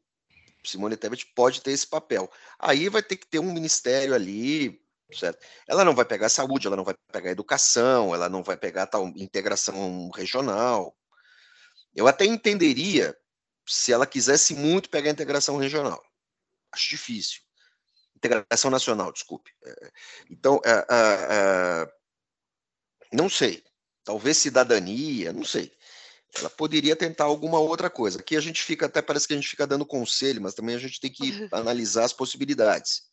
Simone 0.64 0.98
Tebet 0.98 1.26
pode 1.36 1.62
ter 1.62 1.72
esse 1.72 1.88
papel. 1.88 2.30
Aí 2.58 2.90
vai 2.90 3.02
ter 3.02 3.16
que 3.16 3.26
ter 3.26 3.40
um 3.40 3.54
ministério 3.54 4.14
ali, 4.14 4.82
certo? 5.14 5.46
Ela 5.68 5.86
não 5.86 5.96
vai 5.96 6.06
pegar 6.06 6.30
saúde, 6.30 6.68
ela 6.68 6.76
não 6.76 6.84
vai 6.84 6.94
pegar 7.12 7.32
educação, 7.32 8.14
ela 8.14 8.30
não 8.30 8.44
vai 8.44 8.58
pegar 8.58 8.88
tal 8.88 9.08
integração 9.16 10.10
regional. 10.10 10.96
Eu 11.96 12.08
até 12.08 12.26
entenderia 12.26 13.18
se 13.70 13.92
ela 13.94 14.08
quisesse 14.08 14.56
muito 14.56 14.90
pegar 14.90 15.10
a 15.10 15.14
integração 15.14 15.58
regional. 15.58 16.04
Acho 16.72 16.90
difícil. 16.90 17.42
Integração 18.16 18.70
nacional, 18.70 19.12
desculpe. 19.12 19.52
É, 19.64 19.92
então, 20.30 20.60
é, 20.66 20.86
é, 20.90 21.94
não 23.14 23.30
sei. 23.30 23.64
Talvez 24.04 24.38
cidadania, 24.38 25.32
não 25.32 25.44
sei 25.44 25.72
ela 26.38 26.50
poderia 26.50 26.96
tentar 26.96 27.26
alguma 27.26 27.60
outra 27.60 27.90
coisa. 27.90 28.20
Aqui 28.20 28.36
a 28.36 28.42
gente 28.42 28.62
fica, 28.62 28.86
até 28.86 29.02
parece 29.02 29.28
que 29.28 29.34
a 29.34 29.36
gente 29.36 29.50
fica 29.50 29.66
dando 29.66 29.86
conselho, 29.86 30.42
mas 30.42 30.54
também 30.54 30.76
a 30.76 30.80
gente 30.80 31.00
tem 31.00 31.12
que 31.12 31.48
analisar 31.52 32.06
as 32.06 32.14
possibilidades. 32.14 33.04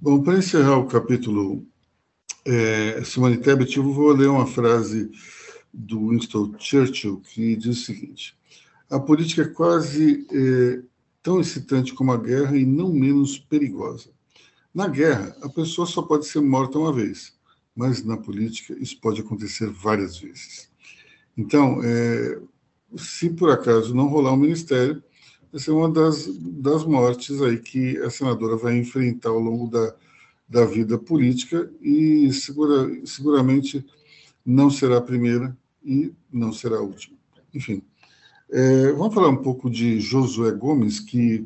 Bom, 0.00 0.22
para 0.22 0.38
encerrar 0.38 0.78
o 0.78 0.86
capítulo 0.86 1.66
é, 2.44 3.02
Simone 3.04 3.38
Tebet, 3.38 3.76
eu 3.76 3.92
vou 3.92 4.12
ler 4.12 4.28
uma 4.28 4.46
frase 4.46 5.10
do 5.72 6.10
Winston 6.10 6.54
Churchill 6.58 7.20
que 7.20 7.56
diz 7.56 7.78
o 7.78 7.84
seguinte: 7.84 8.36
a 8.94 9.00
política 9.00 9.42
é 9.42 9.48
quase 9.48 10.24
é, 10.30 10.80
tão 11.20 11.40
excitante 11.40 11.92
como 11.92 12.12
a 12.12 12.16
guerra 12.16 12.56
e 12.56 12.64
não 12.64 12.92
menos 12.92 13.36
perigosa. 13.36 14.10
Na 14.72 14.86
guerra, 14.86 15.36
a 15.42 15.48
pessoa 15.48 15.84
só 15.84 16.00
pode 16.00 16.26
ser 16.26 16.40
morta 16.40 16.78
uma 16.78 16.92
vez, 16.92 17.36
mas 17.74 18.04
na 18.04 18.16
política 18.16 18.72
isso 18.78 19.00
pode 19.00 19.20
acontecer 19.20 19.68
várias 19.68 20.16
vezes. 20.16 20.70
Então, 21.36 21.80
é, 21.82 22.40
se 22.96 23.30
por 23.30 23.50
acaso 23.50 23.92
não 23.92 24.06
rolar 24.06 24.30
o 24.30 24.34
um 24.34 24.38
ministério, 24.38 25.02
vai 25.50 25.60
ser 25.60 25.72
uma 25.72 25.90
das, 25.90 26.28
das 26.38 26.84
mortes 26.84 27.42
aí 27.42 27.58
que 27.58 27.98
a 27.98 28.10
senadora 28.10 28.56
vai 28.56 28.76
enfrentar 28.78 29.30
ao 29.30 29.40
longo 29.40 29.68
da, 29.68 29.92
da 30.48 30.64
vida 30.64 30.96
política 30.96 31.68
e 31.82 32.32
segura, 32.32 32.88
seguramente 33.04 33.84
não 34.46 34.70
será 34.70 34.98
a 34.98 35.02
primeira 35.02 35.56
e 35.84 36.12
não 36.32 36.52
será 36.52 36.76
a 36.76 36.82
última. 36.82 37.16
Enfim, 37.52 37.82
é, 38.54 38.92
vamos 38.92 39.12
falar 39.12 39.30
um 39.30 39.42
pouco 39.42 39.68
de 39.68 39.98
Josué 39.98 40.52
Gomes, 40.52 41.00
que 41.00 41.44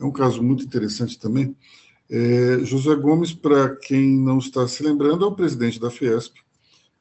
é 0.00 0.04
um 0.04 0.10
caso 0.10 0.42
muito 0.42 0.64
interessante 0.64 1.16
também. 1.16 1.54
É, 2.10 2.58
Josué 2.64 2.96
Gomes, 2.96 3.32
para 3.32 3.76
quem 3.76 4.18
não 4.18 4.38
está 4.38 4.66
se 4.66 4.82
lembrando, 4.82 5.24
é 5.24 5.28
o 5.28 5.34
presidente 5.34 5.78
da 5.78 5.92
Fiesp, 5.92 6.34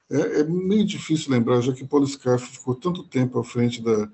é, 0.07 0.41
é 0.41 0.43
meio 0.43 0.85
difícil 0.85 1.31
lembrar, 1.31 1.61
já 1.61 1.73
que 1.73 1.83
Paulo 1.83 2.05
Scarfe 2.05 2.59
ficou 2.59 2.75
tanto 2.75 3.03
tempo 3.03 3.39
à 3.39 3.43
frente 3.43 3.81
da, 3.81 4.07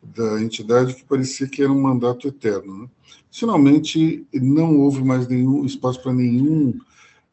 da 0.00 0.40
entidade 0.40 0.94
que 0.94 1.04
parecia 1.04 1.48
que 1.48 1.64
era 1.64 1.72
um 1.72 1.82
mandato 1.82 2.28
eterno. 2.28 2.82
Né? 2.82 2.90
Finalmente, 3.32 4.24
não 4.32 4.78
houve 4.78 5.02
mais 5.02 5.26
nenhum 5.26 5.64
espaço 5.64 6.00
para 6.00 6.14
nenhum, 6.14 6.78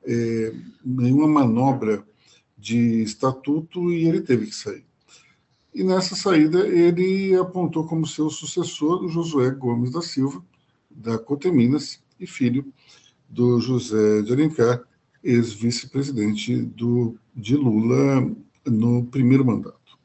é, 0.04 0.56
nenhuma 0.84 1.28
manobra 1.28 2.04
de 2.58 3.04
estatuto 3.04 3.92
e 3.92 4.08
ele 4.08 4.22
teve 4.22 4.48
que 4.48 4.56
sair. 4.56 4.84
E 5.74 5.84
nessa 5.84 6.16
saída, 6.16 6.68
ele 6.68 7.36
apontou 7.36 7.88
como 7.88 8.06
seu 8.06 8.30
sucessor 8.30 9.04
o 9.04 9.10
Josué 9.10 9.50
Gomes 9.52 9.92
da 9.92 10.02
Silva, 10.02 10.44
da 10.90 11.18
Coteminas, 11.18 12.04
e 12.20 12.28
filho 12.28 12.72
do 13.28 13.60
José 13.60 14.22
de 14.22 14.32
Alencar, 14.32 14.84
ex-vice-presidente 15.24 16.66
de 17.36 17.56
Lula 17.56 18.32
no 18.66 19.06
primeiro 19.06 19.46
mandato. 19.46 19.98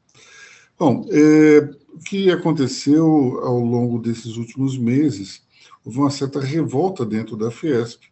Bom, 0.77 1.05
é, 1.11 1.59
o 1.93 1.99
que 1.99 2.31
aconteceu 2.31 3.39
ao 3.43 3.59
longo 3.59 3.99
desses 3.99 4.37
últimos 4.37 4.77
meses, 4.77 5.43
houve 5.83 5.99
uma 5.99 6.09
certa 6.09 6.39
revolta 6.39 7.05
dentro 7.05 7.35
da 7.35 7.51
Fiesp 7.51 8.03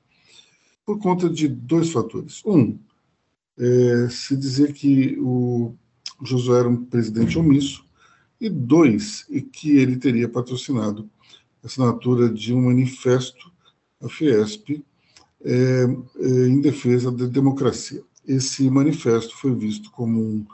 por 0.85 0.99
conta 0.99 1.29
de 1.29 1.47
dois 1.47 1.91
fatores. 1.91 2.41
Um, 2.45 2.77
é, 3.57 4.07
se 4.09 4.35
dizer 4.35 4.73
que 4.73 5.17
o 5.19 5.73
Josué 6.23 6.59
era 6.59 6.69
um 6.69 6.85
presidente 6.85 7.37
omisso, 7.37 7.85
e 8.39 8.49
dois, 8.49 9.25
e 9.29 9.41
que 9.41 9.77
ele 9.77 9.97
teria 9.97 10.29
patrocinado 10.29 11.09
a 11.63 11.67
assinatura 11.67 12.29
de 12.29 12.53
um 12.53 12.65
manifesto 12.65 13.51
à 14.01 14.07
Fiesp 14.07 14.83
é, 15.43 15.87
é, 16.19 16.47
em 16.47 16.61
defesa 16.61 17.11
da 17.11 17.25
democracia. 17.25 18.03
Esse 18.27 18.69
manifesto 18.69 19.35
foi 19.35 19.55
visto 19.55 19.89
como 19.91 20.19
um, 20.19 20.45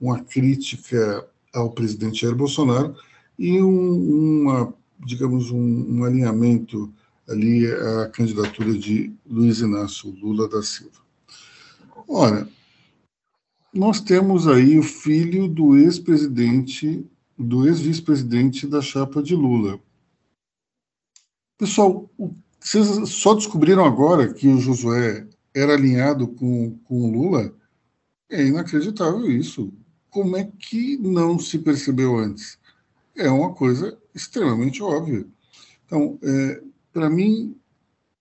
uma 0.00 0.20
crítica 0.20 1.26
ao 1.52 1.70
presidente 1.70 2.22
Jair 2.22 2.34
Bolsonaro 2.34 2.94
e 3.38 3.60
um, 3.60 4.42
uma, 4.42 4.74
digamos, 5.04 5.50
um, 5.50 5.98
um 5.98 6.04
alinhamento 6.04 6.92
ali 7.28 7.66
à 7.66 8.08
candidatura 8.10 8.74
de 8.74 9.12
Luiz 9.26 9.60
Inácio 9.60 10.10
Lula 10.20 10.48
da 10.48 10.62
Silva. 10.62 11.02
Ora, 12.06 12.46
nós 13.74 14.00
temos 14.00 14.46
aí 14.46 14.78
o 14.78 14.82
filho 14.82 15.48
do 15.48 15.76
ex-presidente, 15.76 17.04
do 17.36 17.66
ex-vice-presidente 17.66 18.68
da 18.68 18.80
chapa 18.80 19.20
de 19.20 19.34
Lula. 19.34 19.80
Pessoal, 21.58 22.08
vocês 22.60 23.08
só 23.10 23.34
descobriram 23.34 23.84
agora 23.84 24.32
que 24.32 24.46
o 24.46 24.60
Josué 24.60 25.26
era 25.52 25.74
alinhado 25.74 26.28
com, 26.28 26.78
com 26.84 27.02
o 27.02 27.10
Lula? 27.10 27.52
É 28.30 28.44
inacreditável 28.46 29.28
isso. 29.30 29.72
Como 30.08 30.36
é 30.36 30.44
que 30.44 30.96
não 30.96 31.38
se 31.38 31.58
percebeu 31.58 32.16
antes? 32.16 32.58
É 33.16 33.28
uma 33.28 33.52
coisa 33.52 33.98
extremamente 34.14 34.82
óbvia. 34.82 35.26
Então, 35.84 36.16
é, 36.22 36.62
para 36.92 37.10
mim, 37.10 37.56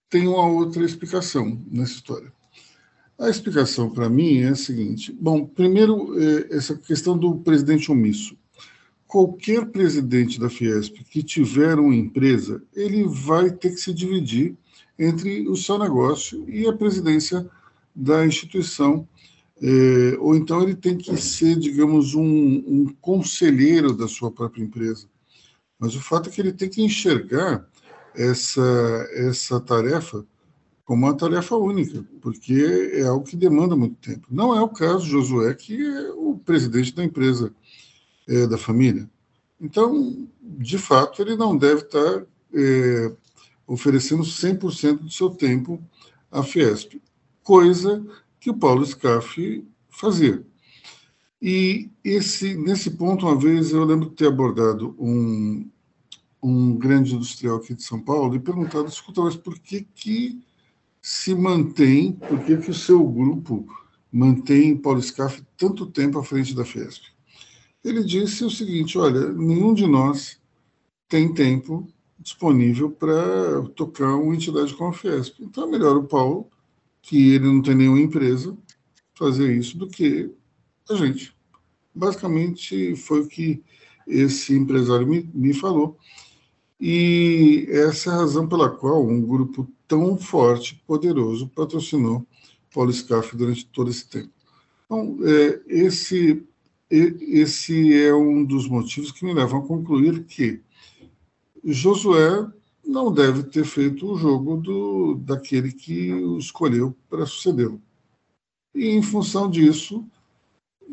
tem 0.10 0.28
uma 0.28 0.48
outra 0.48 0.84
explicação 0.84 1.62
nessa 1.70 1.94
história. 1.94 2.33
A 3.18 3.30
explicação 3.30 3.90
para 3.90 4.10
mim 4.10 4.40
é 4.40 4.50
a 4.50 4.56
seguinte: 4.56 5.12
bom, 5.20 5.46
primeiro, 5.46 6.20
é, 6.20 6.56
essa 6.56 6.76
questão 6.76 7.18
do 7.18 7.36
presidente 7.38 7.92
omisso. 7.92 8.36
Qualquer 9.08 9.68
presidente 9.68 10.40
da 10.40 10.50
Fiesp 10.50 11.04
que 11.04 11.22
tiver 11.22 11.78
uma 11.78 11.96
empresa, 11.96 12.64
ele 12.76 13.04
vai 13.08 13.52
ter 13.52 13.70
que 13.70 13.78
se 13.78 13.94
dividir 13.94 14.56
entre 14.98 15.48
o 15.48 15.56
seu 15.56 15.78
negócio 15.78 16.44
e 16.50 16.68
a 16.68 16.74
presidência 16.74 17.48
da 17.96 18.26
instituição. 18.26 19.08
É, 19.62 20.18
ou 20.20 20.36
então 20.36 20.64
ele 20.64 20.76
tem 20.76 20.98
que 20.98 21.16
ser, 21.16 21.56
digamos, 21.58 22.16
um, 22.16 22.24
um 22.26 22.94
conselheiro 23.00 23.94
da 23.96 24.08
sua 24.08 24.32
própria 24.32 24.64
empresa. 24.64 25.08
Mas 25.80 25.96
o 25.96 26.02
fato 26.02 26.30
é 26.30 26.32
que 26.32 26.42
ele 26.42 26.52
tem 26.52 26.70
que 26.70 26.82
enxergar 26.82 27.66
essa, 28.16 29.08
essa 29.14 29.60
tarefa 29.60 30.26
como 30.86 31.06
uma 31.06 31.16
tarefa 31.16 31.56
única, 31.56 32.06
porque 32.22 32.92
é 32.94 33.04
algo 33.04 33.26
que 33.26 33.38
demanda 33.38 33.76
muito 33.76 33.96
tempo. 33.96 34.28
Não 34.30 34.56
é 34.56 34.62
o 34.62 34.70
caso 34.70 35.06
de 35.06 35.12
Josué, 35.12 35.54
que 35.54 35.82
é 35.82 36.12
o 36.12 36.38
presidente 36.38 36.94
da 36.94 37.04
empresa 37.04 37.54
é, 38.28 38.46
da 38.48 38.58
família. 38.58 39.10
Então, 39.60 40.28
de 40.42 40.78
fato, 40.78 41.22
ele 41.22 41.38
não 41.38 41.56
deve 41.56 41.84
estar 41.84 42.26
é, 42.54 43.16
oferecendo 43.66 44.24
100% 44.24 45.00
do 45.00 45.12
seu 45.12 45.30
tempo 45.30 45.82
à 46.30 46.44
Fiesp, 46.44 47.02
coisa 47.42 48.06
que 48.40 48.50
o 48.50 48.58
Paulo 48.58 48.86
Scaff 48.86 49.66
fazia. 49.90 50.46
E 51.42 51.90
esse, 52.04 52.56
nesse 52.56 52.92
ponto, 52.92 53.26
uma 53.26 53.38
vez, 53.38 53.72
eu 53.72 53.84
lembro 53.84 54.10
de 54.10 54.16
ter 54.16 54.28
abordado 54.28 54.96
um, 55.00 55.70
um 56.42 56.78
grande 56.78 57.16
industrial 57.16 57.58
aqui 57.58 57.74
de 57.74 57.84
São 57.84 58.02
Paulo 58.02 58.36
e 58.36 58.40
perguntado, 58.40 58.88
escuta, 58.88 59.22
mas 59.22 59.36
por 59.36 59.58
que 59.60 59.88
que 59.96 60.42
se 61.04 61.36
mantém, 61.36 62.14
por 62.14 62.40
que, 62.46 62.56
que 62.56 62.72
o 62.72 62.74
seu 62.74 63.06
grupo 63.06 63.68
mantém 64.10 64.78
Paulo 64.78 65.02
Scaff 65.02 65.44
tanto 65.58 65.86
tempo 65.88 66.18
à 66.18 66.24
frente 66.24 66.56
da 66.56 66.64
Fiesp? 66.64 67.04
Ele 67.84 68.02
disse 68.06 68.46
o 68.46 68.50
seguinte: 68.50 68.98
olha, 68.98 69.34
nenhum 69.34 69.74
de 69.74 69.86
nós 69.86 70.40
tem 71.10 71.34
tempo 71.34 71.86
disponível 72.18 72.90
para 72.90 73.64
tocar 73.76 74.16
uma 74.16 74.34
entidade 74.34 74.74
como 74.76 74.92
a 74.92 74.94
Fiesp. 74.94 75.42
Então 75.42 75.66
é 75.66 75.72
melhor 75.72 75.98
o 75.98 76.06
Paulo, 76.06 76.50
que 77.02 77.34
ele 77.34 77.48
não 77.48 77.62
tem 77.62 77.76
nenhuma 77.76 78.00
empresa, 78.00 78.58
fazer 79.14 79.54
isso 79.58 79.78
do 79.78 79.90
que 79.90 80.32
a 80.90 80.96
gente. 80.96 81.36
Basicamente 81.94 82.96
foi 82.96 83.20
o 83.20 83.28
que 83.28 83.62
esse 84.08 84.56
empresário 84.56 85.06
me, 85.06 85.30
me 85.34 85.54
falou. 85.54 85.98
E 86.80 87.68
essa 87.70 88.10
é 88.10 88.14
a 88.14 88.18
razão 88.20 88.48
pela 88.48 88.70
qual 88.70 89.06
um 89.06 89.22
grupo 89.22 89.70
tão 89.94 90.18
forte, 90.18 90.82
poderoso, 90.88 91.48
patrocinou 91.48 92.26
Paulo 92.74 92.92
Scaff 92.92 93.36
durante 93.38 93.66
todo 93.68 93.92
esse 93.92 94.08
tempo. 94.08 94.32
Então, 94.86 95.20
é, 95.24 95.62
esse, 95.68 96.44
esse 96.90 97.94
é 98.02 98.14
um 98.14 98.44
dos 98.44 98.68
motivos 98.68 99.12
que 99.12 99.24
me 99.24 99.34
levam 99.34 99.60
a 99.60 99.68
concluir 99.68 100.24
que 100.24 100.60
Josué 101.64 102.48
não 102.84 103.14
deve 103.14 103.44
ter 103.44 103.66
feito 103.66 104.12
o 104.12 104.18
jogo 104.18 104.58
do, 104.58 105.16
daquele 105.16 105.72
que 105.72 106.12
o 106.12 106.40
escolheu 106.40 106.96
para 107.08 107.28
sucedê-lo. 107.28 107.80
E, 108.74 108.88
em 108.88 109.04
função 109.04 109.48
disso, 109.48 110.04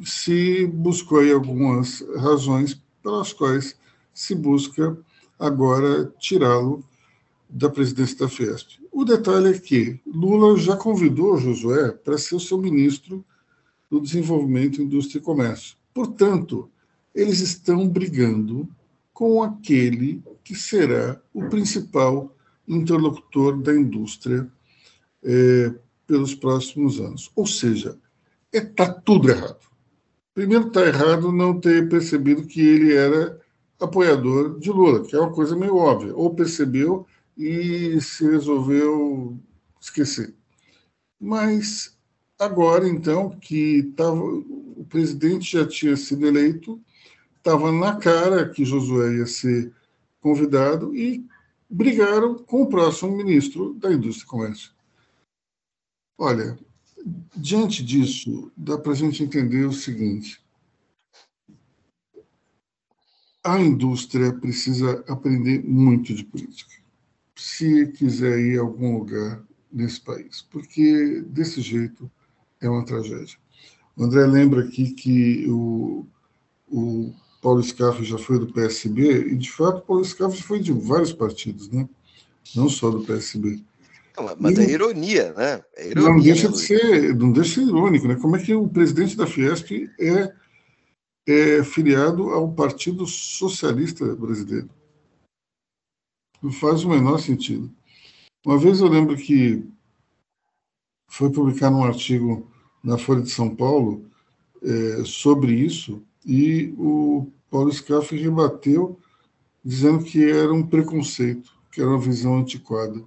se 0.02 0.66
buscou 0.66 1.20
aí 1.20 1.32
algumas 1.32 2.02
razões 2.18 2.78
pelas 3.02 3.32
quais 3.32 3.76
se 4.12 4.34
busca 4.34 4.96
agora 5.38 6.12
tirá-lo 6.18 6.84
da 7.50 7.68
presidência 7.68 8.16
da 8.16 8.28
Fiesp. 8.28 8.78
O 8.92 9.04
detalhe 9.04 9.48
é 9.48 9.58
que 9.58 10.00
Lula 10.06 10.56
já 10.58 10.76
convidou 10.76 11.36
Josué 11.36 11.90
para 11.90 12.18
ser 12.18 12.36
o 12.36 12.40
seu 12.40 12.58
ministro 12.58 13.24
do 13.90 14.00
Desenvolvimento, 14.00 14.80
Indústria 14.80 15.18
e 15.18 15.22
Comércio. 15.22 15.76
Portanto, 15.92 16.70
eles 17.14 17.40
estão 17.40 17.88
brigando 17.88 18.68
com 19.12 19.42
aquele 19.42 20.22
que 20.44 20.54
será 20.54 21.20
o 21.34 21.48
principal 21.48 22.34
interlocutor 22.66 23.60
da 23.60 23.74
indústria 23.74 24.50
é, 25.22 25.74
pelos 26.06 26.34
próximos 26.34 27.00
anos. 27.00 27.30
Ou 27.34 27.46
seja, 27.46 27.98
está 28.52 28.84
é, 28.84 29.00
tudo 29.04 29.28
errado. 29.28 29.68
Primeiro, 30.32 30.68
está 30.68 30.86
errado 30.86 31.32
não 31.32 31.58
ter 31.58 31.88
percebido 31.88 32.46
que 32.46 32.60
ele 32.60 32.94
era 32.94 33.38
apoiador 33.78 34.58
de 34.58 34.70
Lula, 34.70 35.04
que 35.04 35.16
é 35.16 35.20
uma 35.20 35.32
coisa 35.32 35.56
meio 35.56 35.76
óbvia. 35.76 36.14
Ou 36.14 36.34
percebeu 36.34 37.06
e 37.40 37.98
se 38.02 38.22
resolveu 38.30 39.40
esquecer. 39.80 40.34
Mas 41.18 41.96
agora, 42.38 42.86
então, 42.86 43.30
que 43.30 43.94
tava, 43.96 44.22
o 44.22 44.86
presidente 44.86 45.52
já 45.52 45.66
tinha 45.66 45.96
sido 45.96 46.26
eleito, 46.26 46.78
estava 47.38 47.72
na 47.72 47.96
cara 47.96 48.46
que 48.46 48.64
Josué 48.64 49.16
ia 49.16 49.26
ser 49.26 49.72
convidado 50.20 50.94
e 50.94 51.26
brigaram 51.68 52.34
com 52.34 52.62
o 52.62 52.68
próximo 52.68 53.16
ministro 53.16 53.72
da 53.74 53.90
Indústria 53.90 54.26
e 54.26 54.28
Comércio. 54.28 54.72
Olha, 56.18 56.58
diante 57.34 57.82
disso, 57.82 58.52
dá 58.54 58.76
para 58.76 58.92
a 58.92 58.96
gente 58.96 59.22
entender 59.22 59.64
o 59.64 59.72
seguinte: 59.72 60.42
a 63.42 63.58
indústria 63.58 64.30
precisa 64.30 65.02
aprender 65.08 65.64
muito 65.64 66.14
de 66.14 66.22
política 66.22 66.79
se 67.34 67.86
quiser 67.88 68.38
ir 68.38 68.58
a 68.58 68.62
algum 68.62 68.98
lugar 68.98 69.42
nesse 69.72 70.00
país, 70.00 70.42
porque 70.50 71.22
desse 71.26 71.60
jeito 71.60 72.10
é 72.60 72.68
uma 72.68 72.84
tragédia. 72.84 73.36
O 73.96 74.04
André 74.04 74.26
lembra 74.26 74.64
aqui 74.64 74.92
que 74.92 75.46
o, 75.48 76.06
o 76.68 77.14
Paulo 77.40 77.62
Scaff 77.62 78.02
já 78.04 78.18
foi 78.18 78.38
do 78.38 78.52
PSB, 78.52 79.32
e 79.32 79.36
de 79.36 79.50
fato 79.50 79.82
Paulo 79.86 80.04
Scaff 80.04 80.42
foi 80.42 80.60
de 80.60 80.72
vários 80.72 81.12
partidos, 81.12 81.68
né? 81.68 81.88
não 82.54 82.68
só 82.68 82.90
do 82.90 83.02
PSB. 83.02 83.62
mas 84.38 84.58
e, 84.58 84.62
é 84.62 84.70
ironia, 84.70 85.32
né? 85.36 85.62
É 85.76 85.88
ironia, 85.88 86.10
não 86.10 86.20
deixa 86.20 86.48
de 86.48 86.58
ser, 86.58 87.14
não 87.14 87.32
deixa 87.32 87.60
de 87.60 87.66
ser 87.66 87.70
irônico, 87.72 88.08
né? 88.08 88.16
Como 88.16 88.36
é 88.36 88.42
que 88.42 88.54
o 88.54 88.68
presidente 88.68 89.16
da 89.16 89.26
Fiesp 89.26 89.88
é, 89.98 90.32
é 91.26 91.64
filiado 91.64 92.30
ao 92.30 92.52
Partido 92.52 93.06
Socialista 93.06 94.04
Brasileiro? 94.16 94.68
Não 96.42 96.50
faz 96.50 96.84
o 96.84 96.88
menor 96.88 97.18
sentido. 97.18 97.70
Uma 98.44 98.58
vez 98.58 98.80
eu 98.80 98.88
lembro 98.88 99.16
que 99.16 99.64
foi 101.08 101.30
publicado 101.30 101.76
um 101.76 101.84
artigo 101.84 102.50
na 102.82 102.96
Folha 102.96 103.20
de 103.20 103.30
São 103.30 103.54
Paulo 103.54 104.08
é, 104.62 105.04
sobre 105.04 105.52
isso 105.52 106.02
e 106.24 106.74
o 106.78 107.30
Paulo 107.50 107.72
Scaff 107.72 108.14
rebateu 108.16 108.98
dizendo 109.64 110.04
que 110.04 110.24
era 110.24 110.52
um 110.52 110.66
preconceito, 110.66 111.52
que 111.70 111.80
era 111.80 111.90
uma 111.90 111.98
visão 111.98 112.38
antiquada. 112.38 113.04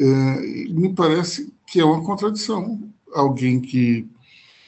É, 0.00 0.04
me 0.70 0.94
parece 0.94 1.52
que 1.66 1.80
é 1.80 1.84
uma 1.84 2.02
contradição. 2.02 2.90
Alguém 3.12 3.60
que 3.60 4.08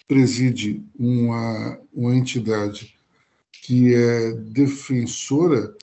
preside 0.07 0.85
uma, 0.99 1.81
uma 1.93 2.15
entidade 2.15 2.95
que 3.51 3.95
é 3.95 4.33
defensora 4.33 5.75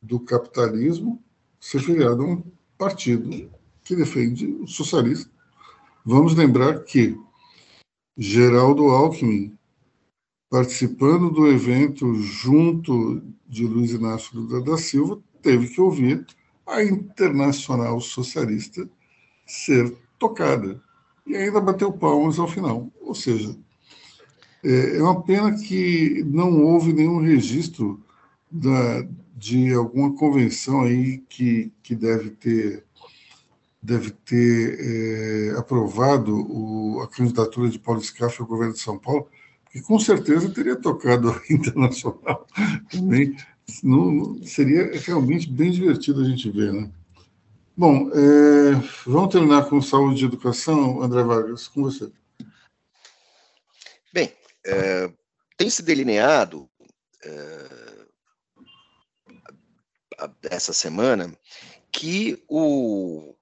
do 0.00 0.20
capitalismo 0.20 1.22
ser 1.60 1.80
filiado 1.80 2.22
a 2.22 2.26
um 2.26 2.42
partido 2.76 3.50
que 3.84 3.96
defende 3.96 4.46
o 4.46 4.66
socialista. 4.66 5.30
Vamos 6.04 6.34
lembrar 6.34 6.84
que 6.84 7.18
Geraldo 8.16 8.88
Alckmin, 8.88 9.56
participando 10.50 11.30
do 11.30 11.46
evento 11.48 12.14
junto 12.14 13.22
de 13.46 13.66
Luiz 13.66 13.92
Inácio 13.92 14.38
Lula 14.38 14.62
da 14.62 14.76
Silva, 14.76 15.20
teve 15.42 15.68
que 15.68 15.80
ouvir 15.80 16.26
a 16.66 16.82
Internacional 16.82 18.00
Socialista 18.00 18.88
ser 19.46 19.96
tocada. 20.18 20.82
E 21.26 21.36
ainda 21.36 21.60
bateu 21.60 21.92
palmas 21.92 22.38
ao 22.38 22.48
final. 22.48 22.90
Ou 23.00 23.14
seja, 23.14 23.56
é, 24.64 24.96
é 24.96 25.02
uma 25.02 25.22
pena 25.22 25.56
que 25.56 26.22
não 26.26 26.62
houve 26.62 26.92
nenhum 26.92 27.20
registro 27.20 28.02
da, 28.50 29.06
de 29.36 29.72
alguma 29.72 30.14
convenção 30.14 30.82
aí 30.82 31.18
que, 31.28 31.72
que 31.82 31.94
deve 31.94 32.30
ter 32.30 32.84
deve 33.80 34.10
ter 34.10 34.76
é, 34.80 35.58
aprovado 35.58 36.34
o, 36.34 37.00
a 37.00 37.08
candidatura 37.08 37.70
de 37.70 37.78
Paulo 37.78 38.02
Scaff 38.02 38.40
ao 38.40 38.46
governo 38.46 38.74
de 38.74 38.80
São 38.80 38.98
Paulo, 38.98 39.28
que 39.70 39.80
com 39.80 39.98
certeza 40.00 40.50
teria 40.50 40.76
tocado 40.76 41.30
a 41.30 41.40
internacional 41.48 42.46
também. 42.90 43.36
Não, 43.82 44.42
seria 44.44 44.90
realmente 44.98 45.48
bem 45.48 45.70
divertido 45.70 46.22
a 46.22 46.24
gente 46.24 46.50
ver, 46.50 46.72
né? 46.72 46.90
Bom, 47.76 48.10
é, 48.12 48.72
vamos 49.06 49.32
terminar 49.32 49.68
com 49.68 49.80
saúde 49.80 50.24
e 50.24 50.26
educação, 50.26 51.00
André 51.00 51.22
Vargas, 51.22 51.68
com 51.68 51.82
você. 51.82 52.10
Bem, 54.12 54.32
é, 54.66 55.08
tem 55.56 55.70
se 55.70 55.82
delineado 55.82 56.68
é, 57.24 57.97
essa 60.50 60.72
semana 60.72 61.32
que 61.92 62.42
o 62.48 63.34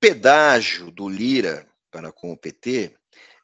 pedágio 0.00 0.90
do 0.90 1.08
Lira 1.08 1.66
para 1.90 2.10
com 2.10 2.32
o 2.32 2.36
PT 2.36 2.94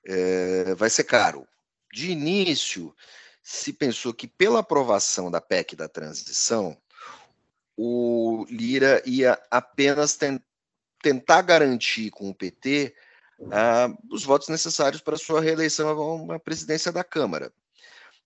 é, 0.07 0.75
vai 0.75 0.91
ser 0.91 1.05
caro. 1.05 1.47
De 1.93 2.11
início, 2.11 2.95
se 3.43 3.73
pensou 3.73 4.13
que 4.13 4.27
pela 4.27 4.61
aprovação 4.61 5.31
da 5.31 5.41
PEC 5.41 5.77
da 5.77 5.89
transição, 5.89 6.77
o 7.77 8.45
Lira 8.51 9.03
ia 9.07 9.41
apenas 9.51 10.17
ten, 10.17 10.41
tentar 11.03 11.43
garantir 11.43 12.11
com 12.11 12.29
o 12.29 12.35
PT 12.35 12.95
os 14.11 14.25
votos 14.25 14.49
necessários 14.49 15.01
para 15.01 15.17
sua 15.17 15.41
reeleição 15.41 15.89
a 15.89 16.15
uma 16.15 16.41
presidência 16.41 16.91
da 16.91 17.05
Câmara. 17.05 17.53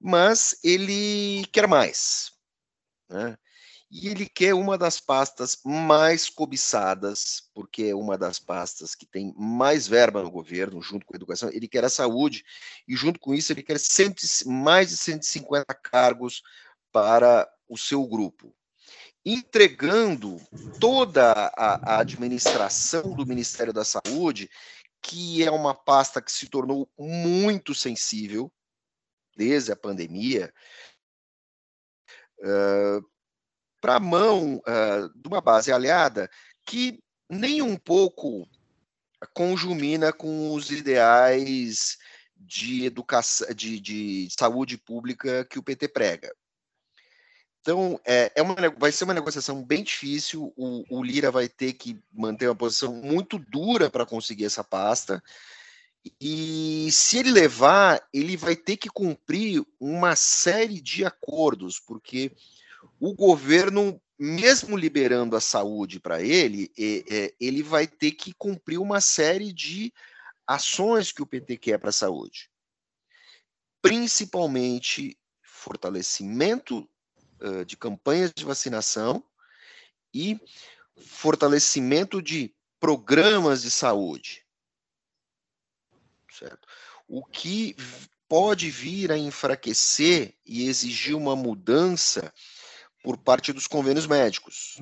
Mas 0.01 0.59
ele 0.65 1.47
quer 1.53 1.69
mais. 1.69 2.33
Né? 3.09 3.37
E 3.95 4.09
ele 4.09 4.27
quer 4.27 4.55
uma 4.55 4.79
das 4.79 4.99
pastas 4.99 5.59
mais 5.63 6.31
cobiçadas, 6.31 7.51
porque 7.53 7.85
é 7.85 7.95
uma 7.95 8.17
das 8.17 8.39
pastas 8.39 8.95
que 8.95 9.05
tem 9.05 9.35
mais 9.37 9.87
verba 9.87 10.23
no 10.23 10.31
governo, 10.31 10.81
junto 10.81 11.05
com 11.05 11.15
a 11.15 11.17
educação. 11.17 11.51
Ele 11.51 11.69
quer 11.69 11.85
a 11.85 11.91
saúde, 11.91 12.43
e 12.89 12.97
junto 12.97 13.21
com 13.21 13.35
isso, 13.35 13.53
ele 13.53 13.63
quer 13.63 13.79
cento, 13.79 14.23
mais 14.47 14.89
de 14.89 14.97
150 14.97 15.75
cargos 15.75 16.43
para 16.91 17.47
o 17.69 17.77
seu 17.77 18.07
grupo 18.07 18.55
entregando 19.25 20.41
toda 20.81 21.33
a, 21.33 21.95
a, 21.95 22.01
administração 22.01 23.15
do 23.15 23.25
Ministério 23.25 23.73
da 23.73 23.85
Saúde, 23.85 24.51
que 25.01 25.45
é 25.45 25.51
uma 25.51 25.75
pasta 25.75 26.21
que 26.21 26.33
se 26.33 26.49
tornou 26.49 26.91
muito 26.99 27.73
sensível 27.73 28.51
desde 29.37 29.71
a 29.71 29.77
pandemia, 29.77 30.53
uh, 32.41 33.12
para 33.83 33.97
a 33.97 34.01
mão 34.01 34.59
uh, 34.59 35.09
de 35.15 35.29
uma 35.29 35.41
base 35.41 35.73
aliada 35.73 36.31
que 36.65 37.03
nem 37.29 37.61
um 37.61 37.77
pouco 37.77 38.49
conjumina 39.35 40.13
com 40.13 40.55
os 40.55 40.71
ideais 40.71 41.99
de 42.37 42.85
educação, 42.85 43.49
de, 43.55 43.81
de 43.81 44.29
saúde 44.31 44.79
pública 44.79 45.45
que 45.45 45.59
o 45.59 45.63
PT 45.63 45.89
prega. 45.89 46.33
Então, 47.61 48.01
é, 48.05 48.33
é 48.35 48.43
uma, 48.43 48.55
vai 48.77 48.91
ser 48.91 49.05
uma 49.05 49.15
negociação 49.15 49.65
bem 49.65 49.83
difícil. 49.83 50.53
O, 50.57 50.85
o 50.99 51.03
Lira 51.03 51.31
vai 51.31 51.49
ter 51.49 51.73
que 51.73 51.99
manter 52.13 52.49
uma 52.49 52.57
posição 52.57 52.93
muito 52.93 53.39
dura 53.39 53.91
para 53.91 54.07
conseguir 54.07 54.45
essa 54.45 54.65
pasta. 54.65 55.23
E 56.21 56.89
se 56.91 57.19
ele 57.19 57.31
levar, 57.31 58.05
ele 58.13 58.37
vai 58.37 58.57
ter 58.57 58.77
que 58.77 58.89
cumprir 58.89 59.65
uma 59.79 60.17
série 60.17 60.81
de 60.81 61.05
acordos, 61.05 61.79
porque 61.79 62.33
o 63.05 63.13
governo, 63.13 64.01
mesmo 64.17 64.77
liberando 64.77 65.35
a 65.35 65.41
saúde 65.41 65.99
para 65.99 66.23
ele, 66.23 66.73
é, 66.79 67.35
ele 67.41 67.61
vai 67.61 67.85
ter 67.85 68.13
que 68.13 68.33
cumprir 68.33 68.79
uma 68.79 69.01
série 69.01 69.53
de 69.53 69.93
ações 70.47 71.11
que 71.11 71.21
o 71.21 71.27
PT 71.27 71.57
quer 71.57 71.79
para 71.79 71.89
a 71.89 71.93
saúde. 71.93 72.49
Principalmente 73.81 75.19
fortalecimento 75.43 76.89
de 77.67 77.77
campanhas 77.77 78.31
de 78.33 78.45
vacinação 78.45 79.25
e 80.15 80.41
fortalecimento 80.97 82.23
de 82.23 82.55
programas 82.79 83.63
de 83.63 83.71
saúde. 83.73 84.47
Certo? 86.31 86.69
O 87.09 87.25
que 87.25 87.75
pode 88.29 88.71
vir 88.71 89.11
a 89.11 89.19
enfraquecer 89.19 90.37
e 90.47 90.69
exigir 90.69 91.17
uma 91.17 91.35
mudança 91.35 92.33
por 93.03 93.17
parte 93.17 93.53
dos 93.53 93.67
convênios 93.67 94.07
médicos, 94.07 94.81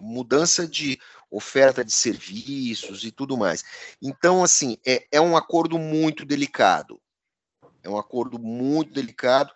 mudança 0.00 0.66
de 0.66 0.98
oferta 1.30 1.84
de 1.84 1.92
serviços 1.92 3.04
e 3.04 3.10
tudo 3.10 3.36
mais. 3.36 3.62
Então, 4.00 4.42
assim, 4.42 4.78
é, 4.86 5.06
é 5.12 5.20
um 5.20 5.36
acordo 5.36 5.78
muito 5.78 6.24
delicado. 6.24 7.00
É 7.82 7.88
um 7.88 7.98
acordo 7.98 8.38
muito 8.38 8.92
delicado 8.92 9.52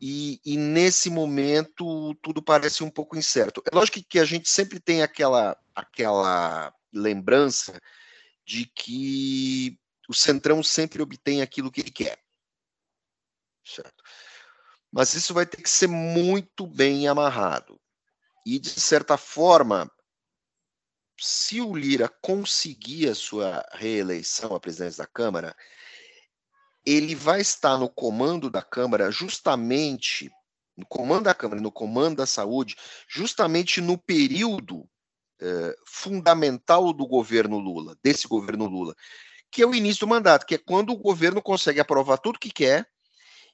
e, 0.00 0.40
e, 0.44 0.56
nesse 0.56 1.10
momento 1.10 2.14
tudo 2.16 2.42
parece 2.42 2.82
um 2.82 2.90
pouco 2.90 3.16
incerto. 3.16 3.62
É 3.70 3.74
lógico 3.74 4.02
que 4.08 4.18
a 4.18 4.24
gente 4.24 4.48
sempre 4.48 4.80
tem 4.80 5.02
aquela, 5.02 5.56
aquela 5.74 6.74
lembrança 6.92 7.80
de 8.44 8.66
que 8.66 9.78
o 10.08 10.14
Centrão 10.14 10.62
sempre 10.62 11.02
obtém 11.02 11.42
aquilo 11.42 11.70
que 11.70 11.80
ele 11.80 11.90
quer. 11.90 12.18
Certo? 13.64 14.02
Mas 14.94 15.12
isso 15.14 15.34
vai 15.34 15.44
ter 15.44 15.60
que 15.60 15.68
ser 15.68 15.88
muito 15.88 16.68
bem 16.68 17.08
amarrado. 17.08 17.80
E, 18.46 18.60
de 18.60 18.70
certa 18.70 19.16
forma, 19.16 19.90
se 21.18 21.60
o 21.60 21.74
Lira 21.74 22.08
conseguir 22.22 23.08
a 23.08 23.14
sua 23.14 23.66
reeleição 23.72 24.54
à 24.54 24.60
presidência 24.60 25.02
da 25.02 25.10
Câmara, 25.10 25.56
ele 26.86 27.12
vai 27.12 27.40
estar 27.40 27.76
no 27.76 27.88
comando 27.88 28.48
da 28.48 28.62
Câmara 28.62 29.10
justamente 29.10 30.30
no 30.76 30.86
comando 30.86 31.24
da 31.24 31.34
Câmara, 31.34 31.60
no 31.60 31.72
comando 31.72 32.16
da 32.16 32.26
saúde, 32.26 32.76
justamente 33.08 33.80
no 33.80 33.98
período 33.98 34.88
eh, 35.40 35.74
fundamental 35.86 36.92
do 36.92 37.06
governo 37.06 37.58
Lula, 37.58 37.96
desse 38.02 38.28
governo 38.28 38.66
Lula, 38.66 38.94
que 39.50 39.62
é 39.62 39.66
o 39.66 39.74
início 39.74 40.00
do 40.00 40.10
mandato, 40.10 40.46
que 40.46 40.56
é 40.56 40.58
quando 40.58 40.90
o 40.90 40.96
governo 40.96 41.40
consegue 41.40 41.80
aprovar 41.80 42.18
tudo 42.18 42.40
que 42.40 42.50
quer 42.50 42.88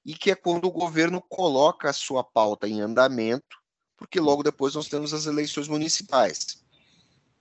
e 0.05 0.15
que 0.15 0.31
é 0.31 0.35
quando 0.35 0.67
o 0.67 0.73
governo 0.73 1.21
coloca 1.21 1.91
a 1.91 1.93
sua 1.93 2.25
pauta 2.25 2.69
em 2.69 2.81
andamento, 2.81 3.57
porque 3.97 4.19
logo 4.19 4.43
depois 4.43 4.75
nós 4.75 4.89
temos 4.89 5.13
as 5.13 5.27
eleições 5.27 5.69
municipais. 5.69 6.65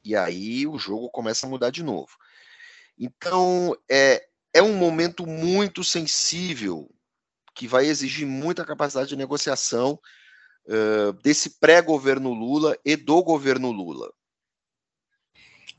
E 0.03 0.15
aí 0.15 0.67
o 0.67 0.77
jogo 0.77 1.09
começa 1.09 1.45
a 1.45 1.49
mudar 1.49 1.69
de 1.69 1.83
novo. 1.83 2.09
Então, 2.97 3.75
é, 3.89 4.27
é 4.53 4.61
um 4.61 4.75
momento 4.75 5.25
muito 5.25 5.83
sensível, 5.83 6.89
que 7.55 7.67
vai 7.67 7.85
exigir 7.85 8.27
muita 8.27 8.65
capacidade 8.65 9.09
de 9.09 9.15
negociação 9.15 9.99
uh, 10.67 11.13
desse 11.21 11.59
pré-governo 11.59 12.33
Lula 12.33 12.77
e 12.83 12.95
do 12.95 13.23
governo 13.23 13.71
Lula. 13.71 14.11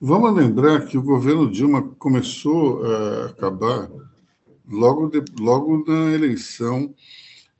Vamos 0.01 0.35
lembrar 0.35 0.87
que 0.87 0.97
o 0.97 1.03
governo 1.03 1.51
Dilma 1.51 1.95
começou 1.97 2.85
a 2.87 3.27
acabar 3.27 3.91
logo, 4.71 5.09
de, 5.09 5.23
logo 5.39 5.85
na 5.87 6.13
eleição 6.13 6.95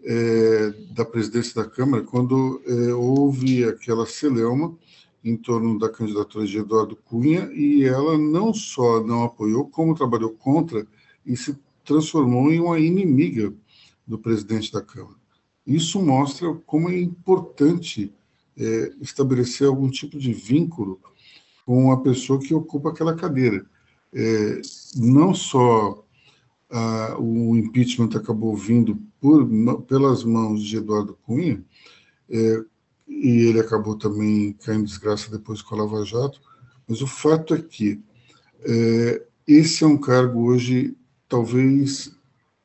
é, 0.03 0.71
da 0.93 1.05
presidência 1.05 1.63
da 1.63 1.69
Câmara, 1.69 2.03
quando 2.05 2.63
é, 2.67 2.95
houve 2.95 3.65
aquela 3.65 4.07
celeuma 4.07 4.77
em 5.23 5.37
torno 5.37 5.79
da 5.79 5.89
candidatura 5.89 6.47
de 6.47 6.59
Eduardo 6.59 6.97
Cunha, 6.97 7.51
e 7.53 7.85
ela 7.85 8.17
não 8.17 8.55
só 8.55 9.03
não 9.05 9.25
apoiou, 9.25 9.69
como 9.69 9.95
trabalhou 9.95 10.31
contra 10.31 10.87
e 11.27 11.37
se 11.37 11.59
transformou 11.85 12.51
em 12.51 12.61
uma 12.61 12.79
inimiga 12.79 13.53
do 14.07 14.19
presidente 14.19 14.73
da 14.73 14.81
Câmara. 14.81 15.17
Isso 15.67 16.01
mostra 16.01 16.55
como 16.67 16.89
é 16.89 16.99
importante 16.99 18.13
é, 18.57 18.93
estabelecer 19.01 19.67
algum 19.67 19.91
tipo 19.91 20.19
de 20.19 20.33
vínculo 20.33 21.01
com 21.67 21.93
a 21.93 22.01
pessoa 22.01 22.41
que 22.41 22.55
ocupa 22.55 22.91
aquela 22.91 23.15
cadeira. 23.15 23.65
É, 24.13 24.61
não 24.97 25.35
só 25.35 26.05
a, 26.71 27.17
o 27.19 27.57
impeachment 27.57 28.11
acabou 28.15 28.55
vindo 28.57 29.01
por, 29.21 29.49
pelas 29.83 30.25
mãos 30.25 30.63
de 30.63 30.77
Eduardo 30.77 31.19
Cunha, 31.27 31.65
é, 32.29 32.65
e 33.09 33.47
ele 33.49 33.61
acabou 33.61 33.97
também 33.97 34.53
caindo 34.65 34.83
em 34.83 34.85
desgraça 34.85 35.31
depois 35.31 35.61
com 35.61 35.75
a 35.75 35.79
Lava 35.79 36.05
Jato, 36.05 36.41
mas 36.87 37.03
o 37.03 37.07
fato 37.07 37.55
é 37.55 37.61
que 37.61 38.01
é, 38.61 39.23
esse 39.47 39.83
é 39.83 39.87
um 39.87 39.99
cargo 39.99 40.43
hoje 40.45 40.97
talvez 41.29 42.13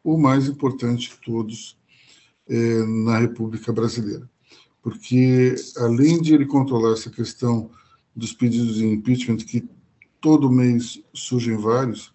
o 0.04 0.18
mais 0.18 0.48
importante 0.48 1.10
de 1.10 1.18
todos 1.18 1.78
é, 2.48 2.84
na 2.84 3.20
República 3.20 3.74
Brasileira. 3.74 4.30
Porque, 4.82 5.56
além 5.78 6.22
de 6.22 6.36
ele 6.36 6.46
controlar 6.46 6.94
essa 6.94 7.10
questão 7.10 7.72
dos 8.16 8.34
pedidos 8.34 8.76
de 8.76 8.86
impeachment, 8.86 9.38
que 9.38 9.68
todo 10.22 10.52
mês 10.52 11.02
surgem 11.12 11.58
vários, 11.58 12.14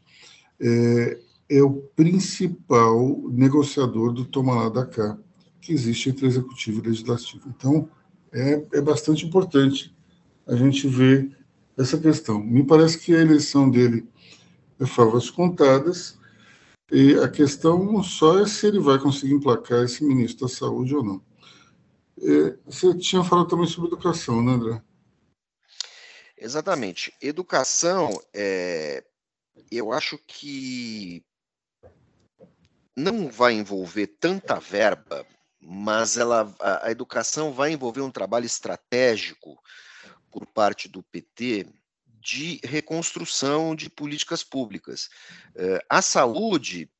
é, 0.60 1.18
é 1.50 1.60
o 1.60 1.72
principal 1.96 3.18
negociador 3.28 4.12
do 4.12 4.24
toma 4.24 4.54
lá 4.54 4.68
da 4.68 4.86
cá 4.86 5.18
que 5.60 5.72
existe 5.72 6.08
entre 6.08 6.26
executivo 6.26 6.80
e 6.80 6.88
legislativo. 6.88 7.48
Então, 7.48 7.90
é, 8.32 8.64
é 8.72 8.80
bastante 8.80 9.26
importante 9.26 9.94
a 10.46 10.54
gente 10.54 10.86
ver 10.86 11.36
essa 11.76 11.98
questão. 11.98 12.40
Me 12.40 12.64
parece 12.64 12.98
que 12.98 13.14
a 13.14 13.20
eleição 13.20 13.68
dele 13.68 14.08
é 14.78 14.86
favas 14.86 15.28
contadas, 15.28 16.18
e 16.90 17.14
a 17.14 17.28
questão 17.28 18.02
só 18.02 18.40
é 18.40 18.46
se 18.46 18.66
ele 18.66 18.80
vai 18.80 18.98
conseguir 18.98 19.34
emplacar 19.34 19.84
esse 19.84 20.04
ministro 20.04 20.46
da 20.46 20.52
Saúde 20.52 20.94
ou 20.94 21.04
não. 21.04 21.22
É, 22.20 22.56
você 22.66 22.96
tinha 22.96 23.22
falado 23.22 23.48
também 23.48 23.66
sobre 23.66 23.88
educação, 23.88 24.42
né, 24.42 24.52
André? 24.52 24.82
Exatamente. 26.36 27.12
Educação, 27.20 28.10
é, 28.34 29.04
eu 29.70 29.92
acho 29.92 30.18
que 30.26 31.22
não 33.00 33.28
vai 33.28 33.54
envolver 33.54 34.06
tanta 34.06 34.60
verba, 34.60 35.26
mas 35.60 36.16
ela, 36.16 36.54
a, 36.60 36.86
a 36.86 36.90
educação 36.90 37.52
vai 37.52 37.72
envolver 37.72 38.02
um 38.02 38.10
trabalho 38.10 38.46
estratégico 38.46 39.58
por 40.30 40.46
parte 40.46 40.88
do 40.88 41.02
PT 41.02 41.66
de 42.20 42.60
reconstrução 42.62 43.74
de 43.74 43.88
políticas 43.88 44.44
públicas. 44.44 45.08
Eh, 45.56 45.82
a 45.88 46.02
saúde, 46.02 46.90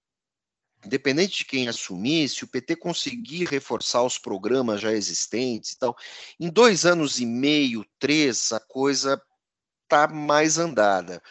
independente 0.84 1.38
de 1.38 1.44
quem 1.44 1.68
assumir, 1.68 2.28
se 2.28 2.42
o 2.42 2.48
PT 2.48 2.76
conseguir 2.76 3.44
reforçar 3.44 4.02
os 4.02 4.18
programas 4.18 4.80
já 4.80 4.92
existentes, 4.92 5.74
então, 5.76 5.94
em 6.38 6.48
dois 6.48 6.86
anos 6.86 7.20
e 7.20 7.26
meio, 7.26 7.84
três, 7.98 8.50
a 8.50 8.60
coisa 8.60 9.20
está 9.84 10.08
mais 10.08 10.56
andada. 10.56 11.22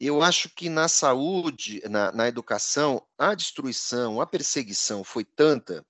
Eu 0.00 0.22
acho 0.22 0.48
que 0.54 0.70
na 0.70 0.88
saúde, 0.88 1.82
na, 1.88 2.10
na 2.10 2.26
educação, 2.26 3.06
a 3.18 3.34
destruição, 3.34 4.18
a 4.18 4.26
perseguição 4.26 5.04
foi 5.04 5.24
tanta 5.24 5.84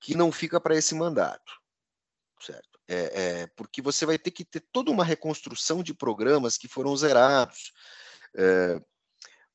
que 0.00 0.14
não 0.14 0.30
fica 0.30 0.60
para 0.60 0.76
esse 0.76 0.94
mandato, 0.94 1.52
certo? 2.40 2.78
É, 2.86 3.40
é, 3.42 3.46
porque 3.56 3.82
você 3.82 4.06
vai 4.06 4.18
ter 4.18 4.30
que 4.30 4.44
ter 4.44 4.60
toda 4.70 4.90
uma 4.90 5.04
reconstrução 5.04 5.82
de 5.82 5.92
programas 5.92 6.56
que 6.56 6.68
foram 6.68 6.94
zerados. 6.96 7.72
É, 8.36 8.78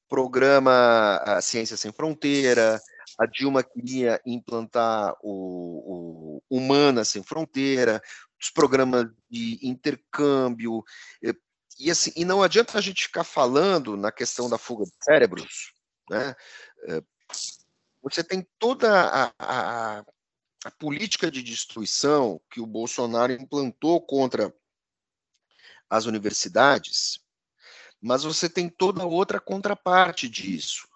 programa 0.10 1.18
a 1.24 1.42
Ciência 1.42 1.78
Sem 1.78 1.94
Fronteira, 1.94 2.82
a 3.18 3.26
Dilma 3.28 3.64
queria 3.64 4.20
implantar 4.26 5.16
o, 5.22 6.42
o 6.50 6.58
Humana 6.58 7.06
Sem 7.06 7.24
Fronteira, 7.24 8.02
os 8.42 8.50
programas 8.50 9.06
de 9.30 9.60
intercâmbio, 9.62 10.84
e, 11.80 11.90
assim, 11.90 12.12
e 12.16 12.26
não 12.26 12.44
adianta 12.44 12.78
a 12.78 12.82
gente 12.82 13.04
ficar 13.04 13.24
falando 13.24 13.96
na 13.96 14.12
questão 14.12 14.50
da 14.50 14.58
fuga 14.58 14.84
de 14.84 14.92
cérebros, 15.02 15.74
né? 16.10 16.36
Você 18.02 18.22
tem 18.22 18.46
toda 18.60 18.90
a, 18.92 19.34
a, 19.40 20.04
a 20.66 20.72
política 20.72 21.32
de 21.32 21.42
destruição 21.42 22.42
que 22.52 22.60
o 22.60 22.66
Bolsonaro 22.66 23.32
implantou 23.32 24.02
contra 24.02 24.54
as 25.90 26.06
universidades, 26.06 27.20
mas 28.02 28.24
você 28.24 28.50
tem 28.50 28.70
toda 28.70 29.06
outra 29.06 29.40
contraparte 29.40 30.28
disso, 30.28 30.88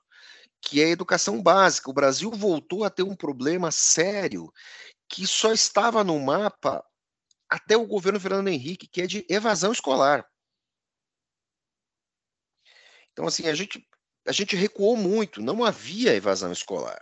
que 0.62 0.82
é 0.82 0.86
a 0.86 0.90
educação 0.90 1.42
básica. 1.42 1.90
O 1.90 1.94
Brasil 1.94 2.30
voltou 2.30 2.84
a 2.84 2.90
ter 2.90 3.04
um 3.04 3.16
problema 3.16 3.72
sério 3.72 4.52
que 5.08 5.26
só 5.26 5.54
estava 5.54 6.04
no 6.04 6.20
mapa 6.20 6.84
até 7.50 7.78
o 7.78 7.88
governo 7.88 8.20
Fernando 8.20 8.48
Henrique, 8.48 8.88
que 8.88 9.02
é 9.02 9.08
de 9.08 9.26
evasão 9.30 9.72
escolar. 9.72 10.26
Então, 13.14 13.26
assim, 13.26 13.48
a 13.48 13.56
gente, 13.56 13.88
a 14.28 14.32
gente 14.32 14.56
recuou 14.56 14.98
muito, 14.98 15.42
não 15.42 15.64
havia 15.64 16.16
evasão 16.16 16.52
escolar. 16.52 17.02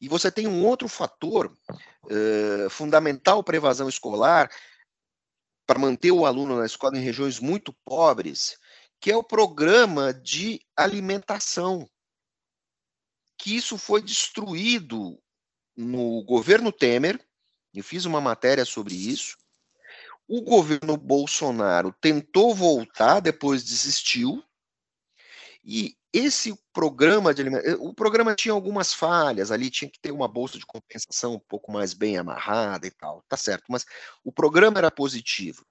E 0.00 0.08
você 0.08 0.30
tem 0.30 0.46
um 0.46 0.64
outro 0.66 0.88
fator 0.88 1.56
uh, 2.04 2.70
fundamental 2.70 3.42
para 3.42 3.56
a 3.56 3.58
evasão 3.58 3.88
escolar, 3.88 4.50
para 5.66 5.78
manter 5.78 6.12
o 6.12 6.26
aluno 6.26 6.58
na 6.58 6.66
escola 6.66 6.98
em 6.98 7.02
regiões 7.02 7.40
muito 7.40 7.72
pobres, 7.84 8.58
que 9.00 9.10
é 9.10 9.16
o 9.16 9.24
programa 9.24 10.12
de 10.12 10.60
alimentação. 10.76 11.88
Que 13.38 13.56
isso 13.56 13.78
foi 13.78 14.02
destruído 14.02 15.18
no 15.76 16.22
governo 16.24 16.70
Temer, 16.70 17.18
eu 17.74 17.82
fiz 17.82 18.04
uma 18.04 18.20
matéria 18.20 18.64
sobre 18.64 18.94
isso. 18.94 19.36
O 20.26 20.40
governo 20.40 20.96
Bolsonaro 20.96 21.94
tentou 22.00 22.54
voltar, 22.54 23.20
depois 23.20 23.62
desistiu. 23.62 24.42
E 25.62 25.94
esse 26.12 26.54
programa 26.72 27.34
de 27.34 27.42
alimentação, 27.42 27.82
o 27.84 27.92
programa 27.92 28.34
tinha 28.34 28.52
algumas 28.54 28.94
falhas 28.94 29.50
ali, 29.50 29.70
tinha 29.70 29.90
que 29.90 29.98
ter 29.98 30.12
uma 30.12 30.28
bolsa 30.28 30.58
de 30.58 30.64
compensação 30.64 31.34
um 31.34 31.40
pouco 31.40 31.72
mais 31.72 31.92
bem 31.92 32.16
amarrada 32.16 32.86
e 32.86 32.90
tal, 32.90 33.22
tá 33.28 33.36
certo, 33.36 33.64
mas 33.68 33.84
o 34.22 34.30
programa 34.30 34.78
era 34.78 34.90
positivo. 34.90 35.66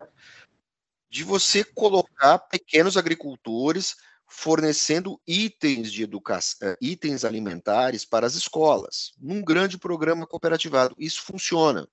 De 1.09 1.23
você 1.23 1.63
colocar 1.63 2.39
pequenos 2.39 2.97
agricultores 2.97 3.95
fornecendo 4.27 5.21
itens 5.27 5.91
de 5.91 6.03
educação, 6.03 6.57
eh, 6.67 6.77
itens 6.81 7.23
alimentares 7.23 8.03
para 8.03 8.25
as 8.25 8.33
escolas, 8.33 9.13
num 9.19 9.43
grande 9.43 9.77
programa 9.77 10.25
cooperativado. 10.25 10.95
Isso 10.97 11.21
funciona. 11.21 11.87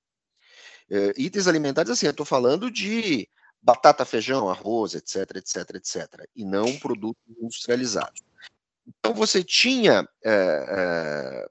É, 0.91 1.14
itens 1.16 1.47
alimentares, 1.47 1.91
assim, 1.91 2.07
eu 2.07 2.11
estou 2.11 2.26
falando 2.26 2.70
de 2.70 3.28
batata, 3.62 4.05
feijão, 4.05 4.49
arroz, 4.49 4.95
etc, 4.95 5.36
etc, 5.36 5.76
etc, 5.76 6.28
e 6.34 6.45
não 6.45 6.76
produtos 6.78 7.22
industrializados. 7.28 8.22
Então 8.86 9.14
você 9.14 9.45
tinha 9.45 10.09
é, 10.24 10.32
é, 10.32 11.49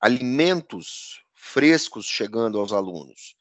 alimentos 0.00 1.22
frescos 1.34 2.06
chegando 2.06 2.58
aos 2.58 2.72
alunos. 2.72 3.34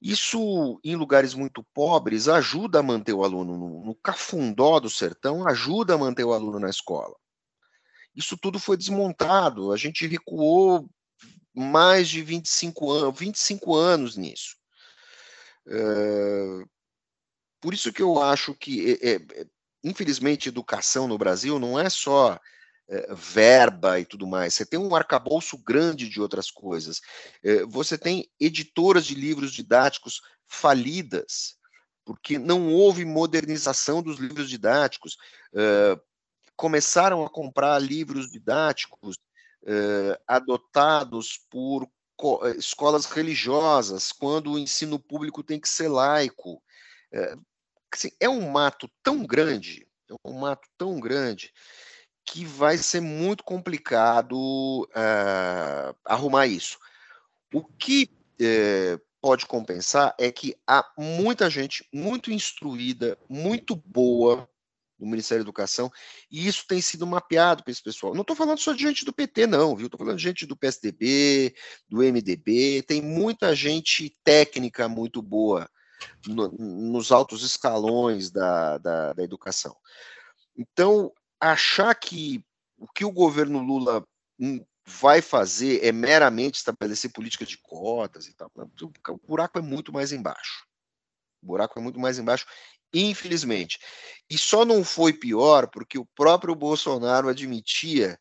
Isso, 0.00 0.78
em 0.84 0.94
lugares 0.94 1.32
muito 1.32 1.64
pobres, 1.72 2.28
ajuda 2.28 2.80
a 2.80 2.82
manter 2.82 3.14
o 3.14 3.24
aluno 3.24 3.56
no, 3.56 3.84
no 3.86 3.94
cafundó 3.94 4.78
do 4.78 4.90
sertão, 4.90 5.48
ajuda 5.48 5.94
a 5.94 5.98
manter 5.98 6.24
o 6.24 6.34
aluno 6.34 6.60
na 6.60 6.68
escola. 6.68 7.16
Isso 8.14 8.36
tudo 8.36 8.60
foi 8.60 8.76
desmontado, 8.76 9.72
a 9.72 9.76
gente 9.76 10.06
recuou 10.06 10.88
mais 11.54 12.08
de 12.08 12.22
25 12.22 12.90
anos, 12.90 13.18
25 13.18 13.76
anos 13.76 14.16
nisso. 14.16 14.56
É, 15.66 16.64
por 17.60 17.72
isso 17.72 17.92
que 17.92 18.02
eu 18.02 18.22
acho 18.22 18.54
que, 18.54 18.98
é, 19.00 19.14
é, 19.14 19.46
infelizmente, 19.82 20.48
educação 20.48 21.06
no 21.06 21.16
Brasil 21.16 21.58
não 21.58 21.78
é 21.78 21.88
só 21.88 22.38
é, 22.88 23.14
verba 23.14 23.98
e 23.98 24.04
tudo 24.04 24.26
mais. 24.26 24.54
Você 24.54 24.66
tem 24.66 24.78
um 24.78 24.94
arcabouço 24.94 25.56
grande 25.56 26.08
de 26.08 26.20
outras 26.20 26.50
coisas. 26.50 27.00
É, 27.42 27.64
você 27.64 27.96
tem 27.96 28.28
editoras 28.38 29.06
de 29.06 29.14
livros 29.14 29.52
didáticos 29.52 30.20
falidas, 30.46 31.56
porque 32.04 32.38
não 32.38 32.72
houve 32.72 33.04
modernização 33.04 34.02
dos 34.02 34.18
livros 34.18 34.50
didáticos. 34.50 35.16
É, 35.54 35.98
começaram 36.56 37.24
a 37.24 37.30
comprar 37.30 37.78
livros 37.78 38.30
didáticos 38.30 39.18
eh, 39.66 40.20
adotados 40.26 41.38
por 41.50 41.84
eh, 41.84 42.56
escolas 42.58 43.06
religiosas, 43.06 44.12
quando 44.12 44.52
o 44.52 44.58
ensino 44.58 44.98
público 44.98 45.42
tem 45.42 45.58
que 45.58 45.68
ser 45.68 45.88
laico. 45.88 46.62
É, 47.12 47.34
assim, 47.92 48.10
é 48.20 48.28
um 48.28 48.50
mato 48.50 48.90
tão 49.02 49.24
grande, 49.24 49.86
é 50.10 50.14
um 50.24 50.38
mato 50.38 50.68
tão 50.76 51.00
grande, 51.00 51.52
que 52.26 52.44
vai 52.44 52.76
ser 52.76 53.00
muito 53.00 53.44
complicado 53.44 54.34
uh, 54.84 55.96
arrumar 56.04 56.46
isso. 56.46 56.78
O 57.52 57.64
que 57.64 58.10
pode 59.20 59.46
compensar 59.46 60.14
é 60.18 60.32
que 60.32 60.56
há 60.66 60.84
muita 60.98 61.48
gente 61.48 61.86
muito 61.92 62.32
instruída, 62.32 63.16
muito 63.28 63.76
boa, 63.76 64.48
do 64.98 65.06
Ministério 65.06 65.44
da 65.44 65.48
Educação, 65.48 65.90
e 66.30 66.46
isso 66.46 66.64
tem 66.66 66.80
sido 66.80 67.06
mapeado 67.06 67.62
para 67.62 67.72
esse 67.72 67.82
pessoal. 67.82 68.14
Não 68.14 68.22
estou 68.22 68.36
falando 68.36 68.58
só 68.58 68.72
de 68.72 68.82
gente 68.82 69.04
do 69.04 69.12
PT, 69.12 69.46
não, 69.46 69.74
viu? 69.74 69.86
Estou 69.86 69.98
falando 69.98 70.16
de 70.16 70.22
gente 70.22 70.46
do 70.46 70.56
PSDB, 70.56 71.54
do 71.88 71.98
MDB, 71.98 72.82
tem 72.82 73.02
muita 73.02 73.54
gente 73.54 74.16
técnica 74.22 74.88
muito 74.88 75.20
boa 75.20 75.68
no, 76.26 76.48
nos 76.52 77.12
altos 77.12 77.42
escalões 77.42 78.30
da, 78.30 78.78
da, 78.78 79.12
da 79.12 79.22
educação. 79.22 79.76
Então, 80.56 81.12
achar 81.40 81.94
que 81.94 82.44
o 82.78 82.86
que 82.86 83.04
o 83.04 83.12
governo 83.12 83.60
Lula 83.60 84.06
hum, 84.38 84.64
vai 84.86 85.22
fazer 85.22 85.84
é 85.84 85.92
meramente 85.92 86.58
estabelecer 86.58 87.10
política 87.12 87.46
de 87.46 87.58
cotas 87.58 88.26
e 88.26 88.34
tal, 88.34 88.50
o 89.08 89.26
buraco 89.26 89.58
é 89.58 89.62
muito 89.62 89.92
mais 89.92 90.12
embaixo. 90.12 90.66
O 91.42 91.46
buraco 91.46 91.78
é 91.78 91.82
muito 91.82 92.00
mais 92.00 92.18
embaixo 92.18 92.46
infelizmente. 93.00 93.78
E 94.30 94.38
só 94.38 94.64
não 94.64 94.84
foi 94.84 95.12
pior 95.12 95.68
porque 95.68 95.98
o 95.98 96.06
próprio 96.14 96.54
Bolsonaro 96.54 97.28
admitia 97.28 98.18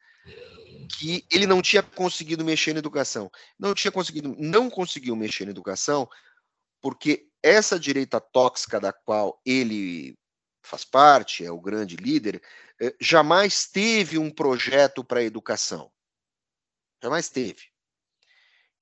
que 0.98 1.26
ele 1.32 1.48
não 1.48 1.62
tinha 1.62 1.82
conseguido 1.82 2.44
mexer 2.44 2.74
na 2.74 2.80
educação. 2.80 3.32
Não 3.58 3.74
tinha 3.74 3.92
conseguido, 3.92 4.36
não 4.38 4.70
conseguiu 4.70 5.16
mexer 5.16 5.46
na 5.46 5.52
educação 5.52 6.08
porque 6.82 7.28
essa 7.42 7.80
direita 7.80 8.20
tóxica 8.20 8.80
da 8.80 8.92
qual 8.92 9.42
ele 9.46 10.18
faz 10.62 10.84
parte, 10.84 11.46
é 11.46 11.52
o 11.52 11.60
grande 11.60 11.96
líder, 11.96 12.42
eh, 12.82 12.96
jamais 13.00 13.66
teve 13.68 14.18
um 14.18 14.30
projeto 14.30 15.04
para 15.04 15.20
a 15.20 15.24
educação. 15.24 15.92
Jamais 17.02 17.30
teve. 17.30 17.73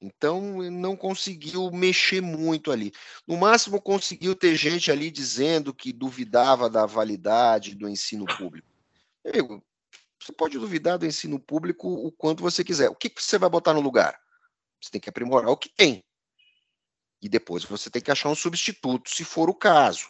Então, 0.01 0.41
não 0.71 0.95
conseguiu 0.97 1.69
mexer 1.69 2.21
muito 2.21 2.71
ali. 2.71 2.91
No 3.27 3.37
máximo, 3.37 3.79
conseguiu 3.79 4.35
ter 4.35 4.55
gente 4.55 4.91
ali 4.91 5.11
dizendo 5.11 5.73
que 5.73 5.93
duvidava 5.93 6.67
da 6.67 6.87
validade 6.87 7.75
do 7.75 7.87
ensino 7.87 8.25
público. 8.25 8.67
Amigo, 9.23 9.63
você 10.19 10.31
pode 10.31 10.57
duvidar 10.57 10.97
do 10.97 11.05
ensino 11.05 11.39
público 11.39 11.87
o 11.87 12.11
quanto 12.11 12.41
você 12.41 12.63
quiser. 12.63 12.89
O 12.89 12.95
que 12.95 13.13
você 13.15 13.37
vai 13.37 13.49
botar 13.49 13.75
no 13.75 13.79
lugar? 13.81 14.19
Você 14.81 14.89
tem 14.89 14.99
que 14.99 15.09
aprimorar 15.09 15.51
o 15.51 15.57
que 15.57 15.69
tem. 15.69 16.03
E 17.21 17.29
depois 17.29 17.63
você 17.63 17.87
tem 17.87 18.01
que 18.01 18.09
achar 18.09 18.29
um 18.29 18.35
substituto, 18.35 19.11
se 19.11 19.23
for 19.23 19.51
o 19.51 19.55
caso. 19.55 20.09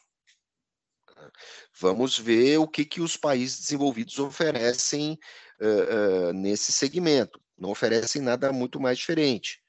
Vamos 1.77 2.17
ver 2.17 2.57
o 2.59 2.67
que, 2.67 2.85
que 2.85 3.01
os 3.01 3.17
países 3.17 3.59
desenvolvidos 3.59 4.17
oferecem 4.19 5.19
uh, 5.59 6.29
uh, 6.29 6.33
nesse 6.33 6.71
segmento. 6.71 7.41
Não 7.57 7.71
oferecem 7.71 8.21
nada 8.21 8.53
muito 8.53 8.79
mais 8.79 8.97
diferente. 8.97 9.60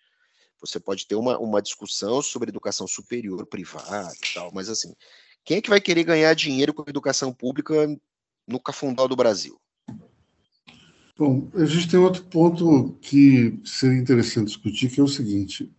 Você 0.62 0.78
pode 0.78 1.06
ter 1.06 1.16
uma, 1.16 1.38
uma 1.38 1.60
discussão 1.60 2.22
sobre 2.22 2.48
educação 2.48 2.86
superior 2.86 3.44
privada 3.46 4.12
e 4.14 4.34
tal, 4.34 4.50
mas 4.54 4.68
assim, 4.68 4.94
quem 5.44 5.56
é 5.56 5.60
que 5.60 5.68
vai 5.68 5.80
querer 5.80 6.04
ganhar 6.04 6.32
dinheiro 6.34 6.72
com 6.72 6.82
a 6.82 6.88
educação 6.88 7.32
pública 7.32 7.74
no 8.46 8.60
cafundal 8.60 9.08
do 9.08 9.16
Brasil? 9.16 9.60
Bom, 11.18 11.48
a 11.54 11.64
gente 11.64 11.88
tem 11.88 12.00
outro 12.00 12.24
ponto 12.24 12.96
que 13.00 13.60
seria 13.64 13.98
interessante 13.98 14.46
discutir, 14.46 14.88
que 14.88 15.00
é 15.00 15.02
o 15.02 15.08
seguinte: 15.08 15.70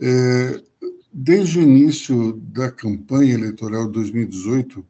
é, 0.00 0.62
desde 1.12 1.58
o 1.58 1.62
início 1.62 2.34
da 2.34 2.70
campanha 2.70 3.34
eleitoral 3.34 3.86
de 3.86 3.92
2018, 3.92 4.86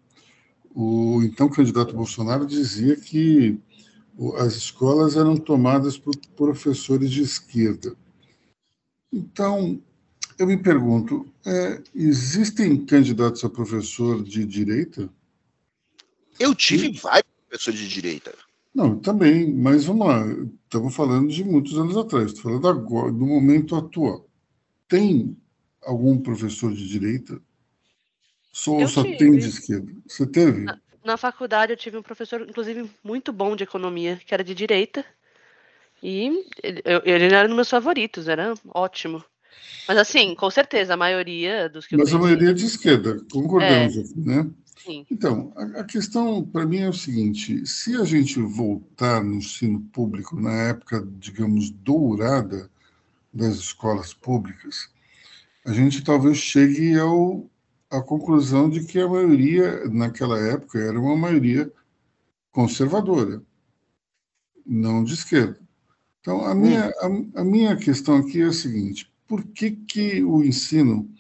o 0.74 1.22
então 1.22 1.48
candidato 1.48 1.94
Bolsonaro 1.94 2.46
dizia 2.46 2.96
que 2.96 3.58
as 4.36 4.54
escolas 4.54 5.16
eram 5.16 5.36
tomadas 5.36 5.96
por 5.96 6.14
professores 6.36 7.10
de 7.10 7.22
esquerda. 7.22 7.96
Então, 9.12 9.80
eu 10.38 10.46
me 10.46 10.56
pergunto, 10.56 11.30
é, 11.44 11.82
existem 11.94 12.84
candidatos 12.84 13.44
a 13.44 13.50
professor 13.50 14.22
de 14.22 14.44
direita? 14.46 15.08
Eu 16.40 16.54
tive 16.54 16.92
vários 16.98 17.30
professores 17.48 17.78
de 17.80 17.88
direita. 17.88 18.34
Não, 18.74 18.98
também, 18.98 19.52
mas 19.52 19.84
vamos 19.84 20.06
lá, 20.06 20.24
estamos 20.64 20.94
falando 20.94 21.28
de 21.28 21.44
muitos 21.44 21.78
anos 21.78 21.96
atrás, 21.96 22.32
estou 22.32 22.44
falando 22.44 22.68
agora, 22.68 23.12
do 23.12 23.26
momento 23.26 23.76
atual. 23.76 24.26
Tem 24.88 25.36
algum 25.82 26.18
professor 26.18 26.72
de 26.72 26.88
direita? 26.88 27.40
Só, 28.50 28.86
só 28.86 29.02
tem 29.02 29.36
de 29.36 29.48
esquerda? 29.48 29.92
Você 30.06 30.26
teve? 30.26 30.62
Na, 30.62 30.80
na 31.04 31.16
faculdade 31.18 31.72
eu 31.72 31.76
tive 31.76 31.98
um 31.98 32.02
professor, 32.02 32.40
inclusive, 32.48 32.90
muito 33.04 33.32
bom 33.32 33.54
de 33.54 33.64
economia, 33.64 34.20
que 34.24 34.32
era 34.32 34.42
de 34.42 34.54
direita. 34.54 35.04
E 36.02 36.44
ele, 36.62 36.82
ele 37.04 37.34
era 37.34 37.44
um 37.44 37.48
dos 37.48 37.56
meus 37.56 37.70
favoritos, 37.70 38.28
era 38.28 38.54
ótimo. 38.74 39.24
Mas 39.86 39.98
assim, 39.98 40.34
com 40.34 40.50
certeza, 40.50 40.94
a 40.94 40.96
maioria 40.96 41.68
dos 41.68 41.86
que 41.86 41.96
Mas 41.96 42.08
eu 42.10 42.18
Mas 42.18 42.24
a 42.24 42.28
maioria 42.28 42.50
é 42.50 42.54
de 42.54 42.66
esquerda, 42.66 43.20
concordamos 43.30 43.96
é. 43.96 44.00
aqui, 44.00 44.20
né? 44.20 44.50
Sim. 44.84 45.06
Então, 45.10 45.52
a, 45.56 45.80
a 45.80 45.84
questão 45.84 46.44
para 46.44 46.66
mim 46.66 46.78
é 46.78 46.88
o 46.88 46.92
seguinte: 46.92 47.64
se 47.66 47.94
a 47.96 48.04
gente 48.04 48.40
voltar 48.40 49.22
no 49.22 49.36
ensino 49.36 49.80
público 49.92 50.40
na 50.40 50.52
época, 50.68 51.06
digamos, 51.18 51.70
dourada 51.70 52.68
das 53.32 53.56
escolas 53.56 54.12
públicas, 54.12 54.90
a 55.64 55.72
gente 55.72 56.02
talvez 56.02 56.36
chegue 56.38 56.98
ao, 56.98 57.48
à 57.90 58.00
conclusão 58.02 58.68
de 58.68 58.84
que 58.84 58.98
a 58.98 59.08
maioria, 59.08 59.88
naquela 59.88 60.38
época, 60.38 60.78
era 60.78 60.98
uma 60.98 61.16
maioria 61.16 61.72
conservadora, 62.50 63.40
não 64.66 65.04
de 65.04 65.14
esquerda. 65.14 65.61
Então, 66.22 66.44
a 66.44 66.54
minha, 66.54 66.88
a, 67.00 67.40
a 67.40 67.44
minha 67.44 67.76
questão 67.76 68.16
aqui 68.16 68.40
é 68.40 68.46
a 68.46 68.52
seguinte: 68.52 69.12
por 69.26 69.42
que, 69.42 69.72
que 69.72 70.22
o 70.22 70.42
ensino 70.42 71.10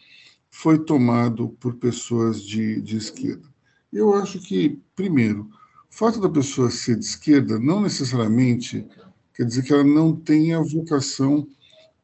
foi 0.48 0.78
tomado 0.78 1.48
por 1.60 1.74
pessoas 1.74 2.40
de, 2.40 2.80
de 2.80 2.96
esquerda? 2.96 3.52
Eu 3.92 4.14
acho 4.14 4.38
que, 4.40 4.78
primeiro, 4.94 5.50
o 5.90 5.94
fato 5.94 6.20
da 6.20 6.30
pessoa 6.30 6.70
ser 6.70 6.96
de 6.96 7.04
esquerda 7.04 7.58
não 7.58 7.80
necessariamente 7.80 8.86
quer 9.34 9.44
dizer 9.44 9.64
que 9.64 9.72
ela 9.72 9.82
não 9.82 10.14
tenha 10.14 10.62
vocação 10.62 11.48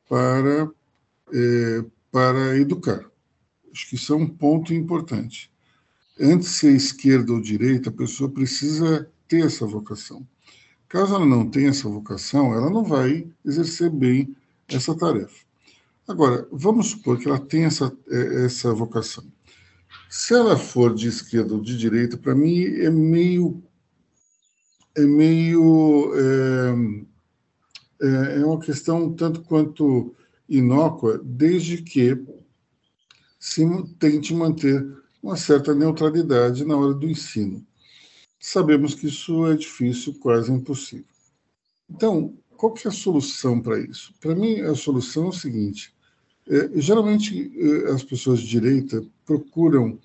para, 0.09 0.69
é, 1.33 1.85
para 2.11 2.57
educar. 2.59 3.09
Acho 3.73 3.91
que 3.91 3.95
isso 3.95 4.13
é 4.13 4.17
um 4.17 4.27
ponto 4.27 4.75
importante. 4.75 5.53
Antes 6.19 6.49
de 6.49 6.55
ser 6.55 6.75
esquerda 6.75 7.33
ou 7.33 7.41
direita, 7.41 7.91
a 7.91 7.93
pessoa 7.93 8.29
precisa 8.29 9.09
ter 9.29 9.47
essa 9.47 9.65
vocação. 9.65 10.27
Caso 10.89 11.15
ela 11.15 11.27
não 11.27 11.49
tenha 11.49 11.69
essa 11.69 11.89
vocação, 11.89 12.55
ela 12.55 12.71
não 12.71 12.83
vai 12.83 13.31
exercer 13.45 13.91
bem 13.91 14.35
essa 14.69 14.97
tarefa. 14.97 15.47
Agora, 16.07 16.49
vamos 16.51 16.89
supor 16.89 17.19
que 17.19 17.29
ela 17.29 17.39
tenha 17.39 17.67
essa, 17.67 17.95
é, 18.09 18.45
essa 18.47 18.73
vocação. 18.73 19.25
Se 20.09 20.35
ela 20.35 20.57
for 20.57 20.95
de 20.95 21.09
esquerda 21.09 21.55
ou 21.55 21.61
de 21.61 21.77
direita, 21.77 22.17
para 22.17 22.35
mim 22.35 22.63
é 22.65 22.91
meio 22.91 23.63
é 24.97 25.05
meio 25.05 26.13
é, 26.17 28.07
é, 28.07 28.41
é 28.41 28.45
uma 28.45 28.59
questão 28.59 29.13
tanto 29.13 29.43
quanto 29.43 30.15
inócua, 30.49 31.21
desde 31.23 31.83
que 31.83 32.19
se 33.39 33.63
tente 33.99 34.35
manter 34.35 34.85
uma 35.23 35.37
certa 35.37 35.75
neutralidade 35.75 36.65
na 36.65 36.77
hora 36.77 36.95
do 36.95 37.07
ensino. 37.09 37.65
Sabemos 38.39 38.95
que 38.95 39.09
isso 39.09 39.47
é 39.47 39.57
difícil, 39.57 40.15
quase 40.15 40.53
impossível. 40.53 41.05
Então, 41.91 42.35
qual 42.57 42.73
que 42.73 42.87
é 42.87 42.91
a 42.91 42.95
solução 42.95 43.61
para 43.61 43.79
isso? 43.79 44.15
Para 44.21 44.35
mim, 44.35 44.61
a 44.61 44.75
solução 44.75 45.27
é 45.27 45.29
o 45.29 45.33
seguinte: 45.33 45.95
é, 46.47 46.81
geralmente, 46.81 47.53
é, 47.57 47.91
as 47.91 48.03
pessoas 48.03 48.41
de 48.41 48.49
direita 48.49 49.05
procuram 49.25 49.99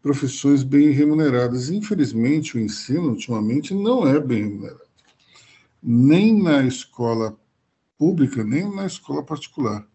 profissões 0.00 0.62
bem 0.62 0.90
remuneradas. 0.90 1.70
Infelizmente, 1.70 2.56
o 2.56 2.60
ensino, 2.60 3.10
ultimamente, 3.10 3.74
não 3.74 4.06
é 4.06 4.20
bem 4.20 4.44
remunerado. 4.44 4.80
Nem 5.82 6.42
na 6.42 6.64
escola 6.64 7.36
pública, 7.98 8.44
nem 8.44 8.72
na 8.74 8.86
escola 8.86 9.22
particular. 9.22 9.86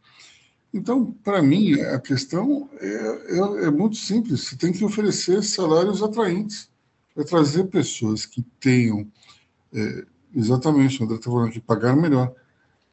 Então, 0.74 1.12
para 1.24 1.42
mim, 1.42 1.74
a 1.82 2.00
questão 2.00 2.70
é, 2.80 2.88
é, 2.88 3.66
é, 3.66 3.72
muito 3.72 3.98
simples. 3.98 4.42
Você 4.42 4.56
tem 4.56 4.72
que 4.72 4.86
oferecer 4.86 5.44
salários 5.44 6.04
atraentes 6.04 6.70
para 7.20 7.26
trazer 7.26 7.66
pessoas 7.66 8.26
que 8.26 8.42
tenham, 8.62 9.06
é, 9.74 10.06
exatamente, 10.34 11.02
o 11.02 11.04
André 11.04 11.18
está 11.18 11.30
falando 11.30 11.50
aqui, 11.50 11.60
pagar 11.60 11.94
melhor. 11.94 12.34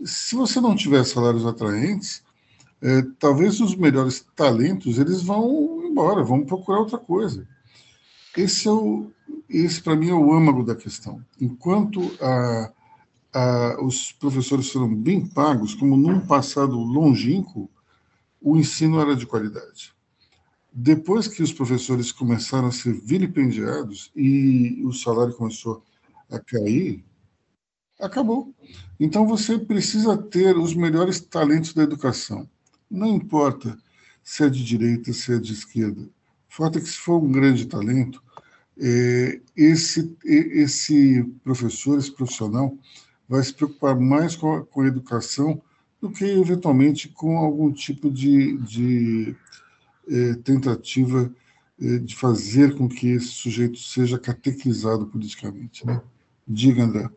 Se 0.04 0.34
você 0.34 0.60
não 0.60 0.74
tiver 0.74 1.04
salários 1.04 1.46
atraentes, 1.46 2.24
é, 2.82 3.02
talvez 3.20 3.60
os 3.60 3.76
melhores 3.76 4.26
talentos 4.34 4.98
eles 4.98 5.22
vão 5.22 5.80
embora, 5.84 6.24
vão 6.24 6.44
procurar 6.44 6.80
outra 6.80 6.98
coisa. 6.98 7.46
Esse 8.36 8.66
é 8.66 8.72
o, 8.72 9.12
esse 9.48 9.80
para 9.80 9.94
mim 9.94 10.10
é 10.10 10.14
o 10.14 10.32
âmago 10.32 10.64
da 10.64 10.74
questão. 10.74 11.24
Enquanto 11.40 12.00
a, 12.20 12.72
a, 13.32 13.76
os 13.80 14.10
professores 14.10 14.68
foram 14.72 14.92
bem 14.92 15.24
pagos, 15.24 15.72
como 15.72 15.96
num 15.96 16.18
passado 16.18 16.76
longínquo, 16.76 17.70
o 18.42 18.56
ensino 18.56 19.00
era 19.00 19.14
de 19.14 19.24
qualidade. 19.24 19.94
Depois 20.78 21.26
que 21.26 21.42
os 21.42 21.54
professores 21.54 22.12
começaram 22.12 22.68
a 22.68 22.70
ser 22.70 22.92
vilipendiados 22.92 24.12
e 24.14 24.82
o 24.84 24.92
salário 24.92 25.32
começou 25.32 25.82
a 26.30 26.38
cair, 26.38 27.02
acabou. 27.98 28.54
Então 29.00 29.26
você 29.26 29.58
precisa 29.58 30.18
ter 30.18 30.54
os 30.54 30.74
melhores 30.74 31.18
talentos 31.18 31.72
da 31.72 31.82
educação. 31.82 32.46
Não 32.90 33.08
importa 33.08 33.78
se 34.22 34.44
é 34.44 34.50
de 34.50 34.62
direita, 34.62 35.14
se 35.14 35.32
é 35.32 35.38
de 35.38 35.54
esquerda. 35.54 36.10
Fato 36.46 36.76
é 36.76 36.82
que, 36.82 36.88
se 36.88 36.98
for 36.98 37.24
um 37.24 37.32
grande 37.32 37.64
talento, 37.64 38.22
é, 38.78 39.40
esse, 39.56 40.14
esse 40.26 41.24
professor, 41.42 41.96
esse 41.96 42.12
profissional, 42.12 42.76
vai 43.26 43.42
se 43.42 43.54
preocupar 43.54 43.98
mais 43.98 44.36
com 44.36 44.56
a, 44.56 44.66
com 44.66 44.82
a 44.82 44.86
educação 44.86 45.62
do 46.02 46.10
que, 46.10 46.26
eventualmente, 46.26 47.08
com 47.08 47.38
algum 47.38 47.72
tipo 47.72 48.10
de, 48.10 48.58
de 48.58 49.34
é, 50.08 50.34
tentativa 50.42 51.32
é, 51.80 51.98
de 51.98 52.14
fazer 52.14 52.76
com 52.76 52.88
que 52.88 53.08
esse 53.08 53.28
sujeito 53.28 53.78
seja 53.78 54.18
catequizado 54.18 55.06
politicamente. 55.06 55.86
Né? 55.86 56.00
Diga, 56.46 56.82
André. 56.82 57.08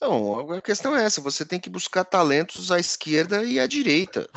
Não, 0.00 0.52
a 0.52 0.62
questão 0.62 0.96
é 0.96 1.04
essa: 1.04 1.20
você 1.20 1.44
tem 1.44 1.58
que 1.58 1.70
buscar 1.70 2.04
talentos 2.04 2.70
à 2.70 2.78
esquerda 2.78 3.44
e 3.44 3.58
à 3.58 3.66
direita. 3.66 4.28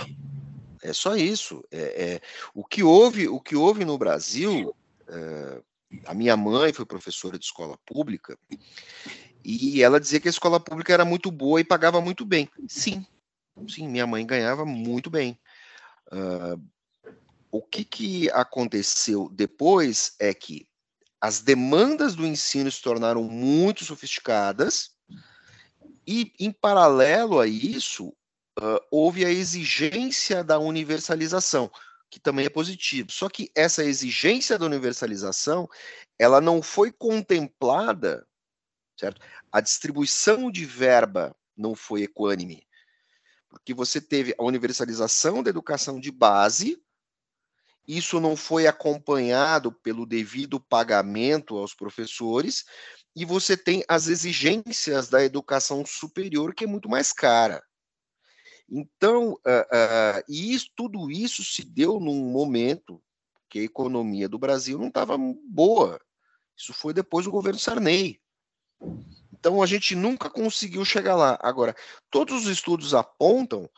É 0.81 0.93
só 0.93 1.15
isso. 1.15 1.63
É, 1.71 2.13
é 2.13 2.21
o 2.53 2.65
que 2.65 2.81
houve, 2.83 3.27
o 3.27 3.39
que 3.39 3.55
houve 3.55 3.85
no 3.85 3.97
Brasil. 3.97 4.75
É, 5.07 5.61
a 6.05 6.13
minha 6.13 6.35
mãe 6.37 6.73
foi 6.73 6.85
professora 6.85 7.37
de 7.37 7.45
escola 7.45 7.77
pública 7.85 8.37
e 9.43 9.81
ela 9.81 9.99
dizia 9.99 10.19
que 10.19 10.27
a 10.27 10.31
escola 10.31 10.59
pública 10.59 10.93
era 10.93 11.03
muito 11.03 11.31
boa 11.31 11.59
e 11.59 11.65
pagava 11.65 11.99
muito 11.99 12.25
bem. 12.25 12.49
Sim, 12.67 13.05
sim, 13.67 13.87
minha 13.87 14.05
mãe 14.05 14.25
ganhava 14.25 14.65
muito 14.65 15.09
bem. 15.09 15.37
Uh, 16.11 16.61
o 17.51 17.61
que, 17.61 17.83
que 17.83 18.31
aconteceu 18.31 19.29
depois 19.29 20.15
é 20.19 20.33
que 20.33 20.67
as 21.19 21.41
demandas 21.41 22.15
do 22.15 22.25
ensino 22.25 22.71
se 22.71 22.81
tornaram 22.81 23.23
muito 23.23 23.83
sofisticadas 23.85 24.91
e, 26.07 26.33
em 26.39 26.51
paralelo 26.51 27.39
a 27.39 27.45
isso, 27.45 28.07
uh, 28.57 28.79
houve 28.89 29.23
a 29.25 29.29
exigência 29.29 30.43
da 30.43 30.57
universalização, 30.57 31.69
que 32.09 32.19
também 32.19 32.45
é 32.45 32.49
positivo. 32.49 33.11
Só 33.11 33.29
que 33.29 33.51
essa 33.53 33.83
exigência 33.83 34.57
da 34.57 34.65
universalização, 34.65 35.69
ela 36.17 36.41
não 36.41 36.61
foi 36.61 36.91
contemplada, 36.91 38.25
certo? 38.97 39.21
A 39.51 39.61
distribuição 39.61 40.49
de 40.49 40.65
verba 40.65 41.35
não 41.55 41.75
foi 41.75 42.03
equânime, 42.03 42.65
porque 43.47 43.73
você 43.73 44.01
teve 44.01 44.33
a 44.39 44.43
universalização 44.43 45.43
da 45.43 45.49
educação 45.49 45.99
de 45.99 46.11
base, 46.11 46.81
isso 47.97 48.19
não 48.21 48.37
foi 48.37 48.67
acompanhado 48.67 49.71
pelo 49.71 50.05
devido 50.05 50.59
pagamento 50.59 51.57
aos 51.57 51.73
professores, 51.73 52.63
e 53.13 53.25
você 53.25 53.57
tem 53.57 53.83
as 53.87 54.07
exigências 54.07 55.09
da 55.09 55.23
educação 55.23 55.85
superior, 55.85 56.53
que 56.53 56.63
é 56.63 56.67
muito 56.67 56.87
mais 56.87 57.11
cara. 57.11 57.61
Então, 58.69 59.33
uh, 59.33 59.35
uh, 59.35 60.23
e 60.29 60.53
isso, 60.53 60.67
tudo 60.73 61.11
isso 61.11 61.43
se 61.43 61.65
deu 61.65 61.99
num 61.99 62.31
momento 62.31 63.03
que 63.49 63.59
a 63.59 63.63
economia 63.63 64.29
do 64.29 64.39
Brasil 64.39 64.79
não 64.79 64.87
estava 64.87 65.17
boa. 65.49 65.99
Isso 66.57 66.73
foi 66.73 66.93
depois 66.93 67.25
do 67.25 67.31
governo 67.31 67.59
Sarney. 67.59 68.21
Então, 69.33 69.61
a 69.61 69.65
gente 69.65 69.93
nunca 69.93 70.29
conseguiu 70.29 70.85
chegar 70.85 71.17
lá. 71.17 71.37
Agora, 71.41 71.75
todos 72.09 72.45
os 72.45 72.47
estudos 72.47 72.93
apontam 72.93 73.69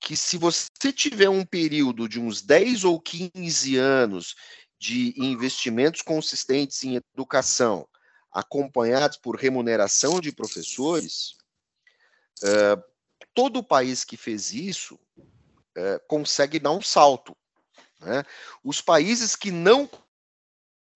que 0.00 0.16
se 0.16 0.38
você 0.38 0.92
tiver 0.92 1.28
um 1.28 1.44
período 1.44 2.08
de 2.08 2.18
uns 2.18 2.40
10 2.40 2.84
ou 2.84 3.00
15 3.00 3.76
anos 3.76 4.34
de 4.78 5.12
investimentos 5.16 6.00
consistentes 6.00 6.82
em 6.82 6.96
educação, 6.96 7.86
acompanhados 8.32 9.18
por 9.18 9.36
remuneração 9.36 10.20
de 10.20 10.32
professores, 10.32 11.36
uh, 12.42 12.82
todo 13.34 13.62
país 13.62 14.04
que 14.04 14.16
fez 14.16 14.52
isso 14.52 14.94
uh, 14.94 16.00
consegue 16.08 16.58
dar 16.58 16.70
um 16.70 16.80
salto. 16.80 17.36
Né? 18.00 18.24
Os 18.64 18.80
países 18.80 19.36
que 19.36 19.50
não 19.50 19.88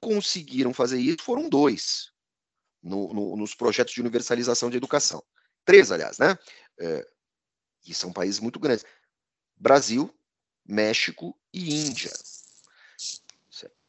conseguiram 0.01 0.73
fazer 0.73 0.99
isso 0.99 1.23
foram 1.23 1.49
dois 1.49 2.11
no, 2.83 3.13
no, 3.13 3.37
nos 3.37 3.55
projetos 3.55 3.93
de 3.95 4.01
universalização 4.01 4.71
de 4.71 4.77
educação. 4.79 5.23
Três, 5.65 5.91
aliás, 5.91 6.19
né? 6.19 6.39
É, 6.79 7.07
e 7.87 7.95
são 7.95 8.13
países 8.13 8.41
muito 8.41 8.59
grandes: 8.59 8.85
Brasil, 9.57 10.13
México 10.65 11.37
e 11.53 11.87
Índia. 11.87 12.13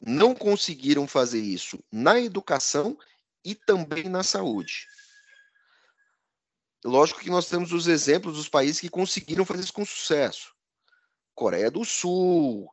Não 0.00 0.34
conseguiram 0.34 1.06
fazer 1.08 1.40
isso 1.40 1.82
na 1.90 2.20
educação 2.20 2.96
e 3.44 3.54
também 3.54 4.04
na 4.04 4.22
saúde. 4.22 4.86
Lógico 6.84 7.20
que 7.20 7.30
nós 7.30 7.48
temos 7.48 7.72
os 7.72 7.88
exemplos 7.88 8.36
dos 8.36 8.48
países 8.48 8.80
que 8.80 8.88
conseguiram 8.88 9.44
fazer 9.44 9.62
isso 9.62 9.72
com 9.72 9.84
sucesso. 9.84 10.54
Coreia 11.34 11.70
do 11.70 11.84
Sul, 11.84 12.70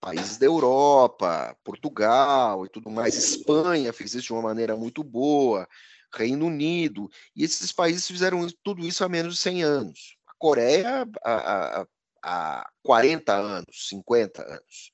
países 0.00 0.36
da 0.36 0.46
Europa, 0.46 1.56
Portugal 1.64 2.64
e 2.64 2.68
tudo 2.68 2.90
mais, 2.90 3.14
Espanha 3.16 3.92
fez 3.92 4.14
isso 4.14 4.26
de 4.26 4.32
uma 4.32 4.42
maneira 4.42 4.76
muito 4.76 5.02
boa, 5.02 5.68
Reino 6.12 6.46
Unido, 6.46 7.10
e 7.34 7.44
esses 7.44 7.72
países 7.72 8.06
fizeram 8.06 8.46
tudo 8.62 8.86
isso 8.86 9.04
há 9.04 9.08
menos 9.08 9.34
de 9.34 9.40
100 9.40 9.62
anos. 9.64 10.16
Coreia 10.38 11.06
há, 11.24 11.80
há, 11.80 11.86
há 12.22 12.70
40 12.82 13.34
anos, 13.34 13.88
50 13.88 14.42
anos. 14.42 14.92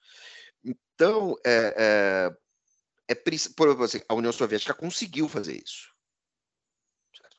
Então, 0.65 1.35
é, 1.45 2.31
é, 3.09 3.13
é 3.13 3.15
por 3.15 3.69
exemplo, 3.69 3.85
assim, 3.85 4.01
a 4.09 4.15
União 4.15 4.33
Soviética 4.33 4.75
conseguiu 4.75 5.29
fazer 5.29 5.63
isso. 5.63 5.93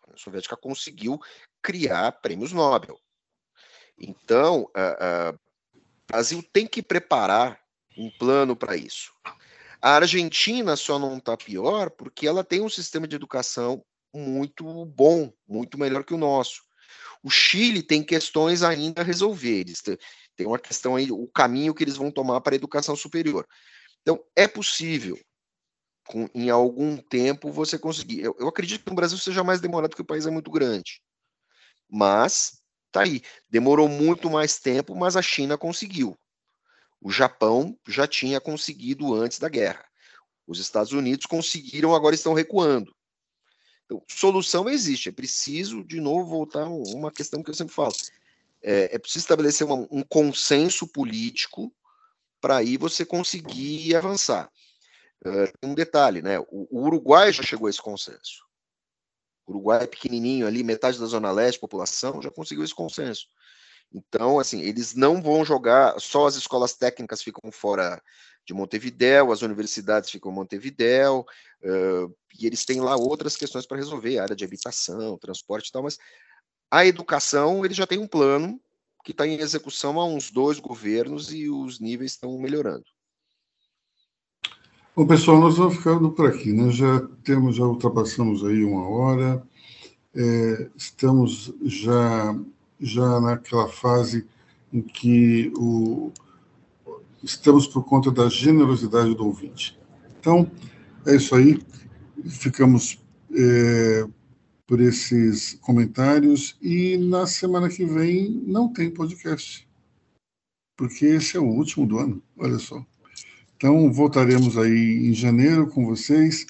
A 0.01 0.07
União 0.07 0.17
Soviética 0.17 0.57
conseguiu 0.57 1.19
criar 1.61 2.11
prêmios 2.13 2.51
Nobel. 2.51 2.99
Então, 3.97 4.69
o 4.73 6.07
Brasil 6.07 6.43
tem 6.51 6.67
que 6.67 6.81
preparar 6.81 7.61
um 7.97 8.09
plano 8.09 8.55
para 8.55 8.75
isso. 8.75 9.13
A 9.81 9.95
Argentina 9.95 10.75
só 10.75 10.97
não 10.97 11.17
está 11.17 11.35
pior 11.37 11.89
porque 11.89 12.27
ela 12.27 12.43
tem 12.43 12.61
um 12.61 12.69
sistema 12.69 13.07
de 13.07 13.15
educação 13.15 13.83
muito 14.13 14.85
bom, 14.85 15.31
muito 15.47 15.77
melhor 15.77 16.03
que 16.03 16.13
o 16.13 16.17
nosso. 16.17 16.63
O 17.23 17.29
Chile 17.29 17.81
tem 17.81 18.03
questões 18.03 18.63
ainda 18.63 19.01
a 19.01 19.05
resolver. 19.05 19.61
Eles 19.61 19.81
tem 20.35 20.45
uma 20.45 20.59
questão 20.59 20.95
aí, 20.95 21.11
o 21.11 21.27
caminho 21.27 21.73
que 21.73 21.83
eles 21.83 21.95
vão 21.95 22.11
tomar 22.11 22.41
para 22.41 22.53
a 22.53 22.57
educação 22.57 22.95
superior. 22.95 23.47
Então, 24.01 24.21
é 24.35 24.47
possível, 24.47 25.17
com, 26.05 26.27
em 26.35 26.49
algum 26.49 26.97
tempo, 26.97 27.51
você 27.51 27.79
conseguir. 27.79 28.21
Eu, 28.21 28.35
eu 28.39 28.47
acredito 28.47 28.83
que 28.83 28.89
no 28.89 28.95
Brasil 28.95 29.17
seja 29.17 29.43
mais 29.43 29.61
demorado 29.61 29.91
porque 29.91 30.01
o 30.01 30.05
país 30.05 30.25
é 30.25 30.31
muito 30.31 30.51
grande. 30.51 31.01
Mas, 31.89 32.61
tá 32.91 33.03
aí. 33.03 33.21
Demorou 33.49 33.87
muito 33.87 34.29
mais 34.29 34.59
tempo, 34.59 34.95
mas 34.95 35.15
a 35.15 35.21
China 35.21 35.57
conseguiu. 35.57 36.17
O 36.99 37.11
Japão 37.11 37.77
já 37.87 38.07
tinha 38.07 38.41
conseguido 38.41 39.13
antes 39.13 39.39
da 39.39 39.47
guerra. 39.47 39.85
Os 40.45 40.59
Estados 40.59 40.91
Unidos 40.91 41.25
conseguiram, 41.25 41.95
agora 41.95 42.15
estão 42.15 42.33
recuando. 42.33 42.93
Solução 44.07 44.69
existe. 44.69 45.09
É 45.09 45.11
preciso, 45.11 45.83
de 45.83 45.99
novo, 45.99 46.29
voltar 46.29 46.63
a 46.63 46.69
uma 46.69 47.11
questão 47.11 47.43
que 47.43 47.49
eu 47.49 47.53
sempre 47.53 47.73
falo. 47.73 47.93
É, 48.61 48.95
é 48.95 48.99
preciso 48.99 49.23
estabelecer 49.23 49.67
uma, 49.67 49.87
um 49.91 50.01
consenso 50.01 50.87
político 50.87 51.73
para 52.39 52.57
aí 52.57 52.77
você 52.77 53.05
conseguir 53.05 53.95
avançar. 53.95 54.49
Uh, 55.25 55.69
um 55.69 55.73
detalhe, 55.73 56.21
né? 56.21 56.39
O, 56.39 56.67
o, 56.69 56.85
Uruguai 56.85 57.31
já 57.31 57.43
chegou 57.43 57.67
a 57.67 57.69
esse 57.69 57.81
consenso. 57.81 58.45
O 59.45 59.51
Uruguai 59.51 59.83
é 59.83 59.87
pequenininho 59.87 60.45
ali, 60.45 60.63
metade 60.63 60.99
da 60.99 61.05
zona 61.05 61.31
leste, 61.31 61.59
população, 61.59 62.21
já 62.21 62.29
conseguiu 62.29 62.63
esse 62.63 62.75
consenso. 62.75 63.27
Então, 63.93 64.39
assim, 64.39 64.61
eles 64.61 64.95
não 64.95 65.21
vão 65.21 65.45
jogar, 65.45 65.99
só 65.99 66.25
as 66.25 66.35
escolas 66.35 66.73
técnicas 66.73 67.21
ficam 67.21 67.51
fora 67.51 68.01
de 68.45 68.53
Montevidéu, 68.53 69.31
as 69.31 69.41
universidades 69.41 70.09
ficam 70.09 70.31
em 70.31 70.35
Montevidéu, 70.35 71.25
uh, 71.63 72.15
e 72.39 72.45
eles 72.45 72.65
têm 72.65 72.81
lá 72.81 72.95
outras 72.95 73.35
questões 73.35 73.65
para 73.65 73.77
resolver, 73.77 74.19
área 74.19 74.35
de 74.35 74.43
habitação, 74.43 75.17
transporte 75.17 75.69
e 75.69 75.71
tal, 75.71 75.83
mas 75.83 75.97
a 76.69 76.85
educação, 76.85 77.63
ele 77.63 77.73
já 77.73 77.85
tem 77.85 77.99
um 77.99 78.07
plano 78.07 78.59
que 79.03 79.11
está 79.11 79.27
em 79.27 79.39
execução 79.39 79.99
há 79.99 80.05
uns 80.05 80.31
dois 80.31 80.59
governos 80.59 81.33
e 81.33 81.49
os 81.49 81.79
níveis 81.79 82.13
estão 82.13 82.37
melhorando. 82.39 82.85
Bom, 84.95 85.05
pessoal, 85.05 85.39
nós 85.39 85.57
vamos 85.57 85.75
ficando 85.75 86.11
por 86.11 86.27
aqui, 86.27 86.53
né? 86.53 86.71
Já 86.71 87.01
temos, 87.23 87.55
já 87.55 87.63
ultrapassamos 87.63 88.45
aí 88.45 88.63
uma 88.63 88.87
hora, 88.87 89.43
é, 90.15 90.69
estamos 90.75 91.53
já 91.63 92.35
já 92.79 93.19
naquela 93.21 93.67
fase 93.69 94.27
em 94.71 94.81
que 94.81 95.51
o, 95.55 96.11
estamos 97.23 97.67
por 97.67 97.83
conta 97.85 98.11
da 98.11 98.29
generosidade 98.29 99.15
do 99.15 99.25
ouvinte. 99.25 99.79
Então, 100.19 100.49
é 101.05 101.15
isso 101.15 101.35
aí. 101.35 101.59
Ficamos 102.25 102.99
é, 103.33 104.05
por 104.67 104.79
esses 104.79 105.55
comentários 105.61 106.57
e 106.61 106.97
na 106.97 107.25
semana 107.25 107.69
que 107.69 107.85
vem 107.85 108.43
não 108.45 108.71
tem 108.71 108.89
podcast, 108.89 109.67
porque 110.77 111.05
esse 111.05 111.37
é 111.37 111.39
o 111.39 111.45
último 111.45 111.85
do 111.85 111.97
ano, 111.97 112.21
olha 112.37 112.59
só. 112.59 112.83
Então, 113.55 113.91
voltaremos 113.91 114.57
aí 114.57 115.07
em 115.07 115.13
janeiro 115.13 115.67
com 115.67 115.85
vocês. 115.85 116.45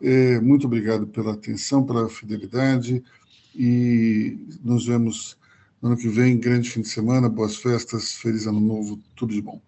É, 0.00 0.40
muito 0.40 0.66
obrigado 0.66 1.06
pela 1.06 1.32
atenção, 1.32 1.84
pela 1.84 2.08
fidelidade 2.08 3.02
e 3.54 4.38
nos 4.62 4.86
vemos 4.86 5.38
Ano 5.82 5.96
que 5.96 6.08
vem, 6.08 6.38
grande 6.38 6.68
fim 6.68 6.82
de 6.82 6.88
semana, 6.88 7.26
boas 7.26 7.56
festas, 7.56 8.12
feliz 8.12 8.46
ano 8.46 8.60
novo, 8.60 9.00
tudo 9.16 9.32
de 9.32 9.40
bom. 9.40 9.62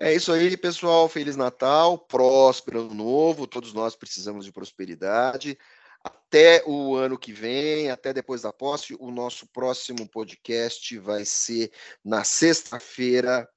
É 0.00 0.12
isso 0.12 0.32
aí, 0.32 0.56
pessoal. 0.56 1.08
Feliz 1.08 1.36
Natal, 1.36 1.98
próspero 1.98 2.92
novo. 2.92 3.46
Todos 3.46 3.72
nós 3.72 3.94
precisamos 3.94 4.44
de 4.44 4.52
prosperidade. 4.52 5.56
Até 6.02 6.62
o 6.66 6.96
ano 6.96 7.16
que 7.16 7.32
vem, 7.32 7.90
até 7.90 8.12
depois 8.12 8.42
da 8.42 8.52
posse, 8.52 8.96
o 8.98 9.10
nosso 9.10 9.46
próximo 9.46 10.08
podcast 10.08 10.98
vai 10.98 11.24
ser 11.24 11.72
na 12.04 12.24
sexta-feira, 12.24 13.48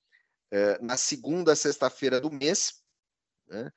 eh, 0.52 0.78
na 0.80 0.96
segunda 0.96 1.56
sexta-feira 1.56 2.22
do 2.22 2.32
mês. 2.32 2.82
Né? 3.48 3.72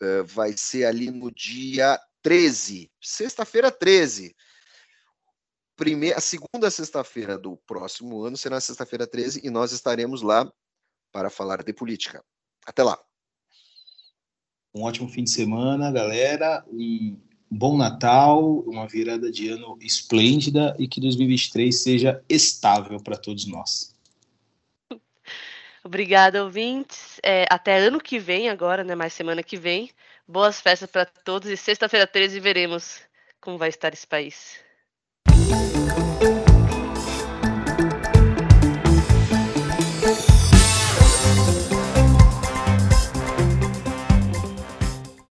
Eh, 0.00 0.22
vai 0.22 0.56
ser 0.56 0.84
ali 0.84 1.10
no 1.10 1.30
dia 1.30 2.00
13, 2.22 2.90
sexta-feira 3.00 3.70
13 3.70 4.34
primeira, 5.76 6.16
a 6.16 6.20
segunda 6.20 6.70
sexta-feira 6.70 7.36
do 7.36 7.56
próximo 7.58 8.24
ano 8.24 8.36
será 8.36 8.58
sexta-feira 8.60 9.06
13 9.06 9.42
e 9.44 9.50
nós 9.50 9.72
estaremos 9.72 10.22
lá 10.22 10.50
para 11.16 11.30
falar 11.30 11.62
de 11.62 11.72
política. 11.72 12.22
Até 12.66 12.82
lá. 12.82 12.98
Um 14.74 14.82
ótimo 14.82 15.08
fim 15.08 15.24
de 15.24 15.30
semana, 15.30 15.90
galera. 15.90 16.62
Um 16.70 17.18
bom 17.50 17.74
Natal, 17.74 18.58
uma 18.66 18.86
virada 18.86 19.32
de 19.32 19.48
ano 19.48 19.78
esplêndida 19.80 20.76
e 20.78 20.86
que 20.86 21.00
2023 21.00 21.74
seja 21.74 22.22
estável 22.28 23.02
para 23.02 23.16
todos 23.16 23.46
nós. 23.46 23.96
Obrigada, 25.82 26.44
ouvintes. 26.44 27.18
É, 27.22 27.46
até 27.48 27.78
ano 27.78 27.98
que 27.98 28.18
vem, 28.18 28.50
agora, 28.50 28.84
né? 28.84 28.94
Mais 28.94 29.14
semana 29.14 29.42
que 29.42 29.56
vem. 29.56 29.90
Boas 30.28 30.60
festas 30.60 30.90
para 30.90 31.06
todos 31.06 31.48
e 31.48 31.56
sexta-feira 31.56 32.06
13 32.06 32.40
veremos 32.40 33.00
como 33.40 33.56
vai 33.56 33.70
estar 33.70 33.94
esse 33.94 34.06
país. 34.06 34.65